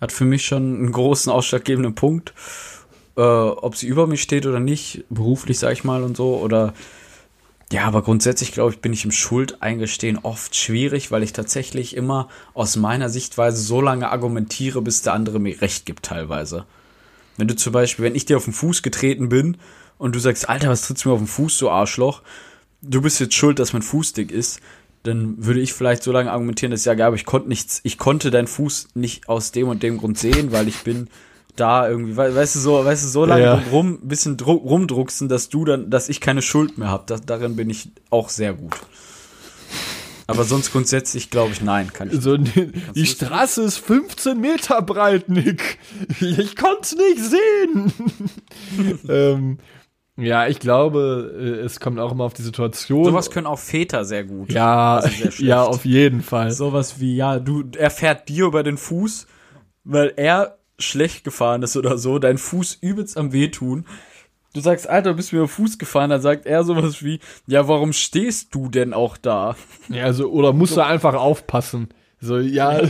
hat 0.00 0.12
für 0.12 0.24
mich 0.24 0.44
schon 0.44 0.76
einen 0.76 0.92
großen 0.92 1.32
ausschlaggebenden 1.32 1.96
Punkt. 1.96 2.32
Äh, 3.16 3.20
ob 3.20 3.76
sie 3.76 3.88
über 3.88 4.06
mich 4.06 4.22
steht 4.22 4.46
oder 4.46 4.60
nicht, 4.60 5.04
beruflich, 5.10 5.58
sag 5.58 5.72
ich 5.72 5.84
mal, 5.84 6.02
und 6.02 6.16
so, 6.16 6.36
oder 6.36 6.74
ja, 7.72 7.86
aber 7.86 8.02
grundsätzlich, 8.02 8.52
glaube 8.52 8.72
ich, 8.72 8.80
bin 8.80 8.92
ich 8.92 9.06
im 9.06 9.10
Schuldeingestehen 9.10 10.18
oft 10.18 10.54
schwierig, 10.54 11.10
weil 11.10 11.22
ich 11.22 11.32
tatsächlich 11.32 11.96
immer 11.96 12.28
aus 12.52 12.76
meiner 12.76 13.08
Sichtweise 13.08 13.62
so 13.62 13.80
lange 13.80 14.10
argumentiere, 14.10 14.82
bis 14.82 15.00
der 15.00 15.14
andere 15.14 15.38
mir 15.38 15.62
recht 15.62 15.86
gibt, 15.86 16.04
teilweise. 16.04 16.66
Wenn 17.38 17.48
du 17.48 17.56
zum 17.56 17.72
Beispiel, 17.72 18.04
wenn 18.04 18.14
ich 18.14 18.26
dir 18.26 18.36
auf 18.36 18.44
den 18.44 18.52
Fuß 18.52 18.82
getreten 18.82 19.30
bin 19.30 19.56
und 19.96 20.14
du 20.14 20.18
sagst, 20.18 20.50
Alter, 20.50 20.68
was 20.68 20.86
trittst 20.86 21.06
du 21.06 21.08
mir 21.08 21.14
auf 21.14 21.20
den 21.20 21.26
Fuß, 21.26 21.56
du 21.58 21.70
Arschloch? 21.70 22.20
Du 22.82 23.00
bist 23.00 23.20
jetzt 23.20 23.34
schuld, 23.34 23.58
dass 23.58 23.72
mein 23.72 23.80
Fuß 23.80 24.12
dick 24.12 24.30
ist, 24.30 24.60
dann 25.02 25.42
würde 25.42 25.60
ich 25.60 25.72
vielleicht 25.72 26.02
so 26.02 26.12
lange 26.12 26.30
argumentieren, 26.30 26.72
dass 26.72 26.80
ich 26.80 26.84
sage, 26.84 27.06
aber 27.06 27.16
ich 27.16 27.24
konnte 27.24 27.48
nichts, 27.48 27.80
ich 27.84 27.96
konnte 27.96 28.30
deinen 28.30 28.48
Fuß 28.48 28.88
nicht 28.92 29.30
aus 29.30 29.50
dem 29.50 29.68
und 29.68 29.82
dem 29.82 29.96
Grund 29.96 30.18
sehen, 30.18 30.52
weil 30.52 30.68
ich 30.68 30.82
bin 30.82 31.08
da 31.56 31.88
irgendwie, 31.88 32.16
we 32.16 32.34
weißt 32.34 32.54
du, 32.56 32.58
so, 32.60 32.84
weißt 32.84 33.04
du, 33.04 33.08
so 33.08 33.24
lange 33.24 33.42
Ja. 33.42 33.62
rum, 33.70 34.00
bisschen 34.02 34.36
dru 34.36 34.52
rumdrucksen, 34.52 35.28
dass 35.28 35.48
du 35.48 35.64
dann, 35.64 35.90
dass 35.90 36.08
ich 36.08 36.20
keine 36.20 36.42
Schuld 36.42 36.78
mehr 36.78 36.88
habe. 36.88 37.14
Darin 37.26 37.56
bin 37.56 37.68
ich 37.70 37.90
auch 38.10 38.28
sehr 38.28 38.54
gut. 38.54 38.74
Aber 40.28 40.44
sonst 40.44 40.72
grundsätzlich 40.72 41.30
glaube 41.30 41.52
ich, 41.52 41.60
nein, 41.60 41.92
kann 41.92 42.08
ich 42.10 42.20
So, 42.22 42.36
die, 42.38 42.72
die 42.94 43.06
Straße 43.06 43.62
ist 43.62 43.78
15 43.78 44.40
Meter 44.40 44.80
breit, 44.80 45.28
Nick. 45.28 45.78
Ich 46.20 46.56
konnte 46.56 46.96
nicht 46.96 47.18
sehen. 47.18 47.92
ähm, 49.08 49.58
ja, 50.16 50.46
ich 50.46 50.58
glaube, 50.60 51.34
äh, 51.38 51.64
es 51.64 51.80
kommt 51.80 51.98
auch 51.98 52.12
immer 52.12 52.24
auf 52.24 52.34
die 52.34 52.42
Situation. 52.42 53.04
Sowas 53.04 53.30
können 53.30 53.46
auch 53.46 53.58
Väter 53.58 54.04
sehr 54.04 54.24
gut. 54.24 54.52
ja, 54.52 54.96
Also 54.98 55.08
sehr 55.30 55.32
ja, 55.46 55.62
auf 55.64 55.84
jeden 55.84 56.22
Fall. 56.22 56.50
Sowas 56.50 57.00
wie, 57.00 57.16
ja, 57.16 57.38
du, 57.38 57.64
er 57.76 57.90
fährt 57.90 58.28
dir 58.28 58.46
über 58.46 58.62
den 58.62 58.78
Fuß, 58.78 59.26
weil 59.84 60.12
er 60.16 60.56
schlecht 60.82 61.24
gefahren 61.24 61.62
ist 61.62 61.76
oder 61.76 61.98
so, 61.98 62.18
dein 62.18 62.38
Fuß 62.38 62.78
übelst 62.80 63.16
am 63.16 63.32
wehtun. 63.32 63.86
Du 64.54 64.60
sagst, 64.60 64.86
Alter, 64.88 65.10
du 65.10 65.16
bist 65.16 65.32
mir 65.32 65.38
über 65.40 65.48
Fuß 65.48 65.78
gefahren, 65.78 66.10
dann 66.10 66.20
sagt 66.20 66.44
er 66.44 66.64
sowas 66.64 67.02
wie, 67.02 67.20
ja, 67.46 67.68
warum 67.68 67.92
stehst 67.92 68.54
du 68.54 68.68
denn 68.68 68.92
auch 68.92 69.16
da? 69.16 69.56
Ja, 69.88 70.04
also, 70.04 70.30
oder 70.30 70.52
musst 70.52 70.76
du 70.76 70.84
einfach 70.84 71.14
aufpassen. 71.14 71.88
So, 72.20 72.38
ja, 72.38 72.80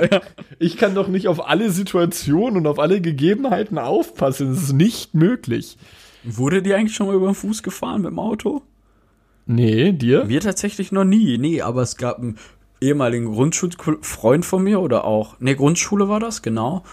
ich 0.58 0.76
kann 0.76 0.94
doch 0.94 1.08
nicht 1.08 1.26
auf 1.26 1.48
alle 1.48 1.70
Situationen 1.70 2.58
und 2.58 2.66
auf 2.66 2.78
alle 2.78 3.00
Gegebenheiten 3.00 3.78
aufpassen. 3.78 4.50
Das 4.50 4.62
ist 4.62 4.72
nicht 4.74 5.14
möglich. 5.14 5.78
Wurde 6.22 6.62
dir 6.62 6.76
eigentlich 6.76 6.94
schon 6.94 7.06
mal 7.06 7.16
über 7.16 7.26
den 7.26 7.34
Fuß 7.34 7.62
gefahren 7.62 8.02
mit 8.02 8.10
dem 8.10 8.18
Auto? 8.18 8.62
Nee, 9.46 9.92
dir? 9.92 10.24
Mir 10.24 10.40
tatsächlich 10.40 10.92
noch 10.92 11.04
nie. 11.04 11.38
Nee, 11.38 11.62
aber 11.62 11.82
es 11.82 11.96
gab 11.96 12.18
einen 12.18 12.36
ehemaligen 12.80 13.26
Grundschulfreund 13.26 14.44
von 14.44 14.62
mir 14.62 14.80
oder 14.80 15.04
auch, 15.04 15.36
nee, 15.40 15.54
Grundschule 15.54 16.08
war 16.08 16.20
das, 16.20 16.42
genau. 16.42 16.84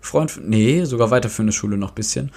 Freund, 0.00 0.40
nee, 0.42 0.84
sogar 0.84 1.10
weiterführende 1.10 1.52
Schule 1.52 1.76
noch 1.76 1.90
ein 1.90 1.94
bisschen. 1.94 2.32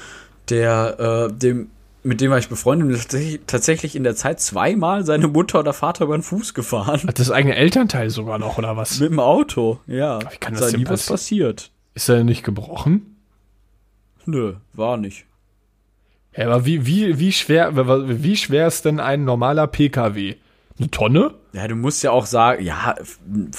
Der, 0.50 1.30
äh, 1.30 1.34
dem, 1.34 1.69
mit 2.04 2.22
dem 2.22 2.32
war 2.32 2.39
ich 2.39 2.50
befreundet 2.50 3.13
und 3.13 3.48
tatsächlich, 3.48 3.95
in 3.95 4.04
der 4.04 4.15
Zeit 4.15 4.39
zweimal 4.39 5.06
seine 5.06 5.28
Mutter 5.28 5.60
oder 5.60 5.74
Vater 5.74 6.06
über 6.06 6.17
den 6.17 6.24
Fuß 6.24 6.54
gefahren. 6.54 7.02
Hat 7.08 7.19
das 7.19 7.32
eigene 7.32 7.56
Elternteil 7.56 8.10
sogar 8.10 8.39
noch, 8.39 8.58
oder 8.58 8.78
was? 8.78 9.00
Mit 9.00 9.12
dem 9.12 9.19
Auto, 9.19 9.80
ja. 9.86 10.19
Wie 10.19 10.38
kann 10.38 10.54
das 10.54 10.63
Sei 10.63 10.72
denn 10.72 10.82
nie 10.82 10.89
was 10.89 11.08
passiert. 11.08 11.72
Ist 11.93 12.10
er 12.10 12.24
nicht 12.24 12.43
gebrochen? 12.43 13.17
Nö, 14.26 14.56
war 14.74 14.98
nicht. 14.98 15.26
Ja, 16.36 16.45
aber 16.45 16.65
wie, 16.65 16.86
wie, 16.86 17.19
wie 17.19 17.32
schwer, 17.32 17.76
wie 17.76 18.38
schwer 18.38 18.67
ist 18.67 18.86
denn 18.86 19.00
ein 19.00 19.26
normaler 19.26 19.67
PKW? 19.67 20.36
Eine 20.78 20.91
Tonne? 20.91 21.34
Ja, 21.52 21.67
du 21.67 21.76
musst 21.76 22.04
ja 22.04 22.12
auch 22.12 22.26
sagen, 22.26 22.63
ja, 22.63 22.95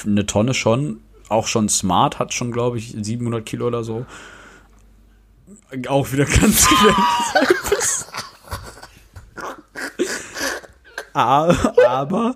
eine 0.07 0.27
Tonne 0.27 0.55
schon, 0.55 1.01
auch 1.31 1.47
schon 1.47 1.69
smart, 1.69 2.19
hat 2.19 2.35
schon, 2.35 2.53
glaube 2.53 2.79
ich, 2.79 2.95
700 3.01 3.45
Kilo 3.47 3.69
oder 3.69 3.85
so. 3.85 4.05
Auch 5.89 6.13
wieder 6.13 6.25
ganz 6.41 6.67
wenig. 6.71 6.97
aber, 11.13 11.75
aber, 11.87 12.35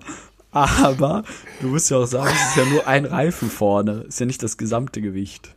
aber, 0.51 1.23
du 1.61 1.67
musst 1.67 1.89
ja 1.91 1.97
auch 1.97 2.05
sagen, 2.05 2.31
es 2.33 2.49
ist 2.49 2.57
ja 2.57 2.65
nur 2.65 2.87
ein 2.87 3.05
Reifen 3.05 3.49
vorne, 3.49 4.05
ist 4.07 4.19
ja 4.19 4.25
nicht 4.25 4.41
das 4.41 4.57
gesamte 4.57 5.01
Gewicht. 5.01 5.53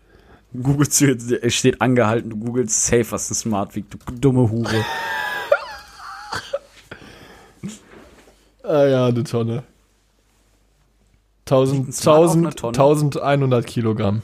Du 0.53 0.83
jetzt, 0.83 1.31
es 1.31 1.55
steht 1.55 1.81
angehalten, 1.81 2.31
du 2.31 2.37
googelst 2.37 2.87
safe, 2.87 3.11
was 3.11 3.31
ein 3.31 3.35
Smart 3.35 3.77
wiegt, 3.77 3.95
du 3.95 3.99
dumme 4.15 4.51
Hure. 4.51 4.85
Ah 8.63 8.85
ja, 8.87 9.07
eine 9.07 9.25
Tonne. 9.25 9.63
1000, 11.53 11.89
ein 11.89 11.93
Smart 11.93 12.19
auf 12.19 12.25
1000, 12.25 12.47
einer 12.47 12.55
Tonne? 12.55 12.79
1100 12.79 13.67
Kilogramm. 13.67 14.23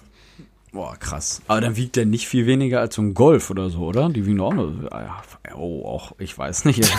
Boah, 0.73 0.97
krass. 0.97 1.41
Aber 1.47 1.61
dann 1.61 1.77
wiegt 1.77 1.95
der 1.95 2.05
nicht 2.05 2.27
viel 2.27 2.47
weniger 2.47 2.81
als 2.81 2.97
so 2.97 3.03
ein 3.03 3.15
Golf 3.15 3.51
oder 3.51 3.71
so, 3.71 3.81
oder? 3.81 4.09
Die 4.09 4.27
wiegen 4.27 4.39
doch 4.39 4.47
auch 4.47 4.55
nur. 4.55 4.91
oh, 5.55 5.87
auch, 5.87 6.13
ich 6.19 6.37
weiß 6.37 6.65
nicht. 6.65 6.93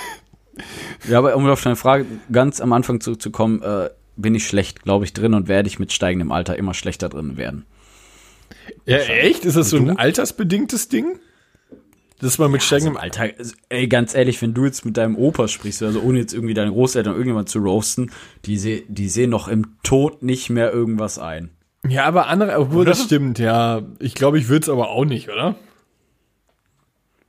ja, 1.08 1.18
aber 1.18 1.36
um 1.36 1.46
auf 1.46 1.62
deine 1.62 1.76
Frage 1.76 2.06
ganz 2.32 2.60
am 2.60 2.72
Anfang 2.72 3.00
zurückzukommen, 3.00 3.60
äh, 3.62 3.90
bin 4.16 4.34
ich 4.34 4.46
schlecht, 4.46 4.82
glaube 4.82 5.04
ich, 5.04 5.12
drin 5.12 5.34
und 5.34 5.46
werde 5.46 5.68
ich 5.68 5.78
mit 5.78 5.92
steigendem 5.92 6.32
Alter 6.32 6.56
immer 6.56 6.72
schlechter 6.72 7.10
drin 7.10 7.36
werden. 7.36 7.66
Ja, 8.86 8.98
echt? 8.98 9.44
Ist 9.44 9.56
das 9.56 9.70
so 9.70 9.76
ein 9.76 9.86
du? 9.88 9.98
altersbedingtes 9.98 10.88
Ding? 10.88 11.18
Dass 12.20 12.38
man 12.38 12.50
mit 12.50 12.62
steigendem 12.62 12.96
Also, 12.96 13.20
Alter, 13.20 13.34
ey, 13.68 13.88
ganz 13.88 14.14
ehrlich, 14.14 14.40
wenn 14.40 14.54
du 14.54 14.64
jetzt 14.64 14.84
mit 14.84 14.96
deinem 14.96 15.16
Opa 15.16 15.48
sprichst, 15.48 15.82
also 15.82 16.00
ohne 16.00 16.18
jetzt 16.18 16.32
irgendwie 16.32 16.54
deine 16.54 16.70
Großeltern 16.70 17.12
oder 17.12 17.18
irgendjemand 17.18 17.48
zu 17.48 17.58
roasten, 17.58 18.10
die, 18.46 18.56
seh, 18.58 18.84
die 18.88 19.08
sehen 19.08 19.30
noch 19.30 19.48
im 19.48 19.76
Tod 19.82 20.22
nicht 20.22 20.48
mehr 20.48 20.72
irgendwas 20.72 21.18
ein. 21.18 21.50
Ja, 21.86 22.04
aber 22.04 22.28
andere, 22.28 22.58
obwohl 22.58 22.84
das 22.84 23.04
stimmt, 23.04 23.38
ja. 23.38 23.82
Ich 23.98 24.14
glaube, 24.14 24.38
ich 24.38 24.48
würde 24.48 24.64
es 24.64 24.68
aber 24.68 24.88
auch 24.90 25.04
nicht, 25.04 25.28
oder? 25.28 25.56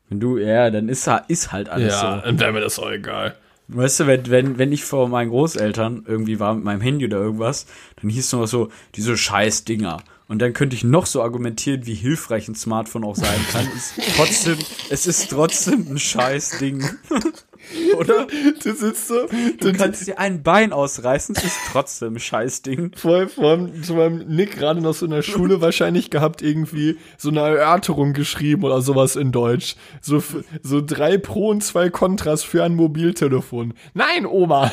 Wenn 0.10 0.20
du, 0.20 0.38
ja, 0.38 0.70
dann 0.72 0.88
ist, 0.88 1.10
ist 1.28 1.52
halt 1.52 1.70
alles 1.70 1.94
ja, 1.94 2.16
so. 2.20 2.26
dann 2.26 2.40
wäre 2.40 2.54
mir 2.54 2.62
das 2.62 2.80
auch 2.80 2.90
egal. 2.90 3.36
Weißt 3.68 4.00
du, 4.00 4.08
wenn, 4.08 4.30
wenn, 4.30 4.58
wenn 4.58 4.72
ich 4.72 4.86
vor 4.86 5.10
meinen 5.10 5.30
Großeltern 5.30 6.06
irgendwie 6.08 6.40
war 6.40 6.54
mit 6.54 6.64
meinem 6.64 6.80
Handy 6.80 7.06
oder 7.06 7.18
irgendwas, 7.18 7.68
dann 8.02 8.10
hieß 8.10 8.26
es 8.26 8.32
noch 8.32 8.48
so, 8.48 8.70
diese 8.96 9.18
scheiß 9.18 9.66
Dinger. 9.66 10.02
Und 10.28 10.40
dann 10.40 10.54
könnte 10.54 10.76
ich 10.76 10.84
noch 10.84 11.06
so 11.06 11.22
argumentieren, 11.22 11.86
wie 11.86 11.94
hilfreich 11.94 12.48
ein 12.48 12.56
Smartphone 12.56 13.06
auch 13.06 13.16
sein 13.16 13.40
kann. 13.52 13.66
Ist 13.76 13.94
trotzdem, 14.16 14.58
es 14.90 15.08
ist 15.08 15.30
trotzdem 15.30 15.88
ein 15.90 16.00
scheiß 16.00 16.60
Ding. 16.60 16.84
Oder? 17.98 18.28
Du 18.64 18.74
sitzt 18.74 19.08
so, 19.08 19.28
Du 19.60 19.74
kannst 19.74 20.08
dir 20.08 20.20
ein 20.20 20.44
Bein 20.44 20.74
ausreißen, 20.74 21.36
es 21.36 21.44
ist 21.44 21.58
trotzdem 21.72 22.16
ein 22.16 22.20
scheiß 22.20 22.62
Ding. 22.62 22.92
vor, 22.96 23.28
vor 23.28 23.70
zu 23.82 23.96
meinem 23.96 24.28
Nick 24.28 24.58
gerade 24.58 24.82
noch 24.82 24.94
so 24.94 25.06
in 25.06 25.12
der 25.12 25.22
Schule 25.22 25.62
wahrscheinlich 25.62 26.10
gehabt, 26.10 26.42
irgendwie 26.42 26.98
so 27.18 27.30
eine 27.30 27.42
Erörterung 27.42 28.14
geschrieben 28.14 28.64
oder 28.64 28.82
sowas 28.82 29.16
in 29.16 29.32
Deutsch. 29.32 29.76
So, 30.02 30.24
so 30.64 30.82
drei 30.82 31.18
Pro 31.18 31.50
und 31.50 31.64
zwei 31.64 31.90
Kontras 31.90 32.44
für 32.44 32.64
ein 32.64 32.76
Mobiltelefon. 32.76 33.74
Nein, 33.94 34.26
Oma, 34.26 34.72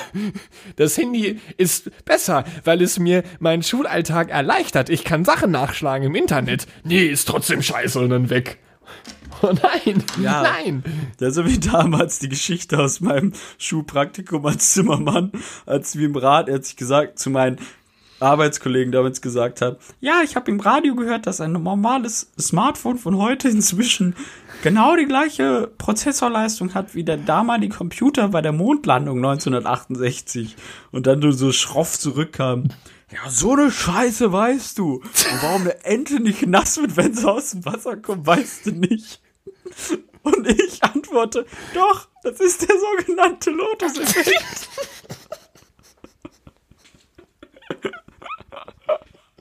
das 0.77 0.97
Handy 0.97 1.41
ist 1.57 1.91
besser, 2.05 2.45
weil 2.65 2.83
es 2.83 2.99
mir 2.99 3.23
meinen 3.39 3.63
Schulalltag 3.63 4.31
erleichtert. 4.31 4.91
Ich 4.91 5.05
kann 5.05 5.25
Sachen 5.25 5.51
nachschlagen 5.51 6.07
im 6.07 6.15
Internet. 6.15 6.67
Nee, 6.85 7.07
ist 7.07 7.29
trotzdem 7.29 7.63
scheiße 7.63 7.99
und 8.01 8.11
dann 8.11 8.31
weg. 8.31 8.59
Oh 9.45 9.53
nein, 9.63 10.03
Ja. 10.21 10.43
nein. 10.43 10.83
Das 11.19 11.31
ist 11.31 11.35
so 11.35 11.47
wie 11.47 11.59
damals 11.59 12.19
die 12.19 12.29
Geschichte 12.29 12.79
aus 12.79 13.01
meinem 13.01 13.33
Schulpraktikum 13.59 14.45
als 14.47 14.73
Zimmermann, 14.73 15.33
als 15.67 15.97
wir 15.97 16.07
im 16.07 16.17
Rat, 16.17 16.49
als 16.49 16.71
ich 16.71 16.77
gesagt, 16.77 17.19
zu 17.19 17.31
meinen 17.31 17.59
Arbeitskollegen 18.21 18.93
damals 18.93 19.21
gesagt 19.21 19.61
habe, 19.61 19.79
ja, 20.01 20.21
ich 20.25 20.37
habe 20.37 20.51
im 20.51 20.61
Radio 20.61 20.95
gehört, 20.95 21.27
dass 21.27 21.41
ein 21.41 21.53
normales 21.53 22.31
Smartphone 22.41 22.97
von 22.97 23.19
heute 23.19 23.49
inzwischen 23.49 24.15
genau 24.63 24.97
die 24.97 25.05
gleiche 25.07 25.71
Prozessorleistung 25.77 26.73
hat 26.75 26.95
wie 26.95 27.05
der 27.05 27.17
damalige 27.19 27.77
Computer 27.77 28.29
bei 28.29 28.41
der 28.41 28.53
Mondlandung 28.53 29.19
1968 29.19 30.57
und 30.93 31.07
dann 31.07 31.19
nur 31.19 31.33
so 31.33 31.53
schroff 31.53 31.99
zurückkam. 31.99 32.69
Ja, 33.13 33.29
so 33.29 33.53
eine 33.53 33.71
Scheiße 33.71 34.33
weißt 34.33 34.79
du. 34.79 34.95
Und 34.95 35.43
warum 35.43 35.63
eine 35.63 35.85
Ente 35.85 36.21
nicht 36.21 36.47
nass 36.47 36.79
wird, 36.79 36.97
wenn 36.97 37.15
sie 37.15 37.31
aus 37.31 37.51
dem 37.51 37.65
Wasser 37.67 37.97
kommt, 37.97 38.27
weißt 38.27 38.67
du 38.67 38.71
nicht. 38.73 39.21
Und 40.23 40.49
ich 40.49 40.83
antworte, 40.83 41.47
doch, 41.75 42.09
das 42.23 42.41
ist 42.41 42.63
der 42.63 42.77
sogenannte 42.79 43.51
Lotus-Effekt. 43.51 44.69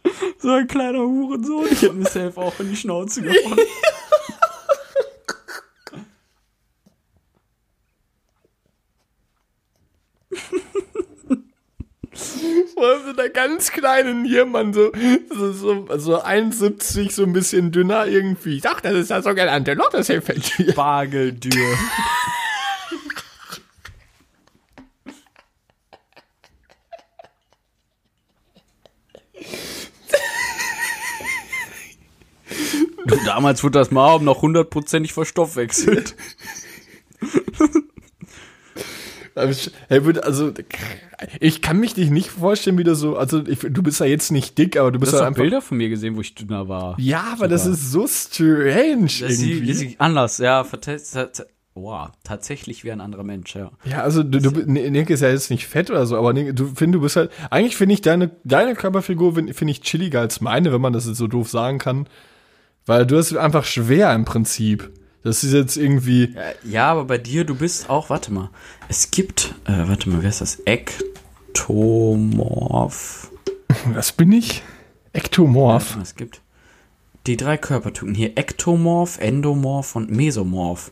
so 0.39 0.51
ein 0.51 0.67
kleiner 0.67 0.99
Hurensohn. 0.99 1.67
Ich 1.71 1.81
hätte 1.81 1.93
mir 1.93 2.05
safe 2.05 2.37
auch 2.37 2.59
in 2.59 2.69
die 2.69 2.75
Schnauze 2.75 3.21
gehauen. 3.23 3.57
Vor 12.73 12.83
allem 12.87 13.01
so 13.05 13.09
einer 13.19 13.29
ganz 13.29 13.71
kleinen 13.71 14.21
Niermann, 14.23 14.73
so, 14.73 14.91
so, 15.29 15.51
so, 15.51 15.87
so 15.97 16.21
1,70, 16.23 17.11
so 17.11 17.23
ein 17.23 17.33
bisschen 17.33 17.71
dünner 17.71 18.05
irgendwie. 18.07 18.57
Ich 18.57 18.61
dachte, 18.61 18.89
das 18.89 18.99
ist 18.99 19.09
der 19.11 19.23
sogenannte 19.23 19.73
Lotus-Effekt. 19.73 20.75
Bargeldür. 20.75 21.77
Du, 33.05 33.15
damals 33.25 33.63
wurde 33.63 33.79
das 33.79 33.91
Mahom 33.91 34.23
noch 34.23 34.41
hundertprozentig 34.41 35.13
verstoffwechselt. 35.13 36.15
Aber 37.31 37.31
ich- 37.57 37.71
Hey, 37.71 37.71
wird- 37.71 39.22
also, 39.35 40.51
ich 41.39 41.61
kann 41.61 41.79
mich 41.79 41.93
dich 41.93 42.09
nicht 42.09 42.29
vorstellen, 42.29 42.77
wie 42.77 42.83
du 42.83 42.95
so, 42.95 43.17
also, 43.17 43.45
ich, 43.45 43.59
du 43.59 43.81
bist 43.83 43.99
ja 43.99 44.05
jetzt 44.05 44.31
nicht 44.31 44.57
dick, 44.57 44.77
aber 44.77 44.91
du 44.91 44.99
Du 44.99 44.99
bist 45.01 45.13
hast 45.13 45.19
ja 45.19 45.23
doch 45.23 45.27
einfach. 45.27 45.41
Bilder 45.41 45.61
von 45.61 45.77
mir 45.77 45.89
gesehen, 45.89 46.15
wo 46.15 46.21
ich 46.21 46.35
dünner 46.35 46.67
war. 46.67 46.95
Ja, 46.99 47.25
aber 47.33 47.47
das 47.47 47.65
ist 47.65 47.91
so 47.91 48.07
strange 48.07 49.03
Das 49.05 49.41
irgendwie. 49.41 49.73
sieht 49.73 50.01
anders, 50.01 50.37
ja. 50.37 50.65
Wow, 51.75 52.09
tatsächlich 52.23 52.83
wie 52.83 52.91
ein 52.91 53.01
anderer 53.01 53.23
Mensch, 53.23 53.55
ja. 53.55 53.71
Ja, 53.83 54.03
also 54.03 54.21
du, 54.21 54.39
du 54.39 54.51
Nick 54.71 55.09
ist 55.09 55.21
ja 55.21 55.29
jetzt 55.29 55.49
nicht 55.49 55.65
fett 55.65 55.89
oder 55.89 56.05
so, 56.05 56.15
aber 56.17 56.31
Nick, 56.31 56.55
du 56.55 56.67
finde, 56.67 56.99
du 56.99 57.01
bist 57.03 57.15
halt. 57.15 57.31
Eigentlich 57.49 57.75
finde 57.75 57.93
ich 57.93 58.01
deine, 58.01 58.29
deine 58.43 58.75
Körperfigur 58.75 59.33
finde 59.33 59.55
find 59.55 59.71
ich 59.71 59.81
chilliger 59.81 60.19
als 60.19 60.39
meine, 60.39 60.71
wenn 60.71 60.81
man 60.81 60.93
das 60.93 61.07
jetzt 61.07 61.17
so 61.17 61.25
doof 61.27 61.49
sagen 61.49 61.79
kann. 61.79 62.07
Weil 62.85 63.07
du 63.07 63.17
hast 63.17 63.35
einfach 63.35 63.65
schwer 63.65 64.13
im 64.13 64.25
Prinzip. 64.25 64.91
Das 65.23 65.43
ist 65.43 65.53
jetzt 65.53 65.77
irgendwie. 65.77 66.35
Ja, 66.63 66.91
aber 66.91 67.05
bei 67.05 67.17
dir, 67.17 67.45
du 67.45 67.55
bist 67.55 67.89
auch, 67.89 68.09
warte 68.09 68.33
mal, 68.33 68.49
es 68.89 69.09
gibt, 69.11 69.55
äh, 69.65 69.87
warte 69.87 70.09
mal, 70.09 70.21
wer 70.21 70.29
ist 70.29 70.41
das? 70.41 70.61
Ektomorph. 70.65 72.11
Was 73.93 74.11
bin 74.11 74.31
ich? 74.33 74.63
Ektomorph. 75.13 75.97
Es 76.01 76.15
gibt 76.15 76.41
die 77.25 77.37
drei 77.37 77.57
Körpertypen 77.57 78.13
hier, 78.13 78.37
Ektomorph, 78.37 79.17
Endomorph 79.19 79.95
und 79.95 80.11
Mesomorph. 80.11 80.91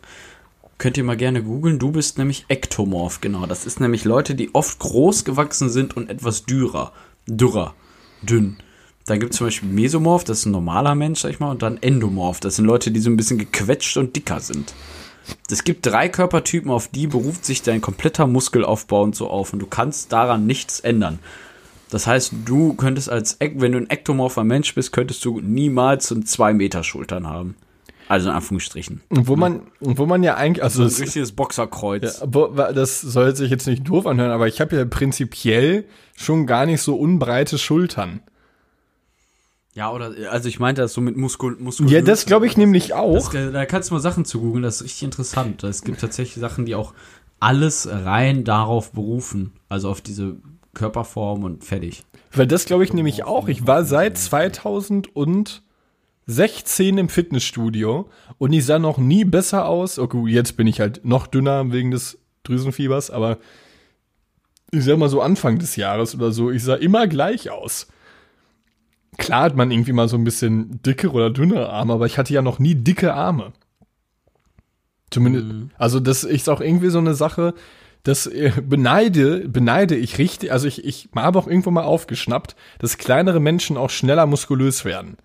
Könnt 0.77 0.97
ihr 0.97 1.03
mal 1.03 1.17
gerne 1.17 1.43
googeln, 1.43 1.77
du 1.77 1.91
bist 1.91 2.17
nämlich 2.17 2.45
Ektomorph, 2.47 3.19
genau. 3.21 3.45
Das 3.45 3.65
ist 3.65 3.81
nämlich 3.81 4.05
Leute, 4.05 4.33
die 4.33 4.55
oft 4.55 4.79
groß 4.79 5.25
gewachsen 5.25 5.69
sind 5.69 5.97
und 5.97 6.09
etwas 6.09 6.45
dürrer, 6.45 6.93
dürrer, 7.27 7.75
dünn. 8.21 8.57
Dann 9.05 9.19
gibt 9.19 9.33
es 9.33 9.37
zum 9.39 9.47
Beispiel 9.47 9.69
Mesomorph, 9.69 10.23
das 10.23 10.39
ist 10.39 10.45
ein 10.45 10.51
normaler 10.51 10.95
Mensch, 10.95 11.21
sag 11.21 11.31
ich 11.31 11.39
mal, 11.39 11.51
und 11.51 11.61
dann 11.61 11.77
Endomorph, 11.81 12.39
das 12.39 12.55
sind 12.57 12.65
Leute, 12.65 12.91
die 12.91 12.99
so 12.99 13.09
ein 13.09 13.17
bisschen 13.17 13.37
gequetscht 13.39 13.97
und 13.97 14.15
dicker 14.15 14.39
sind. 14.39 14.73
Es 15.49 15.63
gibt 15.63 15.85
drei 15.85 16.09
Körpertypen, 16.09 16.69
auf 16.71 16.87
die 16.87 17.07
beruft 17.07 17.45
sich 17.45 17.61
dein 17.61 17.81
kompletter 17.81 18.27
Muskelaufbau 18.27 19.03
und 19.03 19.15
so 19.15 19.29
auf 19.29 19.53
und 19.53 19.59
du 19.59 19.65
kannst 19.67 20.11
daran 20.11 20.45
nichts 20.45 20.79
ändern. 20.79 21.19
Das 21.89 22.07
heißt, 22.07 22.33
du 22.45 22.73
könntest 22.73 23.09
als, 23.09 23.37
wenn 23.39 23.71
du 23.73 23.77
ein 23.79 23.89
ektomorpher 23.89 24.43
Mensch 24.43 24.73
bist, 24.75 24.93
könntest 24.93 25.23
du 25.25 25.39
niemals 25.41 26.07
so 26.07 26.19
2 26.19 26.53
Meter 26.53 26.83
Schultern 26.83 27.27
haben. 27.27 27.55
Also 28.07 28.29
in 28.29 28.35
Anführungsstrichen. 28.35 29.01
Und 29.09 29.27
wo 29.27 29.35
man, 29.37 29.61
und 29.79 29.97
wo 29.97 30.05
man 30.05 30.21
ja 30.23 30.35
eigentlich, 30.35 30.63
also 30.63 30.87
So 30.87 30.95
ein 30.95 31.03
richtiges 31.03 31.31
Boxerkreuz. 31.31 32.19
ja, 32.19 32.27
wo- 32.31 32.47
das 32.47 32.99
soll 33.01 33.35
sich 33.35 33.49
jetzt 33.51 33.67
nicht 33.67 33.87
doof 33.87 34.05
anhören, 34.05 34.31
aber 34.31 34.47
ich 34.47 34.59
habe 34.59 34.75
ja 34.75 34.83
prinzipiell 34.85 35.85
schon 36.15 36.45
gar 36.45 36.65
nicht 36.65 36.81
so 36.81 36.95
unbreite 36.95 37.57
Schultern. 37.57 38.21
Ja, 39.73 39.91
oder, 39.91 40.13
also 40.29 40.49
ich 40.49 40.59
meinte 40.59 40.81
das 40.81 40.93
so 40.93 40.99
mit 40.99 41.15
Muskul, 41.15 41.55
Muskul 41.57 41.89
Ja, 41.89 42.01
das 42.01 42.25
glaube 42.25 42.45
ich 42.45 42.57
nämlich 42.57 42.93
auch. 42.93 43.31
Das, 43.31 43.53
da 43.53 43.65
kannst 43.65 43.89
du 43.89 43.93
mal 43.93 44.01
Sachen 44.01 44.25
zu 44.25 44.41
googeln, 44.41 44.63
das 44.63 44.77
ist 44.77 44.83
richtig 44.83 45.03
interessant. 45.03 45.63
Es 45.63 45.83
gibt 45.83 46.01
tatsächlich 46.01 46.41
Sachen, 46.41 46.65
die 46.65 46.75
auch 46.75 46.93
alles 47.39 47.87
rein 47.89 48.43
darauf 48.43 48.91
berufen. 48.91 49.53
Also 49.69 49.89
auf 49.89 50.01
diese 50.01 50.35
Körperform 50.73 51.43
und 51.43 51.63
fertig. 51.63 52.03
Weil 52.33 52.47
das 52.47 52.65
glaube 52.65 52.83
ich 52.83 52.93
nämlich 52.93 53.23
auch. 53.23 53.47
Ich 53.47 53.65
war 53.65 53.85
seit 53.85 54.17
2016 54.17 55.61
im 56.97 57.09
Fitnessstudio 57.09 58.09
und 58.37 58.53
ich 58.53 58.65
sah 58.65 58.79
noch 58.79 58.97
nie 58.97 59.23
besser 59.23 59.67
aus. 59.67 59.99
Okay, 59.99 60.27
jetzt 60.27 60.57
bin 60.57 60.67
ich 60.67 60.81
halt 60.81 61.05
noch 61.05 61.27
dünner 61.27 61.71
wegen 61.71 61.91
des 61.91 62.17
Drüsenfiebers, 62.43 63.09
aber 63.11 63.37
ich 64.71 64.83
sag 64.83 64.97
mal 64.97 65.09
so 65.09 65.21
Anfang 65.21 65.59
des 65.59 65.75
Jahres 65.75 66.15
oder 66.15 66.31
so, 66.31 66.51
ich 66.51 66.63
sah 66.63 66.75
immer 66.75 67.07
gleich 67.07 67.49
aus. 67.49 67.87
Klar 69.17 69.43
hat 69.43 69.55
man 69.55 69.71
irgendwie 69.71 69.93
mal 69.93 70.07
so 70.07 70.17
ein 70.17 70.23
bisschen 70.23 70.81
dickere 70.83 71.11
oder 71.11 71.29
dünnere 71.29 71.69
Arme, 71.69 71.93
aber 71.93 72.05
ich 72.05 72.17
hatte 72.17 72.33
ja 72.33 72.41
noch 72.41 72.59
nie 72.59 72.75
dicke 72.75 73.13
Arme. 73.13 73.51
Zumindest, 75.09 75.45
also 75.77 75.99
das 75.99 76.23
ist 76.23 76.49
auch 76.49 76.61
irgendwie 76.61 76.89
so 76.89 76.99
eine 76.99 77.13
Sache, 77.13 77.53
das 78.03 78.27
äh, 78.27 78.51
beneide, 78.65 79.47
beneide 79.47 79.95
ich 79.95 80.17
richtig, 80.17 80.51
also 80.51 80.67
ich, 80.67 80.85
ich 80.85 81.09
habe 81.15 81.37
auch 81.37 81.47
irgendwo 81.47 81.69
mal 81.69 81.83
aufgeschnappt, 81.83 82.55
dass 82.79 82.97
kleinere 82.97 83.39
Menschen 83.39 83.77
auch 83.77 83.89
schneller 83.89 84.25
muskulös 84.25 84.85
werden. 84.85 85.17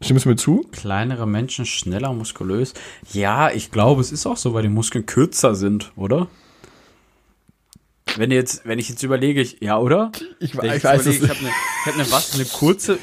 Stimmst 0.00 0.24
du 0.24 0.30
mir 0.30 0.36
zu? 0.36 0.66
Kleinere 0.72 1.26
Menschen 1.26 1.64
schneller 1.64 2.12
muskulös. 2.12 2.74
Ja, 3.12 3.50
ich 3.50 3.70
glaube, 3.70 4.00
es 4.00 4.12
ist 4.12 4.26
auch 4.26 4.36
so, 4.36 4.52
weil 4.52 4.62
die 4.62 4.68
Muskeln 4.68 5.06
kürzer 5.06 5.54
sind, 5.54 5.92
oder? 5.96 6.28
Wenn 8.16 8.30
jetzt, 8.30 8.66
wenn 8.66 8.78
ich 8.78 8.88
jetzt 8.88 9.02
überlege, 9.02 9.40
ich, 9.40 9.58
ja, 9.60 9.78
oder? 9.78 10.10
Ich, 10.40 10.56
Wenn 10.56 10.66
ich 10.66 10.72
jetzt 10.74 10.84
weiß 10.84 11.02
überlege, 11.02 11.24
es 11.26 11.30
ich 11.30 11.36
habe 11.36 11.40
eine, 11.40 11.48
ich 11.48 11.86
hab 11.86 11.94
eine, 11.94 12.12
was, 12.12 12.34
eine 12.34 12.44
kurze. 12.46 12.98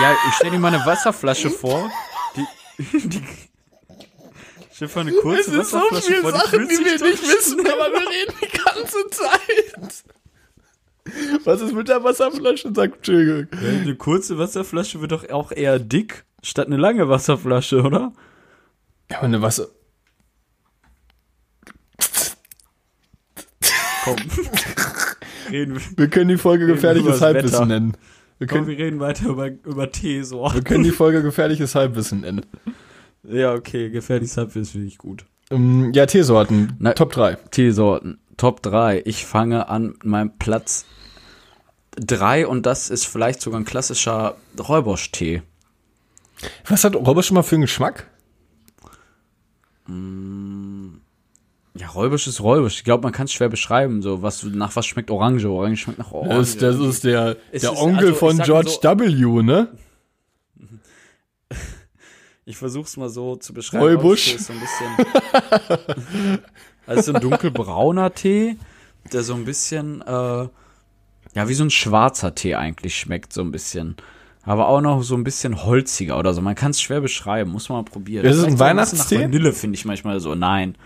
Ja, 0.00 0.12
ich 0.28 0.34
stell 0.34 0.50
dir 0.50 0.58
mal 0.58 0.74
eine 0.74 0.84
Wasserflasche 0.84 1.50
vor. 1.50 1.90
Die, 2.36 3.08
die, 3.08 3.22
stell 4.72 4.88
dir 4.88 4.94
mal 4.94 5.00
eine 5.02 5.12
kurze 5.12 5.56
Wasserflasche 5.58 6.14
vor. 6.14 6.32
kürzt 6.32 6.70
sich 6.70 7.00
doch 7.00 7.62
schnell. 7.62 7.72
aber 7.72 7.92
wir 7.92 8.08
reden 8.08 8.34
die 8.42 8.58
ganze 8.58 9.10
Zeit. 9.10 10.04
Was 11.44 11.60
ist 11.60 11.72
mit 11.72 11.88
der 11.88 12.04
Wasserflasche? 12.04 12.72
Sag, 12.74 12.96
Entschuldigung. 12.96 13.48
Ja, 13.60 13.68
Eine 13.80 13.96
kurze 13.96 14.38
Wasserflasche 14.38 15.00
wird 15.00 15.12
doch 15.12 15.28
auch 15.30 15.52
eher 15.52 15.78
dick, 15.78 16.24
statt 16.42 16.66
eine 16.66 16.76
lange 16.76 17.08
Wasserflasche, 17.08 17.82
oder? 17.82 18.12
Ja, 19.10 19.18
aber 19.18 19.26
eine 19.26 19.42
Wasser... 19.42 19.68
Komm. 24.04 24.16
reden 25.50 25.74
wir. 25.74 25.80
Wir 25.96 26.08
können 26.08 26.28
die 26.28 26.38
Folge 26.38 26.66
gefährliches 26.66 27.20
Halbwissen 27.20 27.52
Wetter. 27.52 27.66
nennen. 27.66 27.96
Wir 28.38 28.46
Komm, 28.48 28.58
können, 28.64 28.68
wir 28.68 28.78
reden 28.78 29.00
weiter 29.00 29.26
über, 29.28 29.46
über 29.48 29.90
Teesorten. 29.92 30.56
wir 30.56 30.64
können 30.64 30.84
die 30.84 30.90
Folge 30.90 31.22
gefährliches 31.22 31.74
Halbwissen 31.74 32.20
nennen. 32.22 32.44
Ja, 33.22 33.54
okay, 33.54 33.90
gefährliches 33.90 34.36
Halbwissen 34.36 34.72
finde 34.72 34.86
ich 34.88 34.98
gut. 34.98 35.24
Ähm, 35.50 35.92
ja, 35.94 36.06
Teesorten. 36.06 36.74
Na- 36.80 36.92
Top 36.94 37.12
3. 37.12 37.36
Teesorten. 37.52 38.18
Top 38.36 38.62
3. 38.62 39.02
Ich 39.04 39.26
fange 39.26 39.68
an 39.68 39.94
meinem 40.02 40.36
Platz 40.38 40.86
3 41.96 42.46
und 42.48 42.66
das 42.66 42.90
ist 42.90 43.04
vielleicht 43.04 43.40
sogar 43.40 43.60
ein 43.60 43.64
klassischer 43.64 44.36
Räubosch-Tee. 44.58 45.42
Was 46.66 46.82
hat 46.82 46.96
Robert 46.96 47.24
schon 47.24 47.36
mal 47.36 47.42
für 47.42 47.54
einen 47.54 47.62
Geschmack? 47.62 48.08
Ja, 51.78 51.88
Räubosch 51.88 52.26
ist 52.26 52.40
Räubosch. 52.42 52.74
Ich 52.76 52.84
glaube, 52.84 53.02
man 53.04 53.12
kann 53.12 53.24
es 53.24 53.32
schwer 53.32 53.48
beschreiben. 53.48 54.02
So, 54.02 54.20
was, 54.22 54.42
nach 54.44 54.76
was 54.76 54.84
schmeckt 54.86 55.10
Orange? 55.10 55.46
Orange 55.46 55.80
schmeckt 55.80 55.98
nach 55.98 56.12
Orange. 56.12 56.34
Das, 56.36 56.48
ist- 56.50 56.62
das 56.62 56.76
ist 56.78 57.04
der, 57.04 57.36
Es 57.50 57.62
der 57.62 57.72
ist- 57.72 57.78
Onkel 57.78 58.08
also, 58.08 58.14
von 58.14 58.38
George 58.38 58.70
so- 58.70 58.82
W., 58.82 59.42
ne? 59.42 59.68
Ich 62.44 62.56
versuch's 62.56 62.96
mal 62.96 63.08
so 63.08 63.36
zu 63.36 63.54
beschreiben. 63.54 63.84
Räubusch. 63.84 64.34
Ist 64.34 64.46
so 64.46 64.52
ein 64.52 64.58
bisschen. 64.60 66.40
also 66.86 67.02
so 67.02 67.12
ein 67.14 67.20
dunkelbrauner 67.20 68.12
Tee, 68.14 68.56
der 69.12 69.22
so 69.22 69.34
ein 69.34 69.44
bisschen, 69.44 70.02
äh, 70.02 70.48
ja, 71.34 71.48
wie 71.48 71.54
so 71.54 71.62
ein 71.64 71.70
schwarzer 71.70 72.34
Tee 72.34 72.56
eigentlich 72.56 72.96
schmeckt, 72.98 73.32
so 73.32 73.42
ein 73.42 73.52
bisschen. 73.52 73.96
Aber 74.42 74.66
auch 74.68 74.80
noch 74.80 75.04
so 75.04 75.14
ein 75.14 75.22
bisschen 75.22 75.64
holziger 75.64 76.18
oder 76.18 76.34
so. 76.34 76.40
Man 76.42 76.56
kann 76.56 76.72
es 76.72 76.80
schwer 76.82 77.00
beschreiben, 77.00 77.52
muss 77.52 77.68
man 77.68 77.78
mal 77.78 77.84
probieren. 77.84 78.26
Ist 78.26 78.36
es 78.38 78.44
ein 78.44 78.58
Weihnachtstee? 78.58 79.18
Nach 79.18 79.24
Vanille 79.24 79.52
finde 79.52 79.76
ich 79.76 79.84
manchmal 79.84 80.18
so. 80.18 80.34
Nein. 80.34 80.76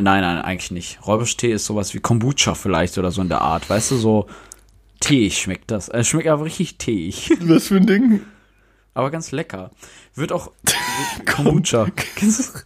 Nein, 0.00 0.22
nein, 0.22 0.42
eigentlich 0.42 0.70
nicht. 0.70 1.06
Räubusch-Tee 1.06 1.52
ist 1.52 1.66
sowas 1.66 1.94
wie 1.94 2.00
Kombucha 2.00 2.54
vielleicht 2.54 2.96
oder 2.98 3.10
so 3.10 3.20
in 3.22 3.28
der 3.28 3.42
Art. 3.42 3.68
Weißt 3.68 3.90
du, 3.90 3.96
so 3.96 4.26
teeig 5.00 5.34
schmeckt 5.38 5.70
das. 5.70 5.88
Es 5.88 6.08
schmeckt 6.08 6.28
aber 6.28 6.44
richtig 6.44 6.78
teeig. 6.78 7.30
Was 7.40 7.68
für 7.68 7.76
ein 7.76 7.86
Ding? 7.86 8.20
Aber 8.94 9.10
ganz 9.10 9.32
lecker. 9.32 9.70
Wird 10.14 10.32
auch 10.32 10.52
Kombucha. 11.26 11.86
kennst 12.16 12.54
du? 12.54 12.58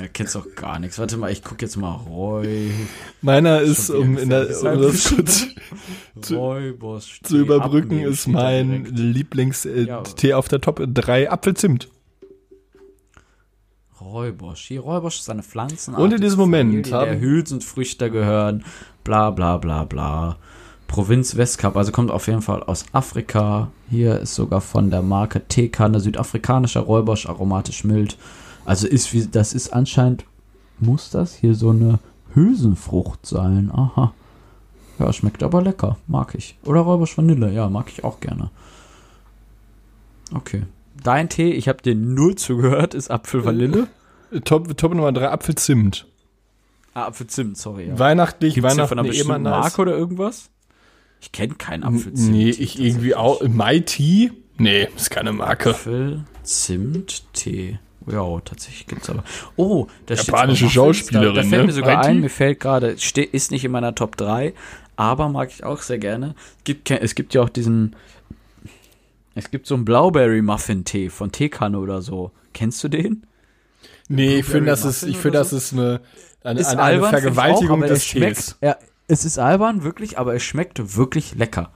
Ja, 0.00 0.08
kennst 0.12 0.34
doch 0.34 0.46
gar 0.56 0.78
nichts. 0.78 0.98
Warte 0.98 1.16
mal, 1.16 1.30
ich 1.30 1.42
guck 1.42 1.62
jetzt 1.62 1.76
mal 1.76 1.92
Roy. 1.92 2.70
Meiner 3.20 3.60
ist, 3.60 3.90
um, 3.90 4.18
in 4.18 4.28
der, 4.28 4.48
um 4.62 4.82
das 4.82 5.08
kurz 5.14 5.46
Räubers 6.30 7.08
zu 7.22 7.38
überbrücken, 7.38 8.00
ist 8.00 8.26
mein 8.26 8.84
Lieblingstee 8.84 9.84
Ja. 9.84 10.02
Tee 10.02 10.34
auf 10.34 10.48
der 10.48 10.60
Top 10.60 10.82
3 10.84 11.30
Apfelzimt. 11.30 11.88
Räubosch. 14.04 14.66
Hier, 14.68 14.80
Räubosch 14.80 15.20
ist 15.20 15.30
eine 15.30 15.42
Pflanzen. 15.42 15.94
Und 15.94 16.12
in 16.12 16.20
diesem 16.20 16.38
Moment 16.40 16.86
der 16.90 16.98
haben- 17.12 17.20
Hülsenfrüchte 17.20 18.10
gehören. 18.10 18.64
Bla 19.04 19.30
bla 19.30 19.56
bla 19.58 19.84
bla. 19.84 20.36
Provinz 20.88 21.36
Westkap, 21.36 21.76
also 21.76 21.90
kommt 21.90 22.10
auf 22.10 22.26
jeden 22.26 22.42
Fall 22.42 22.62
aus 22.62 22.84
Afrika. 22.92 23.68
Hier 23.88 24.18
ist 24.20 24.34
sogar 24.34 24.60
von 24.60 24.90
der 24.90 25.00
Marke 25.02 25.46
Teekanne, 25.48 26.00
südafrikanischer 26.00 26.80
Räubosch, 26.80 27.26
aromatisch 27.26 27.84
mild. 27.84 28.18
Also 28.66 28.86
ist 28.86 29.12
wie, 29.14 29.26
das 29.26 29.54
ist 29.54 29.72
anscheinend, 29.72 30.24
muss 30.78 31.08
das 31.10 31.34
hier 31.34 31.54
so 31.54 31.70
eine 31.70 31.98
Hülsenfrucht 32.34 33.24
sein. 33.24 33.70
Aha. 33.72 34.12
Ja, 34.98 35.12
schmeckt 35.12 35.42
aber 35.42 35.62
lecker. 35.62 35.96
Mag 36.06 36.34
ich. 36.34 36.58
Oder 36.64 36.80
Räubosch 36.82 37.16
Vanille, 37.16 37.50
ja, 37.50 37.68
mag 37.70 37.88
ich 37.90 38.04
auch 38.04 38.20
gerne. 38.20 38.50
Okay. 40.34 40.62
Dein 41.02 41.28
Tee, 41.28 41.50
ich 41.52 41.68
habe 41.68 41.82
dir 41.82 41.94
null 41.94 42.34
zugehört, 42.36 42.94
ist 42.94 43.10
Apfelvanille. 43.10 43.88
Top, 44.44 44.76
Top 44.76 44.94
Nummer 44.94 45.12
3 45.12 45.28
Apfelzimt. 45.30 46.06
Ah, 46.94 47.06
Apfelzimt, 47.06 47.56
sorry. 47.56 47.88
Ja. 47.88 47.98
Weihnachtlich, 47.98 48.54
Gibt's 48.54 48.70
Weihnachten 48.70 48.88
von 48.88 48.98
einer 48.98 49.08
eh 49.08 49.10
bestimmten. 49.10 49.42
Marke 49.42 49.82
oder 49.82 49.96
irgendwas? 49.96 50.50
Ich 51.20 51.32
kenne 51.32 51.54
keinen 51.54 51.84
Apfelzimt. 51.84 52.32
Nee, 52.32 52.50
ich 52.50 52.80
irgendwie 52.80 53.14
auch. 53.14 53.40
My 53.46 53.80
Tea? 53.80 54.30
Nee, 54.58 54.88
ist 54.96 55.10
keine 55.10 55.32
Marke. 55.32 55.70
Apfelzimt-Tee. 55.70 57.78
Ja, 58.10 58.40
tatsächlich 58.40 58.86
gibt's 58.88 59.08
aber. 59.08 59.22
Oh, 59.56 59.86
da 60.06 60.16
steht 60.16 60.28
Japanische 60.28 60.68
Schauspielerin, 60.68 61.34
Da, 61.34 61.42
da 61.42 61.48
fällt 61.48 61.60
ne? 61.62 61.66
mir 61.66 61.72
sogar 61.72 61.94
Meint 61.96 62.06
ein, 62.06 62.14
die? 62.16 62.20
mir 62.22 62.30
fällt 62.30 62.60
gerade, 62.60 62.88
ist 62.88 63.50
nicht 63.52 63.64
in 63.64 63.70
meiner 63.70 63.94
Top 63.94 64.16
3, 64.16 64.54
aber 64.96 65.28
mag 65.28 65.50
ich 65.50 65.64
auch 65.64 65.80
sehr 65.82 65.98
gerne. 65.98 66.34
Gibt, 66.64 66.90
es 66.90 67.14
gibt 67.14 67.32
ja 67.34 67.42
auch 67.42 67.48
diesen, 67.48 67.94
es 69.34 69.50
gibt 69.50 69.66
so 69.66 69.74
einen 69.74 69.84
Blauberry-Muffin-Tee 69.84 71.10
von 71.10 71.32
Teekanne 71.32 71.78
oder 71.78 72.02
so. 72.02 72.32
Kennst 72.52 72.82
du 72.84 72.88
den? 72.88 73.26
Nee, 74.08 74.40
ich 74.40 74.46
finde, 74.46 74.70
das 74.70 74.84
ist, 74.84 75.02
ich 75.04 75.16
finde, 75.16 75.38
das 75.38 75.52
ist 75.52 75.72
eine, 75.72 76.00
eine, 76.42 76.60
ist 76.60 76.66
eine, 76.68 76.82
eine 76.82 76.92
albern, 76.94 77.10
Vergewaltigung 77.10 77.78
auch, 77.78 77.84
aber 77.84 77.86
des 77.88 77.98
es 77.98 78.06
schmeckt, 78.06 78.36
Tees. 78.36 78.58
Ja, 78.60 78.76
es 79.08 79.24
ist 79.24 79.38
albern, 79.38 79.84
wirklich, 79.84 80.18
aber 80.18 80.34
es 80.34 80.42
schmeckt 80.42 80.96
wirklich 80.96 81.34
lecker. 81.34 81.72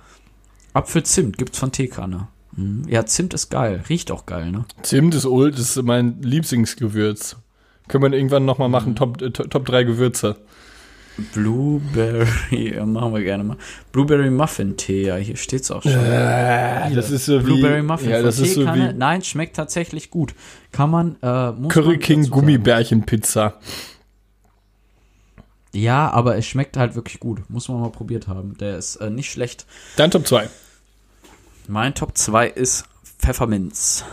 Apfelzimt 0.74 1.38
gibt's 1.38 1.58
von 1.58 1.72
Teekanne. 1.72 2.28
Mhm. 2.52 2.84
Ja, 2.88 3.06
Zimt 3.06 3.32
ist 3.34 3.50
geil. 3.50 3.82
Riecht 3.88 4.10
auch 4.10 4.26
geil, 4.26 4.50
ne? 4.50 4.64
Zimt 4.82 5.14
ist 5.14 5.26
old, 5.26 5.54
das 5.54 5.76
ist 5.76 5.82
mein 5.82 6.20
Lieblingsgewürz. 6.22 7.36
Können 7.88 8.02
wir 8.04 8.18
irgendwann 8.18 8.44
nochmal 8.44 8.68
machen, 8.68 8.90
Mhm. 8.92 8.96
Top, 8.96 9.22
äh, 9.22 9.30
Top, 9.30 9.50
Top 9.50 9.64
3 9.66 9.84
Gewürze. 9.84 10.36
Blueberry, 11.32 12.26
ja, 12.74 12.84
machen 12.84 13.14
wir 13.14 13.22
gerne 13.22 13.44
mal. 13.44 13.56
Blueberry 13.92 14.30
Muffin 14.30 14.76
Tee, 14.76 15.06
ja, 15.06 15.16
hier 15.16 15.36
steht's 15.36 15.70
auch 15.70 15.82
schon. 15.82 15.92
Äh, 15.92 16.94
das 16.94 17.10
ist 17.10 17.26
so 17.26 17.40
wie, 17.40 17.44
Blueberry 17.44 17.82
Muffin 17.82 18.10
ja, 18.10 18.22
das 18.22 18.38
ist 18.38 18.54
so 18.54 18.66
wie 18.66 18.92
Nein, 18.92 19.22
schmeckt 19.22 19.56
tatsächlich 19.56 20.10
gut. 20.10 20.34
Kann 20.72 20.90
man, 20.90 21.16
äh, 21.22 21.52
muss 21.52 21.72
Curry 21.72 21.92
man 21.92 21.98
King 22.00 22.20
dazu 22.20 22.30
sagen. 22.30 22.40
Gummibärchen-Pizza. 22.40 23.54
Ja, 25.72 26.10
aber 26.10 26.36
es 26.36 26.46
schmeckt 26.46 26.76
halt 26.76 26.94
wirklich 26.94 27.20
gut. 27.20 27.48
Muss 27.50 27.68
man 27.68 27.80
mal 27.80 27.90
probiert 27.90 28.28
haben. 28.28 28.56
Der 28.58 28.78
ist 28.78 28.96
äh, 28.96 29.10
nicht 29.10 29.30
schlecht. 29.30 29.66
Dein 29.96 30.10
Top 30.10 30.26
2. 30.26 30.48
Mein 31.68 31.94
Top 31.94 32.16
2 32.16 32.48
ist 32.48 32.84
Pfefferminz. 33.18 34.04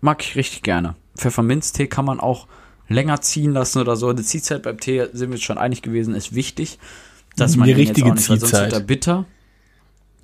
Mag 0.00 0.22
ich 0.22 0.36
richtig 0.36 0.62
gerne. 0.62 0.94
Pfefferminztee 1.16 1.86
kann 1.86 2.04
man 2.04 2.20
auch 2.20 2.46
länger 2.88 3.20
ziehen 3.20 3.52
lassen 3.52 3.80
oder 3.80 3.96
so. 3.96 4.12
Die 4.12 4.22
Ziehzeit 4.22 4.62
beim 4.62 4.78
Tee, 4.78 5.06
sind 5.12 5.28
wir 5.30 5.34
uns 5.34 5.42
schon 5.42 5.58
einig 5.58 5.82
gewesen, 5.82 6.14
ist 6.14 6.34
wichtig. 6.34 6.78
Dass 7.36 7.56
man 7.56 7.66
Die 7.68 7.74
den 7.74 7.80
jetzt 7.80 7.88
richtige 7.90 8.10
auch 8.10 8.14
nicht, 8.14 8.28
weil 8.30 8.38
sonst 8.38 8.50
Ziehzeit. 8.50 8.72
wird 8.72 8.80
er 8.82 8.86
bitter. 8.86 9.24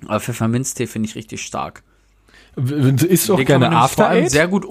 Aber 0.07 0.19
Pfefferminztee 0.19 0.87
finde 0.87 1.07
ich 1.09 1.15
richtig 1.15 1.41
stark. 1.43 1.83
Ist 2.55 3.29
Den 3.29 3.37
kann 3.37 3.61
gerne 3.61 3.71
After 3.75 4.09
Eight? 4.09 4.29
sehr 4.31 4.47
gut. 4.47 4.65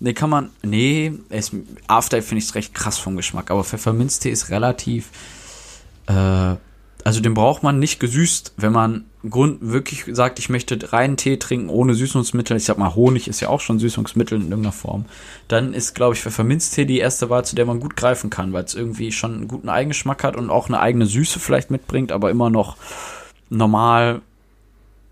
Nee, 0.00 0.12
kann 0.12 0.28
man. 0.28 0.50
Nee, 0.62 1.12
es, 1.30 1.52
After 1.86 2.16
Eight 2.18 2.24
finde 2.24 2.42
ich 2.44 2.54
recht 2.54 2.74
krass 2.74 2.98
vom 2.98 3.16
Geschmack. 3.16 3.50
Aber 3.50 3.64
Pfefferminztee 3.64 4.30
ist 4.30 4.50
relativ. 4.50 5.08
Äh, 6.06 6.56
also 7.04 7.20
den 7.20 7.34
braucht 7.34 7.62
man 7.62 7.78
nicht 7.78 8.00
gesüßt, 8.00 8.54
wenn 8.56 8.72
man 8.72 9.04
Grund 9.30 9.58
wirklich 9.60 10.04
sagt, 10.08 10.38
ich 10.38 10.48
möchte 10.48 10.92
reinen 10.92 11.16
Tee 11.16 11.36
trinken 11.38 11.68
ohne 11.68 11.94
Süßungsmittel. 11.94 12.56
Ich 12.56 12.64
sag 12.64 12.78
mal, 12.78 12.94
Honig 12.94 13.28
ist 13.28 13.40
ja 13.40 13.48
auch 13.48 13.60
schon 13.60 13.78
Süßungsmittel 13.78 14.36
in 14.36 14.50
irgendeiner 14.50 14.72
Form. 14.72 15.06
Dann 15.48 15.74
ist, 15.74 15.94
glaube 15.94 16.14
ich, 16.14 16.22
Pfefferminztee 16.22 16.84
die 16.84 16.98
erste 16.98 17.30
Wahl, 17.30 17.44
zu 17.44 17.56
der 17.56 17.66
man 17.66 17.80
gut 17.80 17.96
greifen 17.96 18.30
kann, 18.30 18.52
weil 18.52 18.64
es 18.64 18.74
irgendwie 18.74 19.12
schon 19.12 19.34
einen 19.34 19.48
guten 19.48 19.68
Eigengeschmack 19.68 20.24
hat 20.24 20.36
und 20.36 20.50
auch 20.50 20.68
eine 20.68 20.80
eigene 20.80 21.06
Süße 21.06 21.40
vielleicht 21.40 21.70
mitbringt, 21.70 22.12
aber 22.12 22.30
immer 22.30 22.50
noch 22.50 22.76
normal, 23.48 24.22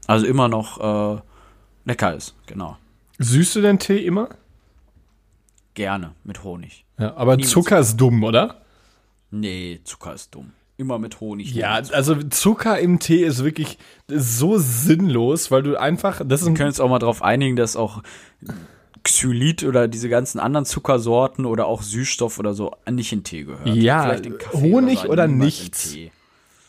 also 0.06 0.26
immer 0.26 0.48
noch 0.48 1.16
äh, 1.16 1.20
lecker 1.84 2.14
ist. 2.14 2.34
Genau. 2.46 2.76
Süßt 3.18 3.56
du 3.56 3.60
den 3.60 3.78
Tee 3.78 4.04
immer? 4.04 4.28
Gerne 5.74 6.12
mit 6.24 6.44
Honig. 6.44 6.84
Ja, 6.98 7.16
aber 7.16 7.36
Nie 7.36 7.42
mit 7.42 7.50
Zucker 7.50 7.78
ist 7.78 7.96
dumm, 7.96 8.22
oder? 8.22 8.60
Nee, 9.30 9.80
Zucker 9.84 10.14
ist 10.14 10.34
dumm. 10.34 10.52
Immer 10.76 10.98
mit 10.98 11.20
Honig. 11.20 11.54
Ja, 11.54 11.74
also 11.74 12.16
Zucker 12.16 12.78
im 12.80 12.98
Tee 12.98 13.22
ist 13.24 13.44
wirklich 13.44 13.78
so 14.08 14.58
sinnlos, 14.58 15.50
weil 15.52 15.62
du 15.62 15.76
einfach, 15.78 16.20
das 16.24 16.44
Wir 16.44 16.54
können 16.54 16.68
uns 16.68 16.80
auch 16.80 16.88
mal 16.88 16.98
darauf 16.98 17.22
einigen, 17.22 17.54
dass 17.54 17.76
auch 17.76 18.02
Xylit 19.04 19.62
oder 19.62 19.86
diese 19.86 20.08
ganzen 20.08 20.40
anderen 20.40 20.64
Zuckersorten 20.64 21.46
oder 21.46 21.66
auch 21.66 21.82
Süßstoff 21.82 22.38
oder 22.40 22.54
so 22.54 22.72
nicht 22.90 23.12
in 23.12 23.22
Tee 23.22 23.44
gehört. 23.44 23.66
Ja, 23.68 24.02
Vielleicht 24.02 24.26
in 24.26 24.38
Kaffee 24.38 24.56
Honig 24.72 25.00
so, 25.00 25.08
oder 25.08 25.26
in 25.26 25.38
nichts. 25.38 25.94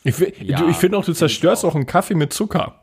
Ich, 0.03 0.19
Ja, 0.41 0.67
ich 0.69 0.77
finde 0.77 0.97
auch, 0.99 1.05
du 1.05 1.13
zerstörst 1.13 1.65
auch. 1.65 1.69
auch 1.69 1.75
einen 1.75 1.87
Kaffee 1.87 2.13
mit 2.13 2.31
Zucker. 2.31 2.79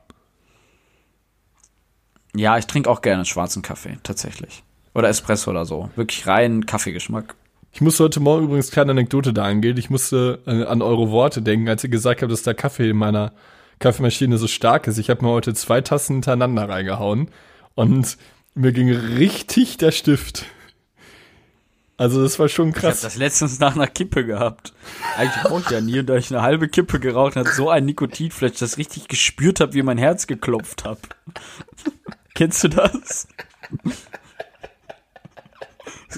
Ja, 2.34 2.58
ich 2.58 2.66
trinke 2.66 2.90
auch 2.90 3.02
gerne 3.02 3.24
schwarzen 3.24 3.62
Kaffee, 3.62 3.98
tatsächlich. 4.02 4.64
Oder 4.94 5.08
Espresso 5.08 5.50
oder 5.50 5.66
so. 5.66 5.90
Wirklich 5.94 6.26
rein 6.26 6.66
Kaffeegeschmack. 6.66 7.36
Ich 7.72 7.80
musste 7.80 8.04
heute 8.04 8.20
Morgen 8.20 8.44
übrigens 8.44 8.70
kleine 8.70 8.90
Anekdote 8.92 9.32
da 9.32 9.44
angehen. 9.44 9.78
Ich 9.78 9.88
musste 9.90 10.40
äh, 10.46 10.64
an 10.64 10.82
eure 10.82 11.10
Worte 11.10 11.40
denken, 11.42 11.68
als 11.68 11.82
ihr 11.82 11.90
gesagt 11.90 12.22
habt, 12.22 12.30
dass 12.30 12.42
der 12.42 12.54
Kaffee 12.54 12.90
in 12.90 12.96
meiner 12.96 13.32
Kaffeemaschine 13.78 14.36
so 14.38 14.46
stark 14.46 14.86
ist. 14.86 14.98
Ich 14.98 15.08
habe 15.10 15.24
mir 15.24 15.30
heute 15.30 15.54
zwei 15.54 15.80
Tassen 15.80 16.16
hintereinander 16.16 16.68
reingehauen 16.68 17.30
und 17.74 18.18
mir 18.54 18.72
ging 18.72 18.90
richtig 18.90 19.78
der 19.78 19.90
Stift. 19.90 20.44
Also 21.96 22.22
das 22.22 22.38
war 22.38 22.48
schon 22.48 22.70
Ich 22.70 22.76
habe 22.76 22.88
krass. 22.88 23.00
das 23.00 23.16
letztens 23.16 23.58
nach 23.58 23.74
einer 23.74 23.86
Kippe 23.86 24.26
gehabt. 24.26 24.74
Eigentlich 25.16 25.42
brauche 25.42 25.62
ich 25.62 25.70
ja 25.70 25.80
nie, 25.80 26.00
und 26.00 26.06
da 26.06 26.16
ich 26.16 26.30
eine 26.30 26.42
halbe 26.42 26.68
Kippe 26.68 27.00
geraucht 27.00 27.36
hat, 27.36 27.48
so 27.48 27.70
ein 27.70 27.84
Nikotinflash, 27.86 28.58
dass 28.58 28.72
ich 28.72 28.78
richtig 28.78 29.08
gespürt 29.08 29.60
habe, 29.60 29.72
wie 29.74 29.82
mein 29.82 29.98
Herz 29.98 30.26
geklopft 30.26 30.84
hat. 30.84 30.98
Kennst 32.34 32.64
du 32.64 32.68
das? 32.68 33.28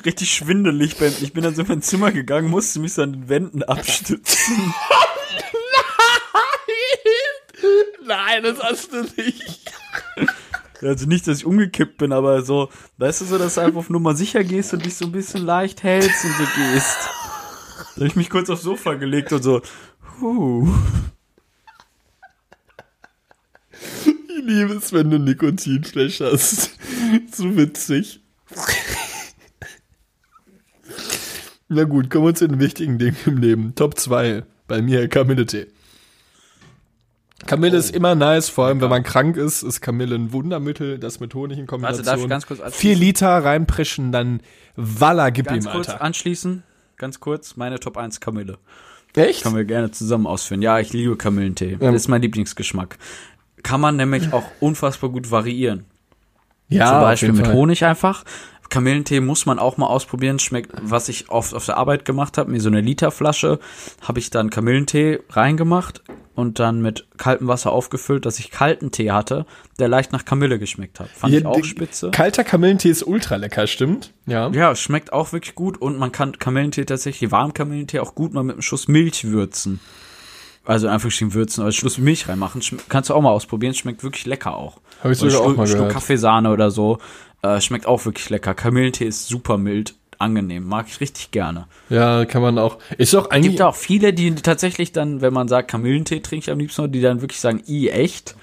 Richtig 0.04 0.30
schwindelig. 0.30 0.96
Beim, 0.96 1.12
ich 1.20 1.32
bin 1.32 1.44
dann 1.44 1.54
so 1.54 1.62
in 1.62 1.68
mein 1.68 1.82
Zimmer 1.82 2.10
gegangen, 2.12 2.48
musste 2.48 2.80
mich 2.80 2.94
so 2.94 3.02
an 3.02 3.12
den 3.12 3.28
Wänden 3.28 3.62
abstützen. 3.62 4.74
Nein, 8.06 8.42
das 8.42 8.60
hast 8.62 8.92
du 8.92 9.02
nicht. 9.16 9.72
Also 10.82 11.06
nicht, 11.06 11.26
dass 11.26 11.38
ich 11.38 11.46
umgekippt 11.46 11.96
bin, 11.96 12.12
aber 12.12 12.42
so, 12.42 12.68
weißt 12.98 13.22
du 13.22 13.24
so, 13.24 13.38
dass 13.38 13.54
du 13.54 13.62
einfach 13.62 13.78
auf 13.78 13.90
Nummer 13.90 14.14
sicher 14.14 14.44
gehst 14.44 14.74
und 14.74 14.84
dich 14.84 14.94
so 14.96 15.06
ein 15.06 15.12
bisschen 15.12 15.44
leicht 15.44 15.82
hältst 15.82 16.24
und 16.24 16.36
so 16.36 16.44
gehst. 16.56 16.98
Da 17.94 17.96
habe 17.96 18.06
ich 18.06 18.16
mich 18.16 18.28
kurz 18.28 18.50
aufs 18.50 18.62
Sofa 18.62 18.94
gelegt 18.94 19.32
und 19.32 19.42
so, 19.42 19.62
huh. 20.20 20.68
Ich 24.04 24.44
liebe 24.44 24.74
es, 24.74 24.92
wenn 24.92 25.10
du 25.10 25.18
Nikotinflash 25.18 26.20
hast. 26.20 26.70
So 27.32 27.56
witzig. 27.56 28.20
Na 31.68 31.84
gut, 31.84 32.10
kommen 32.10 32.26
wir 32.26 32.34
zu 32.34 32.46
den 32.48 32.60
wichtigen 32.60 32.98
Dingen 32.98 33.16
im 33.26 33.38
Leben. 33.38 33.74
Top 33.74 33.98
2. 33.98 34.44
Bei 34.66 34.82
mir 34.82 35.08
Kamille-Tee. 35.08 35.66
Kamille 37.46 37.76
ist 37.76 37.94
immer 37.94 38.14
nice, 38.14 38.48
vor 38.48 38.66
allem 38.66 38.80
wenn 38.80 38.88
man 38.88 39.02
krank 39.02 39.36
ist, 39.36 39.62
ist 39.62 39.80
Kamille 39.82 40.14
ein 40.14 40.32
Wundermittel, 40.32 40.98
das 40.98 41.20
mit 41.20 41.34
Honig 41.34 41.58
in 41.58 41.66
Kombination. 41.66 42.04
darf 42.06 42.20
ich 42.20 42.28
ganz 42.28 42.46
kurz? 42.46 42.60
Vier 42.74 42.94
Liter 42.96 43.28
reinpreschen, 43.44 44.12
dann 44.12 44.40
Walla, 44.76 45.28
gib 45.30 45.46
Ganz 45.46 45.66
ihm, 45.66 45.70
kurz 45.72 45.88
Alter. 45.90 46.02
anschließen, 46.02 46.62
ganz 46.96 47.20
kurz, 47.20 47.56
meine 47.56 47.78
Top 47.80 47.98
1 47.98 48.20
Kamille. 48.20 48.58
Echt? 49.14 49.42
Können 49.42 49.56
wir 49.56 49.64
gerne 49.64 49.90
zusammen 49.90 50.26
ausführen. 50.26 50.62
Ja, 50.62 50.78
ich 50.78 50.92
liebe 50.92 51.16
Kamillentee. 51.16 51.76
Das 51.78 51.94
ist 51.94 52.08
mein 52.08 52.22
Lieblingsgeschmack. 52.22 52.98
Kann 53.62 53.80
man 53.80 53.96
nämlich 53.96 54.32
auch 54.32 54.44
unfassbar 54.60 55.10
gut 55.10 55.30
variieren. 55.30 55.84
Ja, 56.68 56.90
Zum 56.90 57.00
Beispiel 57.00 57.32
mit. 57.32 57.46
Honig 57.52 57.84
einfach. 57.84 58.24
Kamillentee 58.74 59.20
muss 59.20 59.46
man 59.46 59.60
auch 59.60 59.76
mal 59.76 59.86
ausprobieren. 59.86 60.40
Schmeckt, 60.40 60.72
was 60.82 61.08
ich 61.08 61.28
oft 61.30 61.54
auf 61.54 61.64
der 61.64 61.76
Arbeit 61.76 62.04
gemacht 62.04 62.38
habe, 62.38 62.50
mir 62.50 62.60
so 62.60 62.68
eine 62.68 62.80
Literflasche, 62.80 63.60
habe 64.02 64.18
ich 64.18 64.30
dann 64.30 64.50
Kamillentee 64.50 65.20
reingemacht 65.30 66.02
und 66.34 66.58
dann 66.58 66.82
mit 66.82 67.06
kaltem 67.16 67.46
Wasser 67.46 67.70
aufgefüllt, 67.70 68.26
dass 68.26 68.40
ich 68.40 68.50
kalten 68.50 68.90
Tee 68.90 69.12
hatte, 69.12 69.46
der 69.78 69.86
leicht 69.86 70.10
nach 70.10 70.24
Kamille 70.24 70.58
geschmeckt 70.58 70.98
hat. 70.98 71.08
Fand 71.10 71.32
Ja, 71.32 71.38
ich 71.38 71.46
auch 71.46 71.62
spitze. 71.62 72.10
Kalter 72.10 72.42
Kamillentee 72.42 72.90
ist 72.90 73.04
ultra 73.04 73.36
lecker, 73.36 73.68
stimmt? 73.68 74.12
Ja. 74.26 74.50
Ja, 74.50 74.74
schmeckt 74.74 75.12
auch 75.12 75.32
wirklich 75.32 75.54
gut 75.54 75.80
und 75.80 75.96
man 75.96 76.10
kann 76.10 76.36
Kamillentee 76.36 76.84
tatsächlich, 76.84 77.30
warmen 77.30 77.54
Kamillentee 77.54 78.00
auch 78.00 78.16
gut 78.16 78.34
mal 78.34 78.42
mit 78.42 78.54
einem 78.54 78.62
Schuss 78.62 78.88
Milch 78.88 79.28
würzen. 79.28 79.78
Also 80.64 80.88
einfach 80.88 81.10
würzen, 81.20 81.62
also 81.62 81.76
Schluss 81.76 81.98
Milch 81.98 82.28
reinmachen. 82.28 82.60
Kannst 82.88 83.10
du 83.10 83.14
auch 83.14 83.20
mal 83.20 83.30
ausprobieren, 83.30 83.74
schmeckt 83.74 84.02
wirklich 84.02 84.26
lecker 84.26 84.56
auch. 84.56 84.80
Hab 85.02 85.12
ich 85.12 85.18
sogar 85.18 85.42
auch 85.42 85.54
mal 85.54 85.68
gehört. 85.68 85.92
Kaffeesahne 85.92 86.50
oder 86.50 86.70
so, 86.70 86.98
äh, 87.44 87.60
schmeckt 87.60 87.86
auch 87.86 88.04
wirklich 88.04 88.30
lecker. 88.30 88.54
Kamillentee 88.54 89.04
ist 89.06 89.28
super 89.28 89.58
mild, 89.58 89.94
angenehm, 90.18 90.66
mag 90.66 90.86
ich 90.88 91.00
richtig 91.00 91.30
gerne. 91.30 91.66
Ja, 91.90 92.24
kann 92.24 92.40
man 92.42 92.58
auch. 92.58 92.78
Ist 92.98 93.14
auch 93.14 93.30
eigentlich. 93.30 93.52
Gibt 93.52 93.62
auch 93.62 93.74
viele, 93.76 94.12
die 94.12 94.34
tatsächlich 94.34 94.92
dann, 94.92 95.20
wenn 95.20 95.32
man 95.32 95.48
sagt, 95.48 95.70
Kamillentee 95.70 96.20
trinke 96.20 96.44
ich 96.44 96.50
am 96.50 96.58
liebsten, 96.58 96.90
die 96.90 97.00
dann 97.00 97.20
wirklich 97.20 97.40
sagen, 97.40 97.62
i, 97.68 97.88
echt? 97.88 98.34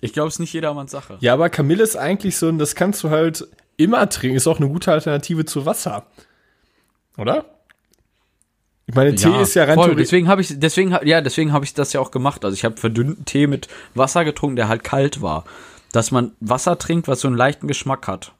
Ich 0.00 0.12
glaube, 0.12 0.28
es 0.28 0.34
ist 0.34 0.40
nicht 0.40 0.52
jedermanns 0.52 0.90
Sache. 0.90 1.16
Ja, 1.20 1.32
aber 1.32 1.48
Kamille 1.48 1.82
ist 1.82 1.96
eigentlich 1.96 2.36
so, 2.36 2.48
ein- 2.48 2.58
das 2.58 2.74
kannst 2.74 3.02
du 3.02 3.10
halt 3.10 3.46
immer 3.78 4.08
trinken. 4.08 4.36
Ist 4.36 4.46
auch 4.46 4.58
eine 4.58 4.68
gute 4.68 4.92
Alternative 4.92 5.44
zu 5.46 5.64
Wasser. 5.64 6.06
Oder? 7.16 7.46
Ich 8.86 8.94
meine, 8.94 9.14
Tee 9.14 9.40
ist 9.40 9.54
ja 9.54 9.64
rein 9.64 9.74
voll. 9.74 9.96
Deswegen 9.96 10.28
habe 10.28 10.42
ich, 10.42 10.60
deswegen, 10.60 10.96
ja, 11.04 11.20
deswegen 11.20 11.52
habe 11.52 11.64
ich 11.64 11.74
das 11.74 11.92
ja 11.92 12.00
auch 12.00 12.10
gemacht. 12.10 12.44
Also 12.44 12.54
ich 12.54 12.64
habe 12.64 12.76
verdünnten 12.76 13.24
Tee 13.24 13.46
mit 13.46 13.68
Wasser 13.94 14.24
getrunken, 14.24 14.56
der 14.56 14.68
halt 14.68 14.84
kalt 14.84 15.22
war. 15.22 15.44
Dass 15.96 16.10
man 16.10 16.32
Wasser 16.40 16.76
trinkt, 16.78 17.08
was 17.08 17.22
so 17.22 17.28
einen 17.28 17.38
leichten 17.38 17.68
Geschmack 17.68 18.06
hat. 18.06 18.32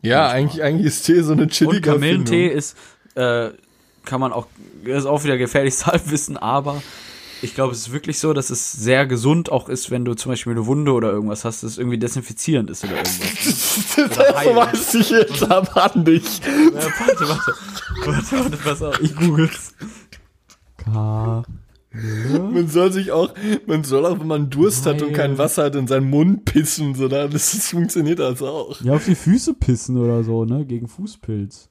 Ja, 0.00 0.28
eigentlich, 0.28 0.62
eigentlich 0.62 0.86
ist 0.86 1.02
Tee 1.02 1.20
so 1.20 1.32
eine 1.32 1.46
chillige 1.46 1.76
Und 1.92 2.00
Kamillentee 2.00 2.46
ist, 2.48 2.74
äh, 3.16 3.50
kann 4.06 4.18
man 4.18 4.32
auch, 4.32 4.46
ist 4.82 5.04
auch 5.04 5.22
wieder 5.22 5.36
gefährliches 5.36 5.84
Halbwissen, 5.86 6.38
aber 6.38 6.82
ich 7.42 7.54
glaube, 7.54 7.74
es 7.74 7.80
ist 7.80 7.92
wirklich 7.92 8.18
so, 8.18 8.32
dass 8.32 8.48
es 8.48 8.72
sehr 8.72 9.04
gesund 9.04 9.52
auch 9.52 9.68
ist, 9.68 9.90
wenn 9.90 10.06
du 10.06 10.14
zum 10.14 10.32
Beispiel 10.32 10.52
eine 10.52 10.64
Wunde 10.64 10.92
oder 10.92 11.10
irgendwas 11.10 11.44
hast, 11.44 11.64
das 11.64 11.76
irgendwie 11.76 11.98
desinfizierend 11.98 12.70
ist 12.70 12.82
oder 12.82 12.96
irgendwas. 12.96 13.76
Das 13.96 14.36
heilend. 14.36 14.56
weiß 14.56 14.94
ich 14.94 15.10
jetzt 15.10 15.50
aber 15.50 15.94
an 15.94 16.02
dich. 16.06 16.40
Ja, 16.40 16.82
warte, 16.82 17.28
warte. 17.28 17.54
Warte, 18.06 18.38
warte, 18.38 18.56
pass 18.56 18.82
auf, 18.82 19.00
ich 19.02 19.14
google's. 19.14 19.74
K. 20.78 21.42
Man 22.52 22.68
soll 22.68 22.92
sich 22.92 23.10
auch, 23.12 23.32
man 23.66 23.84
soll 23.84 24.04
auch, 24.06 24.18
wenn 24.20 24.26
man 24.26 24.50
Durst 24.50 24.86
hat 24.86 25.00
und 25.02 25.12
kein 25.12 25.38
Wasser 25.38 25.64
hat, 25.64 25.74
in 25.76 25.86
seinen 25.86 26.10
Mund 26.10 26.44
pissen, 26.44 26.94
so, 26.94 27.08
da- 27.08 27.28
das, 27.28 27.52
das 27.52 27.68
funktioniert 27.70 28.18
das 28.18 28.42
auch. 28.42 28.80
Ja, 28.82 28.94
auf 28.94 29.04
die 29.04 29.14
Füße 29.14 29.54
pissen 29.54 29.96
oder 29.96 30.22
so, 30.24 30.44
ne? 30.44 30.64
Gegen 30.66 30.88
Fußpilz. 30.88 31.68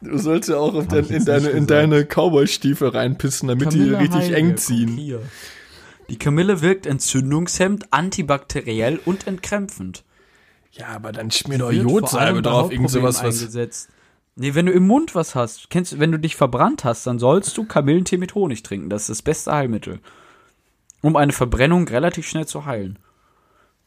Du 0.00 0.18
sollst 0.18 0.48
ja 0.48 0.56
auch 0.56 0.84
dein, 0.86 1.06
in 1.06 1.24
deine, 1.24 1.50
in 1.50 1.66
deine 1.66 2.04
Cowboy-Stiefel 2.04 2.88
reinpissen, 2.88 3.48
damit 3.48 3.72
die 3.72 3.78
Kamille 3.78 3.98
richtig 4.00 4.20
Heil, 4.22 4.34
eng 4.34 4.56
ziehen. 4.56 5.18
Die 6.08 6.18
Kamille 6.18 6.60
wirkt 6.60 6.86
entzündungshemmend, 6.86 7.92
antibakteriell 7.92 8.98
und 9.04 9.26
entkrämpfend. 9.26 10.04
Ja, 10.72 10.88
aber 10.88 11.12
dann 11.12 11.30
schmier 11.30 11.58
doch 11.58 11.70
Jodsalbe 11.70 12.42
drauf, 12.42 12.72
irgend 12.72 12.90
sowas, 12.90 13.22
was. 13.22 13.40
eingesetzt. 13.40 13.90
Nee, 14.34 14.54
wenn 14.54 14.66
du 14.66 14.72
im 14.72 14.86
Mund 14.86 15.14
was 15.14 15.34
hast, 15.34 15.68
kennst 15.68 15.92
du, 15.92 15.98
wenn 15.98 16.10
du 16.12 16.18
dich 16.18 16.36
verbrannt 16.36 16.84
hast, 16.84 17.06
dann 17.06 17.18
sollst 17.18 17.56
du 17.58 17.64
Kamillentee 17.64 18.16
mit 18.16 18.34
Honig 18.34 18.62
trinken. 18.62 18.88
Das 18.88 19.02
ist 19.02 19.08
das 19.10 19.22
beste 19.22 19.52
Heilmittel. 19.52 20.00
Um 21.02 21.16
eine 21.16 21.32
Verbrennung 21.32 21.86
relativ 21.88 22.26
schnell 22.26 22.46
zu 22.46 22.64
heilen. 22.64 22.98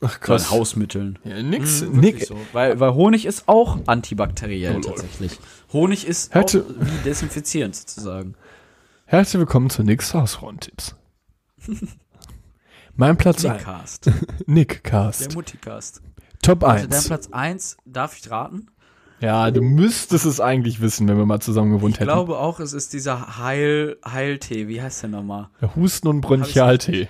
Ach, 0.01 0.11
Von 0.11 0.19
krass. 0.21 0.51
Hausmitteln. 0.51 1.17
Ja, 1.23 1.41
nix, 1.41 1.81
Mhm, 1.81 1.99
nix. 1.99 2.27
so. 2.27 2.37
Weil, 2.53 2.79
weil 2.79 2.93
Honig 2.93 3.25
ist 3.25 3.47
auch 3.47 3.79
antibakteriell 3.87 4.81
tatsächlich. 4.81 5.39
Honig 5.73 6.05
ist 6.05 6.31
auch 6.31 6.41
Hätte- 6.41 6.65
wie 6.79 7.03
desinfizierend 7.03 7.75
sozusagen. 7.75 8.35
Herzlich 9.05 9.39
willkommen 9.39 9.69
zu 9.69 9.83
Nicks 9.83 10.13
Hausfrauentipps. 10.13 10.95
mein 12.95 13.17
Platz 13.17 13.45
1. 13.45 13.55
Nickcast. 13.57 14.11
Nick 14.45 14.83
Der 14.83 14.91
Cast. 14.91 15.33
Muticast. 15.33 16.01
Top 16.41 16.63
Also 16.63 16.83
dein 16.85 16.93
1. 16.93 17.07
Platz 17.07 17.29
1, 17.31 17.77
darf 17.85 18.17
ich 18.17 18.29
raten? 18.29 18.67
Ja, 19.21 19.49
du 19.51 19.61
müsstest 19.61 20.25
es 20.25 20.41
eigentlich 20.41 20.81
wissen, 20.81 21.07
wenn 21.07 21.17
wir 21.17 21.25
mal 21.25 21.39
zusammen 21.39 21.71
gewohnt 21.71 21.95
Ich 21.95 21.99
hätten. 21.99 22.11
glaube 22.11 22.37
auch, 22.37 22.59
es 22.59 22.73
ist 22.73 22.93
dieser 22.93 23.37
Heil, 23.37 23.97
Heiltee. 24.05 24.67
Wie 24.67 24.81
heißt 24.81 25.03
der 25.03 25.09
nochmal? 25.09 25.49
Husten 25.75 26.07
und 26.07 26.21
Bronchialtee. 26.21 27.07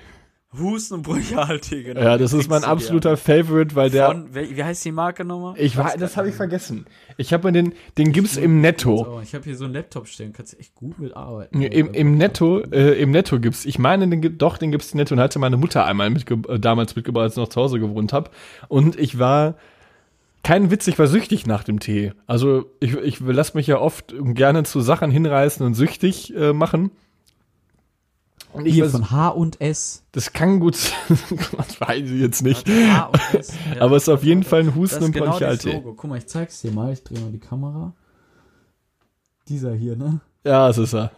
Husten 0.57 0.95
und 0.95 1.01
Bronchialtee, 1.03 1.83
genau. 1.83 2.01
Ja, 2.01 2.17
das 2.17 2.33
ist 2.33 2.49
mein 2.49 2.63
absoluter 2.63 3.17
Favorite, 3.17 3.75
weil 3.75 3.89
der. 3.89 4.07
Von, 4.07 4.33
wie, 4.33 4.63
heißt 4.63 4.85
die 4.85 4.91
Marke 4.91 5.25
nochmal? 5.25 5.55
Ich 5.57 5.77
war, 5.77 5.97
das 5.97 6.15
habe 6.17 6.29
ich 6.29 6.35
vergessen. 6.35 6.85
Ich 7.17 7.33
habe 7.33 7.47
mir 7.47 7.51
den, 7.51 7.73
den 7.97 8.11
gibt's 8.11 8.37
im 8.37 8.61
Netto. 8.61 9.19
Ich 9.21 9.33
habe 9.33 9.43
hier 9.43 9.57
so 9.57 9.65
einen 9.65 9.73
Laptop 9.73 10.07
stehen, 10.07 10.33
kannst 10.33 10.53
du 10.53 10.57
echt 10.57 10.75
gut 10.75 10.99
mitarbeiten. 10.99 11.61
Im, 11.61 11.91
Im 11.91 12.17
Netto, 12.17 12.59
äh, 12.71 12.93
im 13.01 13.11
Netto 13.11 13.39
gibt's. 13.39 13.65
Ich 13.65 13.79
meine, 13.79 14.07
den 14.07 14.21
gibt, 14.21 14.41
doch, 14.41 14.57
den 14.57 14.71
gibt's 14.71 14.93
im 14.93 14.97
Netto. 14.97 15.15
Und 15.15 15.19
hatte 15.19 15.39
meine 15.39 15.57
Mutter 15.57 15.85
einmal 15.85 16.09
mitge 16.09 16.35
äh, 16.47 16.59
damals 16.59 16.95
mitgebracht, 16.95 17.23
als 17.23 17.33
ich 17.33 17.37
noch 17.37 17.49
zu 17.49 17.61
Hause 17.61 17.79
gewohnt 17.79 18.13
habe. 18.13 18.29
Und 18.67 18.97
ich 18.97 19.19
war, 19.19 19.55
kein 20.45 20.69
Witz, 20.69 20.85
ich 20.85 20.99
war 20.99 21.07
süchtig 21.07 21.47
nach 21.47 21.63
dem 21.63 21.79
Tee. 21.79 22.13
Also 22.27 22.65
ich, 22.79 22.93
ich 22.93 23.19
lasse 23.19 23.57
mich 23.57 23.65
ja 23.65 23.79
oft 23.79 24.13
gerne 24.19 24.63
zu 24.63 24.79
Sachen 24.79 25.09
hinreißen 25.09 25.65
und 25.65 25.73
süchtig 25.73 26.35
äh, 26.35 26.53
machen. 26.53 26.91
Und 28.53 28.67
ich 28.67 28.75
Hier 28.75 28.83
war, 28.83 28.91
von 28.91 29.09
H 29.09 29.29
und 29.29 29.59
S. 29.59 30.03
das 30.11 30.33
kann 30.33 30.59
gut 30.59 30.75
sein, 30.75 30.93
das 31.57 31.81
weiß 31.81 32.11
ich 32.11 32.21
jetzt 32.21 32.43
nicht. 32.43 32.69
A 32.69 33.05
und 33.05 33.33
S. 33.33 33.53
Ja. 33.75 33.81
Aber 33.81 33.95
es 33.97 34.03
ist 34.03 34.09
auf 34.09 34.23
jeden 34.23 34.43
Fall 34.43 34.59
ein 34.59 34.75
Husten 34.75 35.03
und 35.05 35.13
genau 35.13 35.25
das 35.25 35.39
Bronchialtee. 35.39 35.73
Logo. 35.73 35.93
Guck 35.95 36.09
mal, 36.11 36.19
ich 36.19 36.27
zeig's 36.27 36.61
dir 36.61 36.71
mal. 36.71 36.93
Ich 36.93 37.03
drehe 37.03 37.19
mal 37.19 37.31
die 37.31 37.39
Kamera. 37.39 37.93
Dieser 39.47 39.73
hier, 39.73 39.95
ne? 39.95 40.21
Ja, 40.45 40.67
das 40.67 40.77
ist 40.77 40.93
er. 40.93 41.11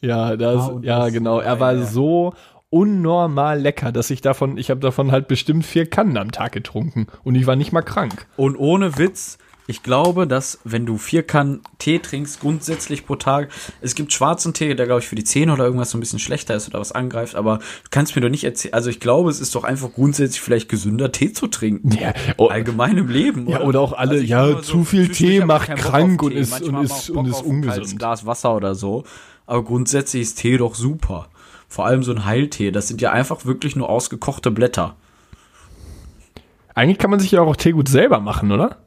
Ja, 0.00 0.36
das, 0.36 0.70
Ah, 0.70 0.78
ja, 0.80 1.04
das- 1.04 1.12
genau. 1.12 1.38
Er 1.38 1.60
war 1.60 1.76
so 1.84 2.32
unnormal 2.74 3.60
lecker, 3.60 3.92
dass 3.92 4.10
ich 4.10 4.20
davon, 4.20 4.58
ich 4.58 4.68
habe 4.68 4.80
davon 4.80 5.12
halt 5.12 5.28
bestimmt 5.28 5.64
vier 5.64 5.88
Kannen 5.88 6.16
am 6.16 6.32
Tag 6.32 6.50
getrunken 6.50 7.06
und 7.22 7.36
ich 7.36 7.46
war 7.46 7.54
nicht 7.54 7.70
mal 7.70 7.82
krank. 7.82 8.26
Und 8.36 8.56
ohne 8.56 8.98
Witz, 8.98 9.38
ich 9.68 9.84
glaube, 9.84 10.26
dass 10.26 10.58
wenn 10.64 10.84
du 10.84 10.98
vier 10.98 11.22
Kannen 11.22 11.60
Tee 11.78 12.00
trinkst, 12.00 12.40
grundsätzlich 12.40 13.06
pro 13.06 13.14
Tag, 13.14 13.50
es 13.80 13.94
gibt 13.94 14.12
schwarzen 14.12 14.54
Tee, 14.54 14.74
der 14.74 14.86
glaube 14.86 15.02
ich 15.02 15.06
für 15.06 15.14
die 15.14 15.22
Zähne 15.22 15.52
oder 15.52 15.64
irgendwas 15.64 15.90
so 15.90 15.96
ein 15.96 16.00
bisschen 16.00 16.18
schlechter 16.18 16.56
ist 16.56 16.66
oder 16.66 16.80
was 16.80 16.90
angreift, 16.90 17.36
aber 17.36 17.58
du 17.58 17.90
kannst 17.92 18.16
mir 18.16 18.22
doch 18.22 18.28
nicht 18.28 18.42
erzählen, 18.42 18.74
also 18.74 18.90
ich 18.90 18.98
glaube, 18.98 19.30
es 19.30 19.38
ist 19.38 19.54
doch 19.54 19.62
einfach 19.62 19.92
grundsätzlich 19.92 20.40
vielleicht 20.40 20.68
gesünder, 20.68 21.12
Tee 21.12 21.32
zu 21.32 21.46
trinken. 21.46 21.92
Ja, 21.92 22.12
oh, 22.38 22.48
Allgemein 22.48 22.98
im 22.98 23.08
Leben. 23.08 23.48
ja 23.48 23.60
oder 23.60 23.80
auch 23.82 23.92
alle, 23.92 24.14
Also 24.14 24.24
ja, 24.24 24.60
zu 24.60 24.82
viel 24.82 25.06
zwischendurch 25.06 25.38
Tee 25.38 25.44
macht 25.44 25.76
krank 25.76 26.20
und 26.24 26.32
Tee. 26.32 26.38
ist, 26.38 26.50
Manchmal 26.50 26.80
und 26.80 26.84
ist, 26.84 27.10
und 27.10 27.26
ist 27.28 27.34
auf 27.36 27.44
ein 27.44 27.50
ungesund. 27.50 27.98
Glas 28.00 28.26
Wasser 28.26 28.56
oder 28.56 28.74
so. 28.74 29.04
Aber 29.46 29.62
grundsätzlich 29.62 30.22
ist 30.22 30.38
Tee 30.40 30.56
doch 30.56 30.74
super. 30.74 31.28
Vor 31.74 31.86
allem 31.86 32.04
so 32.04 32.12
ein 32.12 32.24
Heiltee, 32.24 32.70
das 32.70 32.86
sind 32.86 33.00
ja 33.00 33.10
einfach 33.10 33.46
wirklich 33.46 33.74
nur 33.74 33.88
ausgekochte 33.88 34.52
Blätter. 34.52 34.94
Eigentlich 36.72 36.98
kann 36.98 37.10
man 37.10 37.18
sich 37.18 37.32
ja 37.32 37.40
auch 37.40 37.56
Tee 37.56 37.72
gut 37.72 37.88
selber 37.88 38.20
machen, 38.20 38.52
oder? 38.52 38.78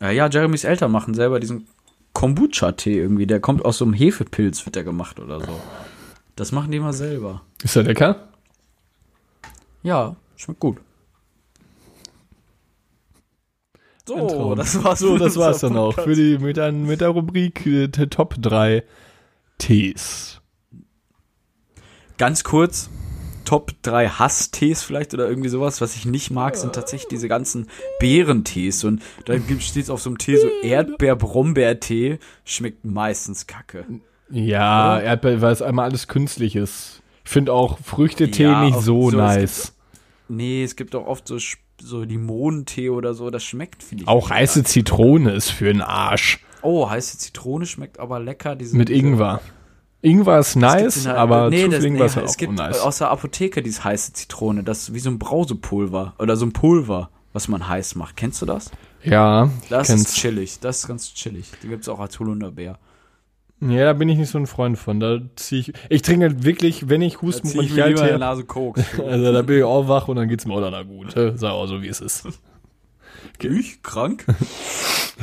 Ja, 0.00 0.10
ja, 0.10 0.28
Jeremys 0.28 0.64
Eltern 0.64 0.90
machen 0.90 1.14
selber 1.14 1.38
diesen 1.38 1.68
Kombucha-Tee 2.14 2.98
irgendwie. 2.98 3.28
Der 3.28 3.38
kommt 3.38 3.64
aus 3.64 3.78
so 3.78 3.84
einem 3.84 3.94
Hefepilz, 3.94 4.66
wird 4.66 4.74
der 4.74 4.82
gemacht 4.82 5.20
oder 5.20 5.38
so. 5.38 5.60
Das 6.34 6.50
machen 6.50 6.72
die 6.72 6.80
mal 6.80 6.92
selber. 6.92 7.42
Ist 7.62 7.76
ja 7.76 7.82
lecker. 7.82 8.28
Ja, 9.84 10.16
schmeckt 10.34 10.58
gut. 10.58 10.78
So, 14.04 14.56
das 14.56 14.82
war's. 14.82 14.98
So, 14.98 15.16
das 15.16 15.36
war's 15.36 15.60
dann 15.60 15.76
auch. 15.76 15.94
Für 15.94 16.16
die, 16.16 16.38
mit, 16.38 16.56
der, 16.56 16.72
mit 16.72 17.00
der 17.00 17.10
Rubrik 17.10 17.64
äh, 17.66 17.86
der 17.86 18.10
Top 18.10 18.34
3 18.36 18.82
Tees. 19.58 20.39
Ganz 22.20 22.44
kurz, 22.44 22.90
Top 23.46 23.72
3 23.80 24.06
Hasstees 24.06 24.82
vielleicht 24.82 25.14
oder 25.14 25.26
irgendwie 25.26 25.48
sowas. 25.48 25.80
Was 25.80 25.96
ich 25.96 26.04
nicht 26.04 26.30
mag, 26.30 26.54
sind 26.54 26.74
tatsächlich 26.74 27.08
diese 27.08 27.28
ganzen 27.28 27.68
Beerentees. 27.98 28.84
Und 28.84 29.00
da 29.24 29.36
steht 29.58 29.84
es 29.84 29.88
auf 29.88 30.02
so 30.02 30.10
einem 30.10 30.18
Tee 30.18 30.36
so 30.36 30.46
Erdbeer-Brombeer-Tee. 30.62 32.18
Schmeckt 32.44 32.84
meistens 32.84 33.46
kacke. 33.46 33.86
Ja, 34.28 34.96
Oder? 34.96 35.02
Erdbeer, 35.04 35.40
weil 35.40 35.52
es 35.54 35.62
einmal 35.62 35.86
alles 35.88 36.08
künstlich 36.08 36.56
ist. 36.56 37.00
Ich 37.24 37.30
finde 37.30 37.54
auch 37.54 37.78
Früchtetee 37.78 38.42
Ja, 38.42 38.64
nicht 38.64 38.82
so, 38.82 39.10
so, 39.10 39.18
es 39.18 39.36
nice. 39.36 39.76
Nee, 40.28 40.62
es 40.62 40.76
gibt 40.76 40.94
auch 40.94 41.06
oft 41.06 41.26
so, 41.26 41.38
so 41.80 42.02
Limonentee 42.02 42.90
oder 42.90 43.14
so. 43.14 43.30
Das 43.30 43.44
schmeckt, 43.44 43.82
finde 43.82 44.02
ich. 44.02 44.08
Auch 44.08 44.28
heiße. 44.28 44.62
Zitrone 44.64 45.32
ist 45.32 45.48
für 45.48 45.72
den 45.72 45.80
Arsch. 45.80 46.44
Oh, 46.60 46.90
heiße 46.90 47.16
Zitrone 47.16 47.64
schmeckt 47.64 47.98
aber 47.98 48.20
lecker. 48.20 48.56
Diese, 48.56 48.76
Mit 48.76 48.90
diese- 48.90 48.98
Ingwer. 50.02 50.38
Ist 50.38 50.56
nice, 50.56 50.96
in 50.98 51.04
der- 51.04 51.18
aber 51.18 51.50
nee, 51.50 51.64
zu 51.64 51.70
viel 51.72 51.84
Ingwer 51.84 52.06
ist 52.06 52.12
nee, 52.16 52.20
halt 52.20 52.28
es 52.30 52.34
auch 52.34 52.38
gibt 52.38 52.52
nice. 52.54 52.80
aus 52.80 52.98
der 52.98 53.10
Apotheke 53.10 53.62
dieses 53.62 53.84
heiße 53.84 54.12
Zitrone, 54.14 54.62
das 54.64 54.80
ist 54.88 54.94
wie 54.94 54.98
so 55.00 55.10
ein 55.10 55.18
Brausepulver 55.18 56.14
oder 56.18 56.36
so 56.36 56.46
ein 56.46 56.52
Pulver, 56.52 57.10
was 57.32 57.48
man 57.48 57.68
heiß 57.68 57.94
macht. 57.96 58.16
Kennst 58.16 58.40
du 58.42 58.46
das? 58.46 58.70
Ja, 59.02 59.50
ich 59.62 59.68
Das 59.68 59.88
kenn's. 59.88 60.02
ist 60.10 60.16
chillig, 60.16 60.60
das 60.60 60.78
ist 60.80 60.88
ganz 60.88 61.14
chillig. 61.14 61.46
Die 61.62 61.68
gibt's 61.68 61.88
auch 61.88 62.00
als 62.00 62.18
Holunderbeer. 62.18 62.78
Ja, 63.62 63.84
da 63.84 63.92
bin 63.92 64.08
ich 64.08 64.16
nicht 64.16 64.30
so 64.30 64.38
ein 64.38 64.46
Freund 64.46 64.78
von. 64.78 65.00
Da 65.00 65.18
ziehe 65.36 65.60
ich. 65.60 65.72
Ich 65.90 66.00
trinke 66.00 66.26
halt 66.26 66.44
wirklich, 66.44 66.88
wenn 66.88 67.02
ich 67.02 67.20
Husten 67.20 67.46
zieh 67.46 67.58
und 67.58 67.64
ich 67.66 67.74
mir 67.74 67.88
lieber 67.88 68.00
in 68.00 68.04
der 68.06 68.12
her, 68.12 68.18
Nase 68.18 68.44
Koks. 68.44 68.82
also 69.06 69.32
da 69.32 69.42
bin 69.42 69.58
ich 69.58 69.64
auch 69.64 69.86
wach 69.86 70.08
und 70.08 70.16
dann 70.16 70.28
geht's 70.28 70.46
mir 70.46 70.54
auch 70.54 70.62
dann 70.62 70.88
gut. 70.88 71.12
Sag 71.12 71.50
auch 71.52 71.66
so, 71.66 71.82
wie 71.82 71.88
es 71.88 72.00
ist. 72.00 72.26
ich 73.40 73.82
krank? 73.82 74.24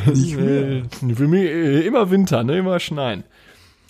Äh, 0.05 0.83
Für 1.15 1.27
mich 1.27 1.41
äh, 1.41 1.79
immer 1.87 2.11
Winter, 2.11 2.43
ne? 2.43 2.59
Immer 2.59 2.79
schneien. 2.79 3.23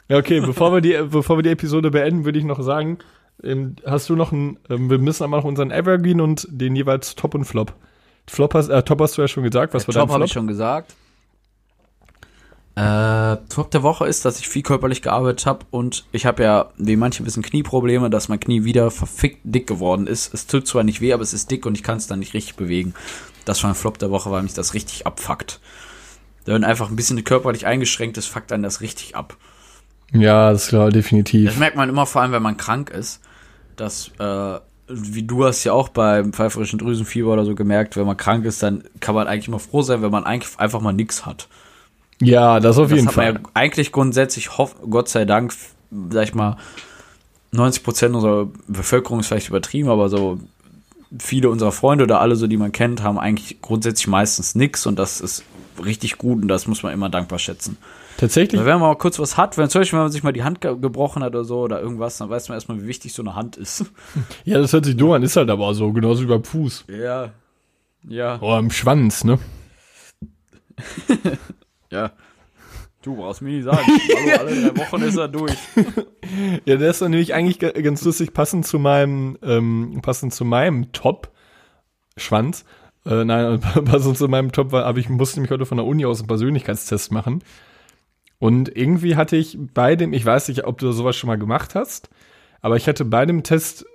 Ja, 0.09 0.17
okay, 0.17 0.39
bevor 0.39 0.73
wir 0.73 0.81
die, 0.81 0.97
bevor 1.09 1.37
wir 1.37 1.43
die 1.43 1.49
Episode 1.49 1.91
beenden, 1.91 2.25
würde 2.25 2.39
ich 2.39 2.45
noch 2.45 2.61
sagen, 2.61 2.99
ähm, 3.43 3.75
hast 3.85 4.09
du 4.09 4.15
noch 4.15 4.31
ein, 4.31 4.57
ähm, 4.69 4.89
wir 4.89 4.99
müssen 4.99 5.23
einmal 5.23 5.41
noch 5.41 5.45
unseren 5.45 5.71
Evergreen 5.71 6.21
und 6.21 6.47
den 6.49 6.75
jeweils 6.75 7.15
Top 7.15 7.35
und 7.35 7.45
Flop. 7.45 7.73
Flop 8.27 8.53
hast, 8.53 8.69
äh, 8.69 8.83
Top 8.83 9.01
hast 9.01 9.17
du 9.17 9.21
ja 9.21 9.27
schon 9.27 9.43
gesagt, 9.43 9.73
was 9.73 9.87
war 9.87 9.93
dein 9.93 10.03
Job 10.03 10.11
habe 10.11 10.25
ich 10.25 10.31
schon 10.31 10.47
gesagt. 10.47 10.95
Äh, 12.75 13.37
Top 13.49 13.71
der 13.71 13.81
Woche 13.81 14.05
ist, 14.05 14.23
dass 14.23 14.39
ich 14.39 14.47
viel 14.47 14.61
körperlich 14.61 15.01
gearbeitet 15.01 15.45
habe 15.45 15.65
und 15.71 16.05
ich 16.11 16.25
habe 16.25 16.43
ja, 16.43 16.69
wie 16.77 16.95
manche 16.95 17.25
wissen, 17.25 17.41
Knieprobleme, 17.41 18.09
dass 18.09 18.29
mein 18.29 18.39
Knie 18.39 18.65
wieder 18.65 18.91
verfickt 18.91 19.39
dick 19.43 19.65
geworden 19.65 20.05
ist. 20.05 20.33
Es 20.33 20.45
tut 20.45 20.67
zwar 20.67 20.83
nicht 20.83 21.01
weh, 21.01 21.11
aber 21.11 21.23
es 21.23 21.33
ist 21.33 21.49
dick 21.49 21.65
und 21.65 21.75
ich 21.75 21.83
kann 21.83 21.97
es 21.97 22.07
dann 22.07 22.19
nicht 22.19 22.33
richtig 22.33 22.55
bewegen. 22.55 22.93
Das 23.45 23.63
war 23.63 23.71
ein 23.71 23.75
Flop 23.75 23.97
der 23.97 24.11
Woche, 24.11 24.29
weil 24.29 24.43
mich 24.43 24.53
das 24.53 24.73
richtig 24.73 25.07
abfuckt. 25.07 25.59
Wenn 26.45 26.63
einfach 26.63 26.89
ein 26.89 26.95
bisschen 26.95 27.23
körperlich 27.23 27.65
eingeschränkt 27.65 28.17
ist, 28.17 28.27
fuckt 28.27 28.51
dann 28.51 28.61
das 28.61 28.79
richtig 28.79 29.15
ab. 29.15 29.37
Ja, 30.13 30.51
das 30.51 30.63
ist 30.63 30.69
klar, 30.69 30.89
definitiv. 30.89 31.49
Das 31.49 31.57
merkt 31.57 31.75
man 31.75 31.89
immer 31.89 32.05
vor 32.05 32.21
allem, 32.21 32.31
wenn 32.31 32.41
man 32.43 32.57
krank 32.57 32.89
ist. 32.89 33.19
Dass, 33.75 34.09
äh, 34.19 34.59
wie 34.87 35.23
du 35.23 35.45
hast 35.45 35.63
ja 35.63 35.73
auch 35.73 35.89
beim 35.89 36.33
pfeiferischen 36.33 36.79
Drüsenfieber 36.79 37.31
oder 37.33 37.45
so 37.45 37.55
gemerkt, 37.55 37.97
wenn 37.97 38.05
man 38.05 38.17
krank 38.17 38.45
ist, 38.45 38.63
dann 38.63 38.83
kann 38.99 39.15
man 39.15 39.27
eigentlich 39.27 39.47
immer 39.47 39.59
froh 39.59 39.81
sein, 39.81 40.01
wenn 40.01 40.11
man 40.11 40.23
eigentlich 40.23 40.57
einfach 40.59 40.81
mal 40.81 40.93
nix 40.93 41.25
hat. 41.25 41.47
Ja, 42.21 42.59
das 42.59 42.77
auf 42.77 42.89
Das 42.89 42.95
jeden 42.97 43.09
Fall. 43.09 43.33
ja 43.35 43.39
eigentlich 43.53 43.91
grundsätzlich, 43.91 44.57
hoff, 44.57 44.75
Gott 44.89 45.09
sei 45.09 45.25
Dank, 45.25 45.53
sag 46.09 46.23
ich 46.23 46.33
mal, 46.33 46.57
90 47.51 47.83
Prozent 47.83 48.15
unserer 48.15 48.47
Bevölkerung 48.67 49.19
ist 49.19 49.27
vielleicht 49.27 49.49
übertrieben, 49.49 49.89
aber 49.89 50.09
so 50.09 50.39
viele 51.19 51.49
unserer 51.49 51.71
Freunde 51.71 52.03
oder 52.05 52.19
alle 52.19 52.35
so, 52.35 52.47
die 52.47 52.57
man 52.57 52.71
kennt, 52.71 53.03
haben 53.03 53.19
eigentlich 53.19 53.61
grundsätzlich 53.61 54.07
meistens 54.07 54.55
nix 54.55 54.85
und 54.85 54.97
das 54.97 55.21
ist 55.21 55.43
richtig 55.83 56.17
gut 56.17 56.41
und 56.41 56.47
das 56.47 56.67
muss 56.67 56.83
man 56.83 56.91
immer 56.93 57.09
dankbar 57.09 57.39
schätzen. 57.39 57.77
Tatsächlich, 58.17 58.59
Weil 58.59 58.65
wenn 58.65 58.79
man 58.79 58.89
mal 58.89 58.95
kurz 58.97 59.19
was 59.19 59.37
hat, 59.37 59.57
wenn 59.57 59.69
zum 59.69 59.81
Beispiel 59.81 59.97
wenn 59.99 60.05
man 60.05 60.11
sich 60.11 60.23
mal 60.23 60.33
die 60.33 60.43
Hand 60.43 60.59
ge 60.61 60.75
gebrochen 60.77 61.23
hat 61.23 61.35
oder 61.35 61.43
so 61.43 61.59
oder 61.61 61.81
irgendwas, 61.81 62.17
dann 62.17 62.29
weiß 62.29 62.49
man 62.49 62.55
erstmal, 62.57 62.81
wie 62.81 62.87
wichtig 62.87 63.13
so 63.13 63.21
eine 63.21 63.35
Hand 63.35 63.57
ist. 63.57 63.85
ja, 64.43 64.57
das 64.59 64.73
hört 64.73 64.85
sich 64.85 64.97
dumm 64.97 65.11
an, 65.11 65.23
ist 65.23 65.35
halt 65.35 65.49
aber 65.49 65.73
so, 65.75 65.91
genauso 65.93 66.23
wie 66.23 66.27
beim 66.27 66.43
Fuß. 66.43 66.85
Ja. 66.87 67.31
Ja. 68.07 68.39
Oder 68.41 68.59
im 68.59 68.71
Schwanz, 68.71 69.23
ne? 69.23 69.37
Ja. 71.91 72.11
Du 73.01 73.15
brauchst 73.15 73.41
mir 73.41 73.51
nicht 73.51 73.63
sagen. 73.63 73.79
Hallo, 73.87 74.39
alle 74.39 74.69
drei 74.71 74.77
Wochen 74.91 75.01
ist 75.03 75.15
er 75.15 75.27
durch. 75.29 75.53
Ja, 76.65 76.75
der 76.75 76.89
ist 76.89 77.01
nämlich 77.01 77.33
eigentlich 77.33 77.59
ga- 77.59 77.71
ganz 77.71 78.03
lustig, 78.03 78.33
passend 78.33 78.65
zu 78.67 78.79
meinem, 78.79 79.37
ähm, 79.41 79.99
passend 80.01 80.33
zu 80.33 80.43
meinem 80.43 80.91
Top 80.91 81.31
Schwanz. 82.17 82.65
Äh, 83.05 83.23
nein, 83.23 83.61
passend 83.85 84.17
zu 84.17 84.27
meinem 84.27 84.51
Top 84.51 84.73
aber 84.73 84.97
ich 84.99 85.07
musste 85.07 85.39
nämlich 85.39 85.51
heute 85.51 85.65
von 85.65 85.77
der 85.77 85.85
Uni 85.85 86.05
aus 86.05 86.19
einen 86.19 86.27
Persönlichkeitstest 86.27 87.11
machen. 87.13 87.41
Und 88.39 88.75
irgendwie 88.75 89.15
hatte 89.15 89.35
ich 89.35 89.57
bei 89.73 89.95
dem, 89.95 90.13
ich 90.13 90.25
weiß 90.25 90.49
nicht, 90.49 90.65
ob 90.65 90.77
du 90.77 90.91
sowas 90.91 91.15
schon 91.15 91.27
mal 91.27 91.37
gemacht 91.37 91.75
hast, 91.75 92.09
aber 92.61 92.75
ich 92.75 92.87
hatte 92.87 93.05
bei 93.05 93.25
dem 93.25 93.43
Test 93.43 93.85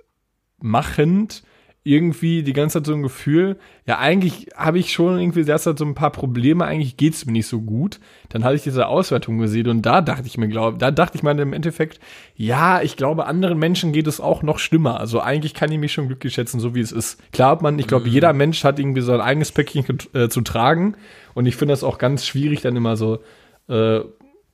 machend 0.59 1.43
irgendwie 1.85 2.43
die 2.43 2.53
ganze 2.53 2.79
Zeit 2.79 2.85
so 2.85 2.93
ein 2.93 3.01
Gefühl, 3.01 3.57
ja, 3.85 3.99
eigentlich 3.99 4.47
habe 4.55 4.79
ich 4.79 4.93
schon 4.93 5.19
irgendwie 5.19 5.43
derzeit 5.43 5.77
so 5.77 5.83
ein 5.83 5.95
paar 5.95 6.11
Probleme, 6.11 6.63
eigentlich 6.63 6.95
geht's 6.95 7.25
mir 7.25 7.33
nicht 7.33 7.47
so 7.47 7.59
gut. 7.59 7.99
Dann 8.29 8.45
hatte 8.45 8.55
ich 8.55 8.63
diese 8.63 8.87
Auswertung 8.87 9.37
gesehen 9.37 9.67
und 9.67 9.81
da 9.81 9.99
dachte 9.99 10.25
ich 10.25 10.37
mir, 10.37 10.47
glaube, 10.47 10.77
da 10.77 10.91
dachte 10.91 11.17
ich 11.17 11.23
mir 11.23 11.31
im 11.31 11.51
Endeffekt, 11.51 11.99
ja, 12.35 12.81
ich 12.81 12.95
glaube, 12.95 13.25
anderen 13.25 13.59
Menschen 13.59 13.91
geht 13.91 14.07
es 14.07 14.21
auch 14.21 14.43
noch 14.43 14.59
schlimmer. 14.59 14.97
Also 14.99 15.19
eigentlich 15.19 15.53
kann 15.53 15.71
ich 15.73 15.77
mich 15.77 15.91
schon 15.91 16.07
glücklich 16.07 16.33
schätzen, 16.33 16.61
so 16.61 16.73
wie 16.73 16.79
es 16.79 16.93
ist. 16.93 17.19
Klar, 17.33 17.61
man, 17.61 17.77
ich 17.77 17.87
glaube, 17.87 18.07
jeder 18.07 18.31
Mensch 18.31 18.63
hat 18.63 18.79
irgendwie 18.79 19.01
so 19.01 19.11
ein 19.11 19.21
eigenes 19.21 19.51
Päckchen 19.51 19.85
äh, 20.13 20.29
zu 20.29 20.39
tragen 20.39 20.95
und 21.33 21.47
ich 21.47 21.57
finde 21.57 21.73
das 21.73 21.83
auch 21.83 21.97
ganz 21.97 22.25
schwierig, 22.25 22.61
dann 22.61 22.77
immer 22.77 22.95
so 22.95 23.19
äh, 23.67 23.99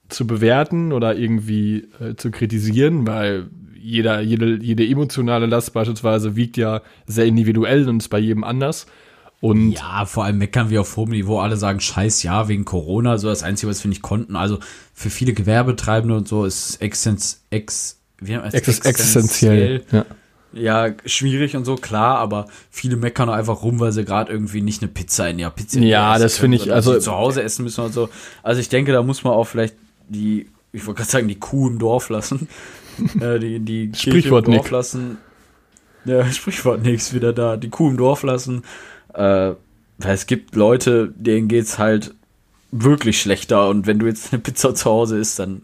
zu 0.09 0.27
bewerten 0.27 0.91
oder 0.91 1.15
irgendwie 1.15 1.87
äh, 1.99 2.15
zu 2.15 2.31
kritisieren, 2.31 3.07
weil 3.07 3.47
jeder, 3.81 4.21
jede, 4.21 4.57
jede 4.61 4.85
emotionale 4.85 5.45
Last 5.45 5.73
beispielsweise 5.73 6.35
wiegt 6.35 6.57
ja 6.57 6.81
sehr 7.07 7.25
individuell 7.25 7.87
und 7.87 7.97
ist 7.97 8.09
bei 8.09 8.19
jedem 8.19 8.43
anders. 8.43 8.87
Und 9.41 9.71
Ja, 9.71 10.05
vor 10.05 10.25
allem 10.25 10.37
meckern 10.37 10.69
wir 10.69 10.81
auf 10.81 10.97
hohem 10.97 11.11
Niveau. 11.11 11.39
Alle 11.39 11.55
sagen 11.55 11.79
Scheiß, 11.79 12.23
ja, 12.23 12.49
wegen 12.49 12.65
Corona. 12.65 13.17
So 13.17 13.29
das 13.29 13.41
Einzige, 13.41 13.69
was 13.69 13.81
wir 13.83 13.89
nicht 13.89 14.01
konnten. 14.01 14.35
Also 14.35 14.59
für 14.93 15.09
viele 15.09 15.31
Gewerbetreibende 15.33 16.15
und 16.17 16.27
so 16.27 16.43
ist 16.43 16.81
Exzens, 16.81 17.45
ex, 17.49 17.99
wie 18.19 18.33
es? 18.33 18.53
ex 18.53 18.67
existenziell. 18.79 19.83
Ja. 19.91 20.05
Ja, 20.51 20.87
schwierig 21.05 21.55
und 21.55 21.63
so, 21.63 21.75
klar, 21.75 22.17
aber 22.17 22.47
viele 22.71 22.95
meckern 22.95 23.29
auch 23.29 23.33
einfach 23.33 23.61
rum, 23.61 23.79
weil 23.79 23.91
sie 23.91 24.03
gerade 24.03 24.31
irgendwie 24.31 24.61
nicht 24.61 24.81
eine 24.81 24.89
Pizza 24.91 25.29
in 25.29 25.37
ihrer 25.37 25.51
Pizza 25.51 25.79
Ja, 25.79 26.17
das 26.17 26.39
finde 26.39 26.57
ich, 26.57 26.73
also- 26.73 26.97
zu 26.99 27.11
Hause 27.11 27.43
essen 27.43 27.63
müssen 27.63 27.85
und 27.85 27.93
so. 27.93 28.09
Also 28.41 28.59
ich 28.59 28.67
denke, 28.67 28.91
da 28.91 29.03
muss 29.03 29.23
man 29.23 29.33
auch 29.33 29.43
vielleicht 29.45 29.75
die, 30.09 30.47
ich 30.71 30.85
wollte 30.85 30.99
gerade 30.99 31.11
sagen, 31.11 31.27
die 31.27 31.39
Kuh 31.39 31.67
im 31.67 31.79
Dorf 31.79 32.09
lassen. 32.09 32.47
äh, 33.21 33.39
die, 33.39 33.59
die 33.59 33.91
Kirche 33.91 34.09
Sprichwort 34.19 34.47
im 34.47 34.53
Dorf 34.53 34.65
Nick. 34.65 34.71
lassen. 34.71 35.17
Ja, 36.05 36.25
Sprichwort 36.31 36.83
nix 36.83 37.13
wieder 37.13 37.33
da. 37.33 37.57
Die 37.57 37.69
Kuh 37.69 37.89
im 37.89 37.97
Dorf 37.97 38.23
lassen. 38.23 38.63
Äh, 39.13 39.53
weil 39.99 40.13
es 40.13 40.27
gibt 40.27 40.55
Leute, 40.55 41.13
denen 41.15 41.47
geht's 41.47 41.77
halt 41.77 42.13
wirklich 42.71 43.19
schlechter 43.19 43.67
und 43.67 43.87
wenn 43.87 43.99
du 43.99 44.05
jetzt 44.05 44.31
eine 44.31 44.41
Pizza 44.41 44.75
zu 44.75 44.89
Hause 44.89 45.17
isst, 45.17 45.39
dann 45.39 45.61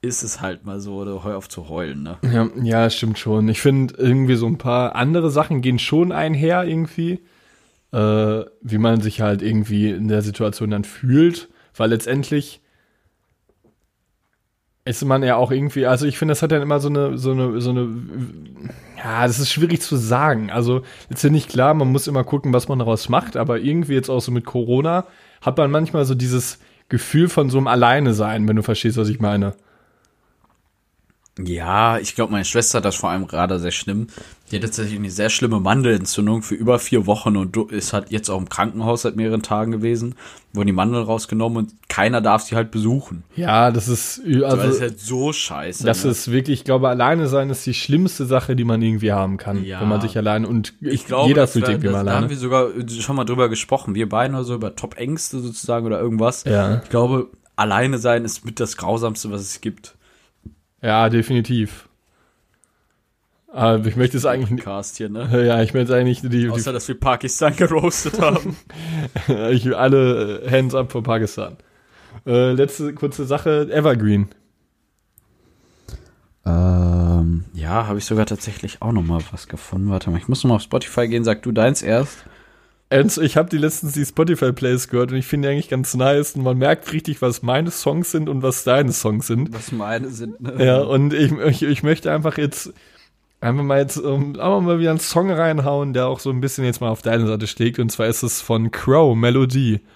ist 0.00 0.22
es 0.22 0.40
halt 0.40 0.64
mal 0.64 0.80
so, 0.80 0.96
oder 0.96 1.24
hör 1.24 1.36
auf 1.36 1.48
zu 1.48 1.68
heulen, 1.68 2.04
ne? 2.04 2.18
Ja, 2.22 2.48
ja, 2.62 2.88
stimmt 2.90 3.18
schon. 3.18 3.48
Ich 3.48 3.60
finde 3.60 3.94
irgendwie 3.98 4.36
so 4.36 4.46
ein 4.46 4.58
paar 4.58 4.94
andere 4.94 5.30
Sachen 5.30 5.60
gehen 5.60 5.80
schon 5.80 6.12
einher 6.12 6.64
irgendwie, 6.64 7.20
äh, 7.92 8.44
wie 8.62 8.78
man 8.78 9.00
sich 9.00 9.20
halt 9.20 9.42
irgendwie 9.42 9.90
in 9.90 10.08
der 10.08 10.22
Situation 10.22 10.70
dann 10.70 10.84
fühlt, 10.84 11.48
weil 11.76 11.90
letztendlich 11.90 12.60
ist 14.88 15.04
man 15.04 15.22
ja 15.22 15.36
auch 15.36 15.50
irgendwie, 15.50 15.86
also 15.86 16.06
ich 16.06 16.18
finde, 16.18 16.32
das 16.32 16.42
hat 16.42 16.50
dann 16.50 16.62
immer 16.62 16.80
so 16.80 16.88
eine, 16.88 17.18
so 17.18 17.32
eine, 17.32 17.60
so 17.60 17.70
eine, 17.70 17.88
ja, 18.96 19.26
das 19.26 19.38
ist 19.38 19.52
schwierig 19.52 19.82
zu 19.82 19.96
sagen. 19.96 20.50
Also 20.50 20.82
letztendlich 21.10 21.46
klar, 21.46 21.74
man 21.74 21.92
muss 21.92 22.06
immer 22.06 22.24
gucken, 22.24 22.52
was 22.52 22.68
man 22.68 22.78
daraus 22.78 23.08
macht, 23.08 23.36
aber 23.36 23.58
irgendwie 23.58 23.94
jetzt 23.94 24.08
auch 24.08 24.20
so 24.20 24.32
mit 24.32 24.44
Corona 24.46 25.04
hat 25.42 25.58
man 25.58 25.70
manchmal 25.70 26.04
so 26.04 26.14
dieses 26.14 26.58
Gefühl 26.88 27.28
von 27.28 27.50
so 27.50 27.58
einem 27.58 27.66
Alleine 27.66 28.14
sein, 28.14 28.48
wenn 28.48 28.56
du 28.56 28.62
verstehst, 28.62 28.96
was 28.96 29.08
ich 29.08 29.20
meine. 29.20 29.54
Ja, 31.44 31.98
ich 31.98 32.14
glaube, 32.14 32.32
meine 32.32 32.44
Schwester 32.44 32.78
hat 32.78 32.84
das 32.84 32.96
vor 32.96 33.10
allem 33.10 33.26
gerade 33.26 33.58
sehr 33.58 33.70
schlimm. 33.70 34.08
Die 34.50 34.56
hat 34.56 34.62
tatsächlich 34.62 34.98
eine 34.98 35.10
sehr 35.10 35.28
schlimme 35.28 35.60
Mandelentzündung 35.60 36.42
für 36.42 36.54
über 36.54 36.78
vier 36.78 37.06
Wochen 37.06 37.36
und 37.36 37.54
du- 37.54 37.66
ist 37.66 37.92
halt 37.92 38.10
jetzt 38.10 38.30
auch 38.30 38.38
im 38.38 38.48
Krankenhaus 38.48 39.02
seit 39.02 39.14
mehreren 39.14 39.42
Tagen 39.42 39.72
gewesen, 39.72 40.14
wurden 40.54 40.68
die 40.68 40.72
Mandeln 40.72 41.04
rausgenommen 41.04 41.58
und 41.58 41.74
keiner 41.88 42.20
darf 42.22 42.42
sie 42.42 42.56
halt 42.56 42.70
besuchen. 42.70 43.24
Ja, 43.36 43.70
das 43.70 43.88
ist, 43.88 44.22
Also, 44.24 44.56
das 44.56 44.74
ist 44.76 44.80
halt 44.80 45.00
so 45.00 45.32
scheiße. 45.34 45.84
Das 45.84 46.04
ne? 46.04 46.10
ist 46.12 46.30
wirklich, 46.32 46.60
ich 46.60 46.64
glaube, 46.64 46.88
alleine 46.88 47.28
sein 47.28 47.50
ist 47.50 47.66
die 47.66 47.74
schlimmste 47.74 48.24
Sache, 48.24 48.56
die 48.56 48.64
man 48.64 48.80
irgendwie 48.80 49.12
haben 49.12 49.36
kann, 49.36 49.62
Ja. 49.64 49.80
wenn 49.82 49.88
man 49.88 50.00
sich 50.00 50.16
alleine 50.16 50.48
und 50.48 50.72
ich 50.80 51.06
glaube, 51.06 51.28
jeder 51.28 51.46
fühlt 51.46 51.68
irgendwie 51.68 51.88
das, 51.88 51.92
mal 51.96 52.04
da 52.04 52.10
haben 52.12 52.16
alleine. 52.24 52.30
wir 52.30 52.36
sogar 52.38 52.68
schon 53.00 53.16
mal 53.16 53.24
drüber 53.24 53.50
gesprochen. 53.50 53.94
Wir 53.94 54.08
beide 54.08 54.32
oder 54.32 54.44
so 54.44 54.54
über 54.54 54.74
Top-Ängste 54.74 55.40
sozusagen 55.40 55.84
oder 55.86 56.00
irgendwas. 56.00 56.44
Ja. 56.44 56.80
Ich 56.82 56.88
glaube, 56.88 57.28
alleine 57.54 57.98
sein 57.98 58.24
ist 58.24 58.46
mit 58.46 58.60
das 58.60 58.78
Grausamste, 58.78 59.30
was 59.30 59.42
es 59.42 59.60
gibt. 59.60 59.94
Ja, 60.82 61.08
definitiv. 61.08 61.88
Aber 63.52 63.84
ich 63.86 63.96
möchte 63.96 64.16
es 64.16 64.26
eigentlich, 64.26 64.50
nicht- 64.50 64.64
Cast 64.64 64.98
hier, 64.98 65.08
ne? 65.08 65.46
ja, 65.46 65.62
ich 65.62 65.72
möchte 65.74 65.94
eigentlich 65.96 66.20
die, 66.20 66.28
die 66.28 66.50
Außer, 66.50 66.72
dass 66.72 66.86
wir 66.86 67.00
Pakistan 67.00 67.56
geroastet 67.56 68.20
haben. 68.20 68.56
ich 69.50 69.74
alle 69.74 70.42
äh, 70.42 70.50
Hands 70.50 70.74
up 70.74 70.92
für 70.92 71.02
Pakistan. 71.02 71.56
Äh, 72.26 72.52
letzte 72.52 72.92
kurze 72.94 73.24
Sache, 73.24 73.68
Evergreen. 73.72 74.28
Ähm, 76.44 77.44
ja, 77.54 77.86
habe 77.86 77.98
ich 77.98 78.04
sogar 78.04 78.26
tatsächlich 78.26 78.80
auch 78.82 78.92
noch 78.92 79.02
mal 79.02 79.20
was 79.32 79.48
gefunden. 79.48 79.90
Warte 79.90 80.10
mal, 80.10 80.18
ich 80.18 80.28
muss 80.28 80.44
noch 80.44 80.50
mal 80.50 80.54
auf 80.56 80.62
Spotify 80.62 81.08
gehen. 81.08 81.24
Sag 81.24 81.42
du 81.42 81.52
deins 81.52 81.82
erst. 81.82 82.24
Ich 82.90 83.36
habe 83.36 83.50
die 83.50 83.58
letztens 83.58 83.92
die 83.92 84.04
Spotify-Plays 84.04 84.88
gehört 84.88 85.12
und 85.12 85.18
ich 85.18 85.26
finde 85.26 85.48
die 85.48 85.52
eigentlich 85.52 85.68
ganz 85.68 85.94
nice 85.94 86.36
und 86.36 86.42
man 86.42 86.56
merkt 86.56 86.90
richtig, 86.92 87.20
was 87.20 87.42
meine 87.42 87.70
Songs 87.70 88.10
sind 88.10 88.30
und 88.30 88.42
was 88.42 88.64
deine 88.64 88.92
Songs 88.92 89.26
sind. 89.26 89.52
Was 89.52 89.72
meine 89.72 90.08
sind, 90.08 90.40
ne? 90.40 90.64
Ja, 90.64 90.80
und 90.80 91.12
ich, 91.12 91.32
ich, 91.32 91.62
ich 91.62 91.82
möchte 91.82 92.10
einfach 92.10 92.38
jetzt 92.38 92.72
einfach 93.40 93.62
mal 93.62 93.78
jetzt 93.78 93.98
um, 93.98 94.36
einfach 94.36 94.60
mal 94.62 94.80
wieder 94.80 94.90
einen 94.90 95.00
Song 95.00 95.30
reinhauen, 95.30 95.92
der 95.92 96.06
auch 96.06 96.18
so 96.18 96.30
ein 96.30 96.40
bisschen 96.40 96.64
jetzt 96.64 96.80
mal 96.80 96.88
auf 96.88 97.02
deine 97.02 97.26
Seite 97.26 97.46
schlägt 97.46 97.78
und 97.78 97.90
zwar 97.90 98.06
ist 98.06 98.22
es 98.22 98.40
von 98.40 98.70
Crow, 98.70 99.14
Melodie. 99.16 99.80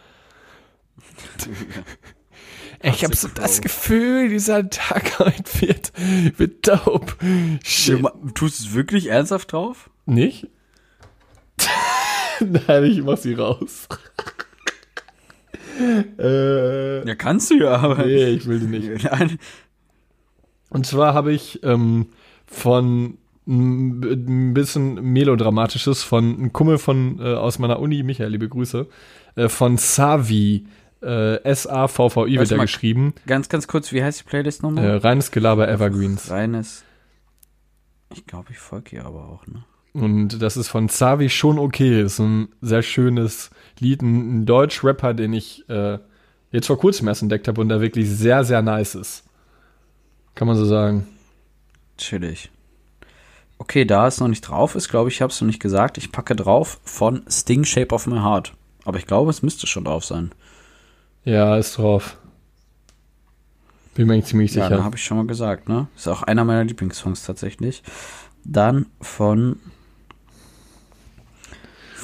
Ich 2.85 3.05
habe 3.05 3.15
so 3.15 3.29
das 3.29 3.61
Gefühl, 3.61 4.29
dieser 4.29 4.69
Tag 4.69 5.21
heute 5.21 5.61
wird, 5.61 5.93
wird 6.37 6.67
dope. 6.67 7.15
Shit. 7.63 8.03
Du 8.03 8.31
tust 8.31 8.59
es 8.59 8.75
wirklich 8.75 9.07
ernsthaft 9.07 9.53
drauf? 9.53 9.89
Nicht? 10.05 10.49
Nein, 12.69 12.85
ich 12.85 13.03
mach 13.03 13.17
sie 13.19 13.35
raus. 13.35 13.89
äh, 16.19 17.07
Ja, 17.07 17.15
kannst 17.15 17.51
du 17.51 17.59
ja, 17.59 17.77
aber. 17.77 18.05
nee, 18.05 18.27
ich 18.31 18.47
will 18.47 18.61
die 18.61 18.67
nicht. 18.67 19.05
Nein. 19.11 19.39
Und 20.71 20.87
zwar 20.87 21.15
habe 21.15 21.33
ich 21.33 21.63
ähm, 21.63 22.09
von 22.47 23.19
ein 23.47 24.55
bisschen 24.55 24.95
melodramatisches 25.03 26.05
von 26.05 26.25
einem 26.37 26.53
Kumpel 26.53 26.79
von 26.79 27.19
äh, 27.19 27.35
aus 27.35 27.59
meiner 27.59 27.81
Uni, 27.81 28.03
Michael, 28.05 28.31
liebe 28.31 28.49
Grüße, 28.49 28.87
äh, 29.35 29.49
von 29.49 29.77
Savi, 29.79 30.67
äh, 31.03 31.43
S-A-V-V-I 31.43 32.39
wird 32.39 32.51
er 32.53 32.57
mal. 32.59 32.65
geschrieben, 32.65 33.15
Ganz, 33.27 33.49
ganz 33.49 33.67
kurz, 33.67 33.91
wie 33.93 34.03
heißt 34.03 34.21
die 34.21 34.25
Playlist 34.25 34.61
äh, 34.61 34.67
nochmal? 34.67 34.97
reines 34.99 35.33
Gelaber 35.33 35.69
Evergreens. 35.69 36.31
Reines. 36.31 36.85
Ich 38.15 38.27
glaube, 38.27 38.53
ich 38.53 38.59
folge 38.59 38.95
ihr 38.97 39.05
aber 39.05 39.29
auch, 39.29 39.45
ne? 39.49 39.65
Und 39.93 40.41
das 40.41 40.57
ist 40.57 40.69
von 40.69 40.89
Savi 40.89 41.29
schon 41.29 41.59
okay. 41.59 42.03
Ist 42.03 42.19
ein 42.19 42.49
sehr 42.61 42.83
schönes 42.83 43.51
Lied, 43.79 44.03
ein, 44.03 44.41
ein 44.41 44.47
Deutsch-Rapper, 44.47 45.13
den 45.15 45.33
ich 45.35 45.69
äh, 45.69 45.99
jetzt 46.51 46.67
vor 46.67 46.79
kurzem 46.79 47.09
erst 47.09 47.23
entdeckt 47.23 47.47
habe 47.49 47.61
und 47.61 47.69
der 47.69 47.81
wirklich 47.81 48.09
sehr, 48.09 48.45
sehr 48.45 48.63
nice 48.63 48.95
ist. 48.95 49.25
Kann 50.35 50.49
man 50.49 50.57
so 50.57 50.65
sagen. 50.65 51.07
Chillig. 51.99 52.51
Okay, 53.59 53.85
da 53.85 54.07
es 54.09 54.19
noch 54.19 54.29
nicht 54.29 54.41
drauf 54.41 54.75
ist, 54.75 54.89
glaube 54.89 55.09
ich, 55.09 55.17
ich 55.17 55.23
habe 55.23 55.31
es 55.31 55.41
noch 55.41 55.47
nicht 55.47 55.61
gesagt. 55.61 55.99
Ich 55.99 56.11
packe 56.11 56.35
drauf 56.35 56.81
von 56.85 57.23
Sting 57.29 57.65
Shape 57.65 57.95
of 57.95 58.07
My 58.07 58.19
Heart. 58.19 58.55
Aber 58.85 58.99
ich 58.99 59.07
glaube, 59.07 59.31
es 59.31 59.43
müsste 59.43 59.67
schon 59.67 59.85
drauf 59.85 60.05
sein. 60.05 60.33
Ja, 61.25 61.57
ist 61.57 61.79
drauf. 61.79 62.17
Bin 63.95 64.07
mir 64.09 64.15
eigentlich 64.15 64.25
ziemlich 64.25 64.55
Ja, 64.55 64.65
sicher. 64.65 64.79
da 64.79 64.85
habe 64.85 64.97
ich 64.97 65.05
schon 65.05 65.19
mal 65.19 65.27
gesagt, 65.27 65.69
ne? 65.69 65.87
Ist 65.95 66.09
auch 66.09 66.23
einer 66.23 66.45
meiner 66.45 66.65
Lieblingssongs 66.65 67.25
tatsächlich. 67.25 67.83
Dann 68.43 68.87
von 69.01 69.61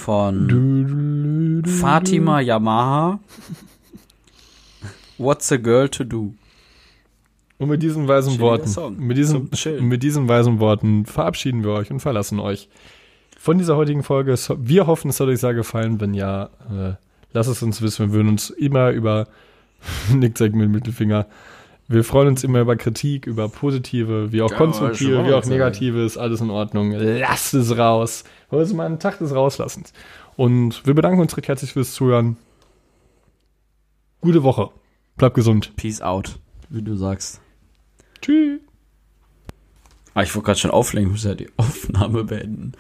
von 0.09 1.63
Fatima 1.67 2.41
Yamaha. 2.41 3.21
What's 5.19 5.53
a 5.53 5.59
Girl 5.59 5.87
to 5.91 6.03
Do? 6.03 6.33
Und 7.59 7.69
mit 7.69 7.83
diesen 7.83 8.09
weisen 8.09 8.31
Chilliger 8.31 8.45
Worten, 8.47 8.69
Song. 8.69 8.97
mit 8.97 9.19
diesen, 9.19 9.51
mit 9.87 10.03
diesen 10.03 10.27
weisen 10.27 10.61
Worten 10.61 11.05
verabschieden 11.05 11.63
wir 11.63 11.73
euch 11.73 11.91
und 11.91 12.01
verlassen 12.01 12.41
euch 12.41 12.71
von 13.39 13.59
dieser 13.59 13.77
heutigen 13.77 14.03
Folge. 14.03 14.35
Wir 14.57 14.87
hoffen, 14.87 15.11
es 15.11 15.21
hat 15.21 15.29
euch 15.29 15.41
sehr 15.41 15.53
gefallen. 15.53 16.01
Wenn 16.01 16.15
ja, 16.15 16.45
äh, 16.71 16.95
lasst 17.35 17.51
es 17.51 17.63
uns 17.63 17.83
wissen. 17.83 18.07
Wir 18.07 18.15
würden 18.15 18.29
uns 18.29 18.49
immer 18.49 18.93
über 18.93 19.29
Nick 20.15 20.39
zeigt 20.39 20.55
mit 20.55 20.71
Mittelfinger. 20.71 21.27
Wir 21.91 22.05
freuen 22.05 22.29
uns 22.29 22.45
immer 22.45 22.61
über 22.61 22.77
Kritik, 22.77 23.27
über 23.27 23.49
positive, 23.49 24.31
wie 24.31 24.43
auch 24.43 24.51
Ja, 24.51 24.59
konstruktive, 24.59 25.25
wie 25.25 25.33
auch 25.33 25.47
negative, 25.47 26.05
ist 26.05 26.19
alles 26.19 26.43
in 26.43 26.51
Ordnung. 26.51 26.93
Lasst 26.93 27.55
es 27.55 27.79
raus. 27.79 28.25
Heute 28.51 28.65
ist 28.65 28.75
mal 28.75 28.85
ein 28.85 29.01
Tag 29.01 29.19
des 29.19 29.35
Rauslassens. 29.35 29.95
Und 30.37 30.87
wir 30.87 30.93
bedanken 30.93 31.21
uns 31.21 31.35
recht 31.37 31.49
herzlich 31.49 31.73
fürs 31.73 31.95
Zuhören. 31.95 32.37
Gute 34.21 34.43
Woche. 34.43 34.69
Bleibt 35.17 35.35
gesund. 35.35 35.75
Peace 35.77 36.03
out, 36.03 36.39
wie 36.69 36.83
du 36.83 36.95
sagst. 36.95 37.41
Tschüss. 38.21 38.61
Ah, 40.13 40.23
ich 40.23 40.35
wollte 40.35 40.47
gerade 40.47 40.59
schon 40.59 40.71
auflegen, 40.71 41.09
ich 41.09 41.13
muss 41.13 41.25
ja 41.25 41.35
die 41.35 41.49
Aufnahme 41.57 42.25
beenden. 42.25 42.73